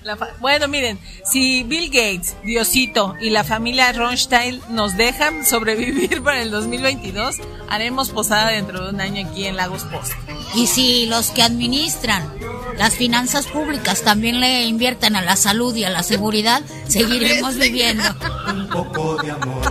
La 0.03 0.17
fa- 0.17 0.29
bueno, 0.41 0.67
miren, 0.67 0.99
si 1.25 1.63
Bill 1.63 1.87
Gates, 1.89 2.35
Diosito 2.43 3.15
y 3.21 3.29
la 3.29 3.43
familia 3.43 3.91
Ronstein 3.93 4.59
nos 4.69 4.97
dejan 4.97 5.45
sobrevivir 5.49 6.21
para 6.21 6.41
el 6.41 6.51
2022, 6.51 7.37
haremos 7.69 8.09
posada 8.09 8.49
dentro 8.49 8.83
de 8.83 8.89
un 8.89 8.99
año 9.01 9.27
aquí 9.27 9.45
en 9.45 9.55
Lagos 9.55 9.83
Post. 9.85 10.11
Y 10.55 10.67
si 10.67 11.05
los 11.05 11.31
que 11.31 11.41
administran 11.43 12.29
las 12.77 12.93
finanzas 12.95 13.45
públicas 13.47 14.01
también 14.01 14.39
le 14.39 14.65
invierten 14.65 15.15
a 15.15 15.21
la 15.21 15.35
salud 15.35 15.73
y 15.75 15.83
a 15.83 15.89
la 15.89 16.03
seguridad, 16.03 16.61
seguiremos 16.87 17.55
viviendo. 17.55 18.03
un 18.51 18.67
poco 18.67 19.15
de 19.23 19.31
amor, 19.31 19.61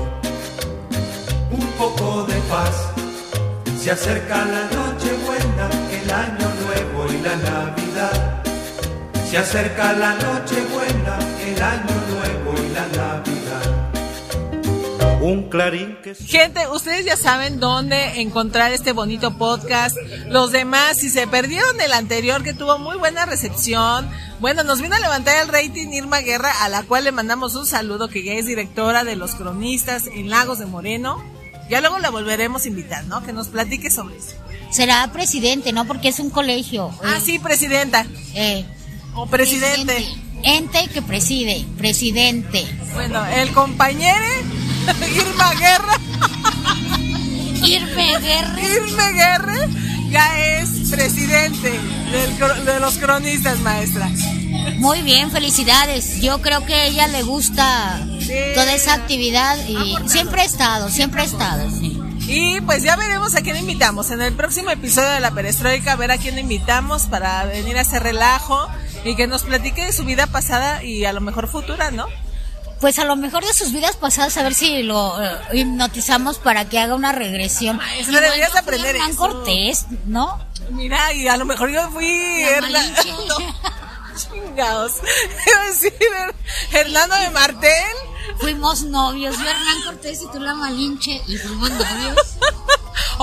un 1.50 1.66
poco 1.78 2.24
de 2.24 2.34
paz. 2.42 2.74
Se 3.80 3.90
acerca 3.90 4.44
la 4.44 4.64
noche 4.64 5.12
buena, 5.26 5.68
el 5.90 6.10
año 6.10 6.48
nuevo 6.64 7.12
y 7.12 7.20
la 7.22 7.36
Navidad. 7.36 8.31
Se 9.32 9.38
acerca 9.38 9.94
la 9.94 10.12
noche 10.12 10.62
buena, 10.70 11.18
el 11.40 11.62
año 11.62 11.94
nuevo 12.10 12.52
y 12.62 12.68
la 12.74 12.86
Navidad. 12.88 13.62
Un 15.22 15.48
clarín 15.48 15.96
que 16.02 16.14
Gente, 16.14 16.68
ustedes 16.68 17.06
ya 17.06 17.16
saben 17.16 17.58
dónde 17.58 18.20
encontrar 18.20 18.72
este 18.72 18.92
bonito 18.92 19.38
podcast. 19.38 19.96
Los 20.26 20.52
demás, 20.52 20.98
si 20.98 21.08
se 21.08 21.26
perdieron 21.26 21.80
el 21.80 21.94
anterior 21.94 22.42
que 22.42 22.52
tuvo 22.52 22.78
muy 22.78 22.98
buena 22.98 23.24
recepción, 23.24 24.06
bueno, 24.38 24.64
nos 24.64 24.82
vino 24.82 24.96
a 24.96 25.00
levantar 25.00 25.42
el 25.42 25.48
rating 25.48 25.88
Irma 25.94 26.20
Guerra, 26.20 26.52
a 26.62 26.68
la 26.68 26.82
cual 26.82 27.04
le 27.04 27.12
mandamos 27.12 27.54
un 27.54 27.64
saludo, 27.64 28.08
que 28.08 28.22
ya 28.22 28.34
es 28.34 28.44
directora 28.44 29.02
de 29.02 29.16
los 29.16 29.34
cronistas 29.34 30.08
en 30.08 30.28
Lagos 30.28 30.58
de 30.58 30.66
Moreno. 30.66 31.24
Ya 31.70 31.80
luego 31.80 31.98
la 32.00 32.10
volveremos 32.10 32.66
a 32.66 32.68
invitar, 32.68 33.06
¿no? 33.06 33.22
Que 33.22 33.32
nos 33.32 33.48
platique 33.48 33.90
sobre 33.90 34.18
eso. 34.18 34.36
Será 34.70 35.10
presidente, 35.10 35.72
¿no? 35.72 35.86
Porque 35.86 36.08
es 36.08 36.20
un 36.20 36.28
colegio. 36.28 36.90
Ah, 37.02 37.18
sí, 37.18 37.38
presidenta. 37.38 38.04
Eh, 38.34 38.66
O 39.14 39.26
presidente. 39.26 40.06
Ente 40.42 40.88
que 40.88 41.02
preside, 41.02 41.64
presidente. 41.78 42.64
Bueno, 42.94 43.24
el 43.26 43.52
compañero 43.52 44.24
Irma 45.14 45.52
Guerra, 45.54 45.96
Irme 47.64 48.18
Guerra. 48.18 48.60
Irma 48.60 49.08
Guerra, 49.10 49.54
ya 50.10 50.40
es 50.40 50.90
presidente 50.90 51.70
del 52.10 52.64
de 52.66 52.80
los 52.80 52.94
cronistas, 52.98 53.58
maestra. 53.60 54.10
Muy 54.78 55.02
bien, 55.02 55.30
felicidades. 55.30 56.20
Yo 56.20 56.40
creo 56.42 56.64
que 56.66 56.74
a 56.74 56.84
ella 56.86 57.06
le 57.08 57.22
gusta 57.22 58.04
Sí. 58.20 58.32
toda 58.54 58.72
esa 58.74 58.94
actividad 58.94 59.56
y 59.68 59.76
Aportado. 59.76 60.08
siempre 60.08 60.42
ha 60.42 60.44
estado, 60.44 60.88
siempre 60.90 61.22
ha 61.22 61.24
estado. 61.24 61.70
sí. 61.70 61.98
Y 62.26 62.60
pues 62.62 62.82
ya 62.84 62.94
veremos 62.96 63.34
a 63.34 63.42
quién 63.42 63.56
invitamos. 63.56 64.10
En 64.12 64.22
el 64.22 64.32
próximo 64.32 64.70
episodio 64.70 65.08
de 65.08 65.20
la 65.20 65.32
perestroika, 65.32 65.92
a 65.92 65.96
ver 65.96 66.12
a 66.12 66.18
quién 66.18 66.38
invitamos 66.38 67.02
para 67.06 67.44
venir 67.46 67.76
a 67.76 67.80
hacer 67.82 68.02
relajo 68.02 68.68
y 69.04 69.16
que 69.16 69.26
nos 69.26 69.42
platique 69.42 69.84
de 69.84 69.92
su 69.92 70.04
vida 70.04 70.26
pasada 70.26 70.82
y 70.82 71.04
a 71.04 71.12
lo 71.12 71.20
mejor 71.20 71.48
futura, 71.48 71.90
¿no? 71.90 72.06
Pues 72.80 72.98
a 72.98 73.04
lo 73.04 73.14
mejor 73.14 73.44
de 73.44 73.52
sus 73.54 73.72
vidas 73.72 73.96
pasadas, 73.96 74.36
a 74.36 74.42
ver 74.42 74.54
si 74.54 74.82
lo 74.82 75.22
eh, 75.22 75.30
hipnotizamos 75.52 76.38
para 76.38 76.68
que 76.68 76.80
haga 76.80 76.94
una 76.96 77.12
regresión. 77.12 77.76
Maestra, 77.76 78.20
deberías 78.20 78.48
yo 78.48 78.52
fui 78.52 78.60
aprender 78.60 78.96
Hernán 78.96 79.10
eso. 79.10 79.18
Cortés, 79.18 79.86
¿no? 80.06 80.44
Mira, 80.70 81.12
y 81.12 81.28
a 81.28 81.36
lo 81.36 81.44
mejor 81.44 81.70
yo 81.70 81.88
fui 81.90 82.42
Herna- 82.42 82.80
Malinche. 82.96 83.54
Chingados. 84.16 84.92
Iba 85.46 85.62
a 85.62 85.66
decir 85.66 85.92
Her- 86.00 86.34
Hernando 86.72 87.14
de 87.16 87.30
Martel. 87.30 87.94
Fuimos 88.40 88.82
novios, 88.82 89.36
yo 89.36 89.48
Hernán 89.48 89.82
Cortés 89.84 90.20
y 90.22 90.32
tú 90.32 90.40
la 90.40 90.54
Malinche, 90.54 91.20
y 91.28 91.36
fuimos 91.36 91.70
novios. 91.70 92.16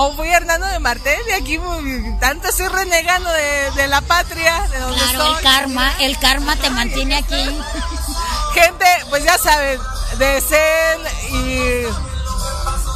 O 0.02 0.14
fui 0.14 0.28
Hernando 0.30 0.66
de 0.66 0.78
Martel 0.78 1.20
y 1.28 1.32
aquí 1.32 1.58
muy- 1.58 2.16
tanto 2.20 2.48
estoy 2.48 2.68
renegando 2.68 3.30
de, 3.30 3.70
de 3.72 3.86
la 3.86 4.00
patria, 4.00 4.66
de 4.68 4.78
donde 4.80 4.96
Claro, 4.98 5.36
el 5.36 5.42
karma, 5.42 5.92
el 6.00 6.18
karma 6.18 6.56
te 6.56 6.70
mantiene 6.70 7.16
aquí. 7.18 7.60
Gente, 8.54 8.86
pues 9.10 9.24
ya 9.24 9.36
saben, 9.36 9.78
deseen 10.16 11.00
y 11.32 11.82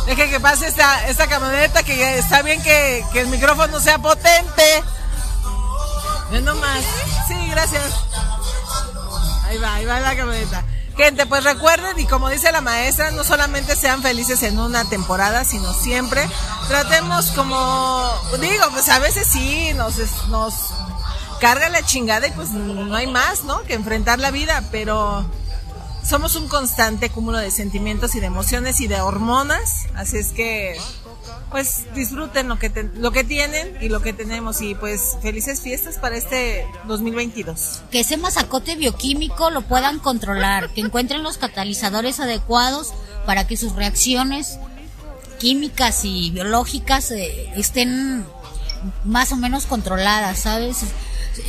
dejen 0.07 0.31
que 0.31 0.41
pase 0.41 0.67
esta, 0.67 1.07
esta 1.07 1.27
camioneta, 1.27 1.83
que 1.83 2.19
está 2.19 2.41
bien 2.41 2.63
que, 2.63 3.05
que 3.13 3.21
el 3.21 3.27
micrófono 3.27 3.79
sea 3.81 3.99
potente. 3.99 4.83
Ve 6.31 6.41
nomás. 6.41 6.81
Sí, 7.29 7.35
gracias. 7.51 7.83
Ahí 9.47 9.59
va, 9.59 9.75
ahí 9.75 9.85
va 9.85 10.01
la 10.01 10.17
camioneta. 10.17 10.65
Gente, 10.97 11.27
pues 11.27 11.43
recuerden 11.43 11.99
y 11.99 12.07
como 12.07 12.29
dice 12.29 12.53
la 12.53 12.61
maestra, 12.61 13.11
no 13.11 13.25
solamente 13.25 13.75
sean 13.75 14.01
felices 14.01 14.43
en 14.45 14.59
una 14.59 14.85
temporada, 14.85 15.45
sino 15.45 15.73
siempre 15.73 16.29
tratemos 16.69 17.33
como, 17.33 18.13
digo, 18.41 18.65
pues 18.71 18.89
a 18.89 19.01
veces 19.01 19.27
sí, 19.27 19.73
nos, 19.75 19.99
nos 20.29 20.55
carga 21.41 21.69
la 21.69 21.83
chingada 21.83 22.29
y 22.29 22.31
pues 22.31 22.51
no 22.51 22.95
hay 22.95 23.09
más, 23.09 23.43
¿no? 23.43 23.63
Que 23.63 23.75
enfrentar 23.75 24.21
la 24.21 24.31
vida, 24.31 24.63
pero 24.71 25.25
somos 26.05 26.37
un 26.37 26.47
constante 26.49 27.11
cúmulo 27.11 27.39
de 27.39 27.51
sentimientos 27.51 28.15
y 28.15 28.21
de 28.21 28.27
emociones 28.27 28.81
y 28.81 28.87
de 28.87 29.01
hormonas, 29.01 29.87
así 29.97 30.19
es 30.19 30.33
que 30.33 30.79
pues 31.55 31.85
disfruten 31.95 32.49
lo 32.49 32.59
que 32.59 32.69
te- 32.69 32.91
lo 32.97 33.13
que 33.13 33.23
tienen 33.23 33.77
y 33.81 33.89
lo 33.89 34.03
que 34.03 34.13
tenemos 34.13 34.61
y 34.61 34.75
pues 34.75 35.17
felices 35.23 35.61
fiestas 35.61 35.99
para 35.99 36.17
este 36.17 36.67
2022. 36.89 37.83
Que 37.93 38.01
ese 38.01 38.17
masacote 38.17 38.75
bioquímico 38.75 39.51
lo 39.51 39.63
puedan 39.63 40.01
controlar, 40.01 40.71
que 40.71 40.81
encuentren 40.81 41.23
los 41.23 41.39
catalizadores 41.39 42.19
adecuados 42.19 42.93
para 43.25 43.47
que 43.47 43.57
sus 43.57 43.77
reacciones 43.77 44.59
químicas 45.39 46.01
y 46.05 46.33
biológicas 46.33 47.13
eh, 47.13 47.53
estén 47.55 48.27
más 49.05 49.31
o 49.31 49.37
menos 49.37 49.67
controladas, 49.67 50.41
¿sabes? 50.41 50.79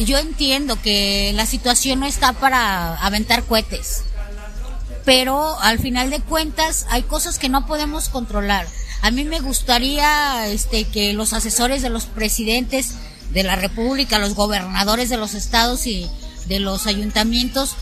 Yo 0.06 0.20
entiendo 0.20 0.80
que 0.84 1.32
la 1.34 1.47
situación 1.47 2.01
no 2.01 2.06
está 2.06 2.34
para 2.34 2.93
aventar 3.03 3.41
cohetes. 3.43 4.03
pero 5.03 5.60
al 5.62 5.80
final 5.80 6.12
de 6.12 6.20
cuentas 6.20 6.86
hay 6.91 7.01
cosas 7.03 7.39
que 7.39 7.49
no 7.49 7.66
podemos 7.66 8.10
controlar. 8.10 8.68
A 9.06 9.12
mí 9.12 9.24
me 9.24 9.39
gustaría 9.39 10.47
este 10.47 10.86
que 10.86 11.14
los 11.14 11.34
asesores 11.34 11.84
de 11.84 11.91
los 11.91 12.06
presidentes 12.06 12.95
de 13.32 13.43
la 13.43 13.56
República, 13.56 14.18
los 14.18 14.34
gobernadores 14.34 15.10
de 15.10 15.18
los 15.18 15.36
estados 15.36 15.86
y 15.86 16.10
de 16.47 16.60
los 16.60 16.88
ayuntamientos 16.88 17.76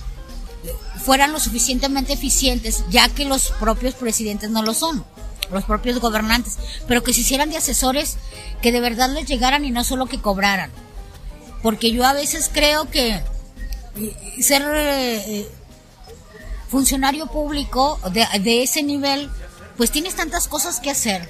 fueran 1.02 1.32
lo 1.32 1.40
suficientemente 1.40 2.12
eficientes, 2.12 2.84
ya 2.90 3.08
que 3.08 3.24
los 3.24 3.52
propios 3.52 3.94
presidentes 3.94 4.50
no 4.50 4.64
lo 4.64 4.74
son, 4.74 5.06
los 5.50 5.64
propios 5.64 6.02
gobernantes, 6.02 6.58
pero 6.90 7.04
que 7.04 7.14
se 7.14 7.22
hicieran 7.22 7.50
de 7.50 7.56
asesores 7.56 8.18
que 8.62 8.74
de 8.74 8.82
verdad 8.82 9.10
les 9.10 9.26
llegaran 9.26 9.64
y 9.64 9.72
no 9.72 9.86
solo 9.86 10.08
que 10.08 10.20
cobraran. 10.20 10.72
Porque 11.62 11.94
yo 11.94 12.06
a 12.06 12.12
veces 12.12 12.52
creo 12.52 12.92
que 12.92 13.22
eh, 13.96 14.42
ser 14.42 14.62
eh, 14.76 15.48
funcionario 16.68 17.28
público 17.28 17.98
de, 18.12 18.28
de 18.42 18.64
ese 18.64 18.84
nivel, 18.84 19.30
pues 19.78 19.92
tienes 19.92 20.16
tantas 20.16 20.48
cosas 20.48 20.80
que 20.80 20.92
hacer 20.92 21.28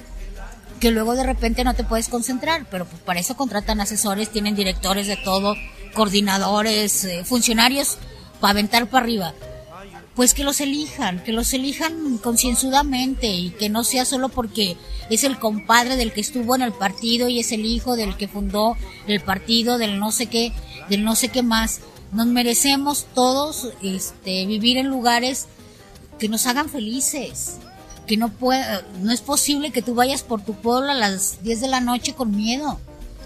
que 0.80 0.90
luego 0.90 1.14
de 1.14 1.24
repente 1.24 1.64
no 1.64 1.74
te 1.74 1.84
puedes 1.84 2.08
concentrar, 2.08 2.66
pero 2.70 2.84
pues 2.84 3.00
para 3.00 3.20
eso 3.20 3.36
contratan 3.36 3.80
asesores, 3.80 4.30
tienen 4.30 4.54
directores 4.54 5.06
de 5.06 5.16
todo, 5.16 5.54
coordinadores, 5.94 7.04
eh, 7.04 7.24
funcionarios 7.24 7.96
para 8.40 8.50
aventar 8.50 8.88
para 8.90 9.04
arriba. 9.04 9.34
Pues 10.14 10.34
que 10.34 10.44
los 10.44 10.60
elijan, 10.60 11.24
que 11.24 11.32
los 11.32 11.54
elijan 11.54 12.18
concienzudamente 12.18 13.28
y 13.28 13.50
que 13.50 13.68
no 13.68 13.82
sea 13.82 14.04
solo 14.04 14.28
porque 14.28 14.76
es 15.10 15.24
el 15.24 15.38
compadre 15.38 15.96
del 15.96 16.12
que 16.12 16.20
estuvo 16.20 16.54
en 16.54 16.62
el 16.62 16.72
partido 16.72 17.28
y 17.28 17.40
es 17.40 17.50
el 17.50 17.64
hijo 17.64 17.96
del 17.96 18.16
que 18.16 18.28
fundó 18.28 18.76
el 19.06 19.20
partido, 19.20 19.78
del 19.78 19.98
no 19.98 20.12
sé 20.12 20.26
qué, 20.26 20.52
del 20.88 21.02
no 21.02 21.16
sé 21.16 21.30
qué 21.30 21.42
más. 21.42 21.80
Nos 22.12 22.26
merecemos 22.26 23.06
todos 23.14 23.70
este, 23.82 24.46
vivir 24.46 24.76
en 24.76 24.88
lugares 24.88 25.46
que 26.18 26.28
nos 26.28 26.46
hagan 26.46 26.68
felices. 26.68 27.58
Que 28.06 28.16
no 28.16 28.28
puede, 28.30 28.62
no 29.00 29.12
es 29.12 29.20
posible 29.22 29.70
que 29.70 29.82
tú 29.82 29.94
vayas 29.94 30.22
por 30.22 30.42
tu 30.42 30.54
pueblo 30.54 30.90
a 30.90 30.94
las 30.94 31.42
10 31.42 31.60
de 31.62 31.68
la 31.68 31.80
noche 31.80 32.14
con 32.14 32.36
miedo. 32.36 32.78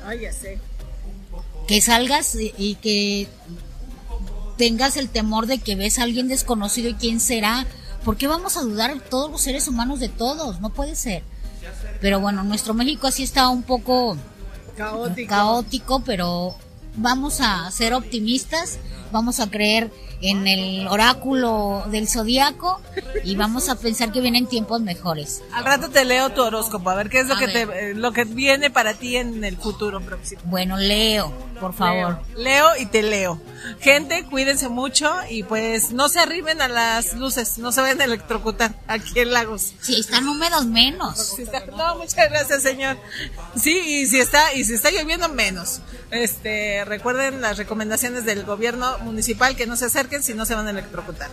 Ay, 0.06 0.20
ya 0.20 0.32
sé. 0.32 0.58
Que 1.66 1.80
salgas 1.80 2.34
y, 2.36 2.54
y 2.56 2.76
que 2.76 3.28
tengas 4.56 4.96
el 4.96 5.08
temor 5.08 5.46
de 5.46 5.58
que 5.58 5.76
ves 5.76 5.98
a 5.98 6.02
alguien 6.04 6.28
desconocido 6.28 6.88
y 6.90 6.94
quién 6.94 7.20
será. 7.20 7.66
¿Por 8.04 8.16
qué 8.16 8.26
vamos 8.26 8.56
a 8.56 8.62
dudar 8.62 9.00
todos 9.00 9.30
los 9.30 9.40
seres 9.40 9.68
humanos 9.68 10.00
de 10.00 10.08
todos? 10.08 10.60
No 10.60 10.70
puede 10.70 10.94
ser. 10.96 11.22
Pero 12.00 12.20
bueno, 12.20 12.44
nuestro 12.44 12.72
México 12.74 13.06
así 13.08 13.22
está 13.22 13.48
un 13.48 13.62
poco 13.62 14.16
Caótico. 14.76 15.28
caótico, 15.28 16.00
pero 16.00 16.54
vamos 16.96 17.40
a 17.40 17.70
ser 17.70 17.92
optimistas, 17.94 18.78
vamos 19.12 19.40
a 19.40 19.50
creer 19.50 19.90
en 20.20 20.48
el 20.48 20.88
oráculo 20.88 21.84
del 21.90 22.08
zodiaco 22.08 22.80
y 23.24 23.36
vamos 23.36 23.68
a 23.68 23.76
pensar 23.76 24.10
que 24.10 24.20
vienen 24.20 24.46
tiempos 24.48 24.80
mejores. 24.80 25.42
Al 25.52 25.64
rato 25.64 25.90
te 25.90 26.04
leo 26.04 26.30
tu 26.30 26.42
horóscopo, 26.42 26.90
a 26.90 26.94
ver 26.96 27.08
qué 27.08 27.20
es 27.20 27.28
lo 27.28 27.34
A 27.34 27.38
que 27.38 27.46
ver. 27.46 27.68
te, 27.68 27.90
eh, 27.90 27.94
lo 27.94 28.12
que 28.12 28.24
viene 28.24 28.70
para 28.70 28.94
ti 28.94 29.16
en 29.16 29.44
el 29.44 29.56
futuro 29.56 30.00
próximo. 30.00 30.42
Bueno, 30.44 30.76
Leo, 30.76 31.32
por 31.60 31.72
favor. 31.72 32.18
Leo, 32.36 32.72
leo 32.72 32.82
y 32.82 32.86
te 32.86 33.02
leo. 33.02 33.40
Gente, 33.80 34.24
cuídense 34.24 34.68
mucho 34.68 35.12
y 35.30 35.44
pues 35.44 35.92
no 35.92 36.08
se 36.08 36.18
arriben 36.20 36.60
a 36.62 36.68
las 36.68 37.14
luces, 37.14 37.58
no 37.58 37.70
se 37.70 37.80
vayan 37.80 38.00
a 38.00 38.04
electrocutar 38.04 38.74
aquí 38.88 39.20
en 39.20 39.32
Lagos. 39.32 39.72
Si 39.80 40.00
están 40.00 40.26
húmedos 40.28 40.66
menos. 40.66 41.16
Si 41.36 41.42
está- 41.42 41.64
No, 41.66 41.96
muchas 41.96 42.28
gracias, 42.28 42.62
señor. 42.62 42.96
Sí, 43.56 43.76
y 43.78 44.06
si 44.06 44.18
está 44.18 44.52
y 44.54 44.64
si 44.64 44.74
está 44.74 44.90
lloviendo 44.90 45.28
menos. 45.28 45.80
Este, 46.10 46.84
recuerden 46.86 47.40
las 47.40 47.56
recomendaciones 47.58 48.24
del 48.24 48.44
gobierno 48.44 48.97
municipal 49.04 49.56
que 49.56 49.66
no 49.66 49.76
se 49.76 49.86
acerquen 49.86 50.22
si 50.22 50.34
no 50.34 50.44
se 50.44 50.54
van 50.54 50.66
a 50.66 50.70
electrocutar. 50.70 51.30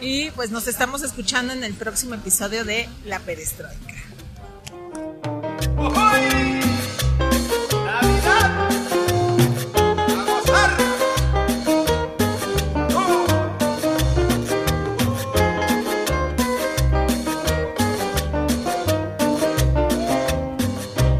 Y 0.00 0.30
pues 0.32 0.50
nos 0.50 0.66
estamos 0.68 1.02
escuchando 1.02 1.52
en 1.52 1.64
el 1.64 1.74
próximo 1.74 2.14
episodio 2.14 2.64
de 2.64 2.88
La 3.04 3.20
Perestroika. 3.20 3.94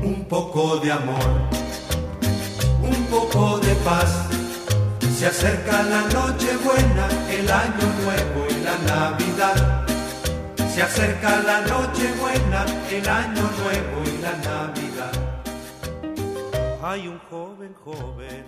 Un 0.03 0.27
poco 0.29 0.77
de 0.79 0.93
amor, 0.93 1.17
un 2.83 3.07
poco 3.07 3.59
de 3.59 3.75
paz. 3.77 4.26
Se 5.17 5.27
acerca 5.27 5.83
la 5.83 6.03
noche 6.03 6.55
buena, 6.63 7.09
el 7.31 7.51
año 7.51 7.87
nuevo 8.05 8.47
y 8.51 8.61
la 8.63 8.77
Navidad. 8.87 9.87
Se 10.69 10.83
acerca 10.83 11.41
la 11.41 11.63
noche 11.63 12.13
buena, 12.21 12.67
el 12.91 13.09
año 13.09 13.51
nuevo 13.63 14.03
y 14.05 14.19
la 14.21 14.37
Navidad. 14.45 15.13
Hay 16.83 17.09
un 17.09 17.19
joven 17.31 17.75
joven 17.83 18.45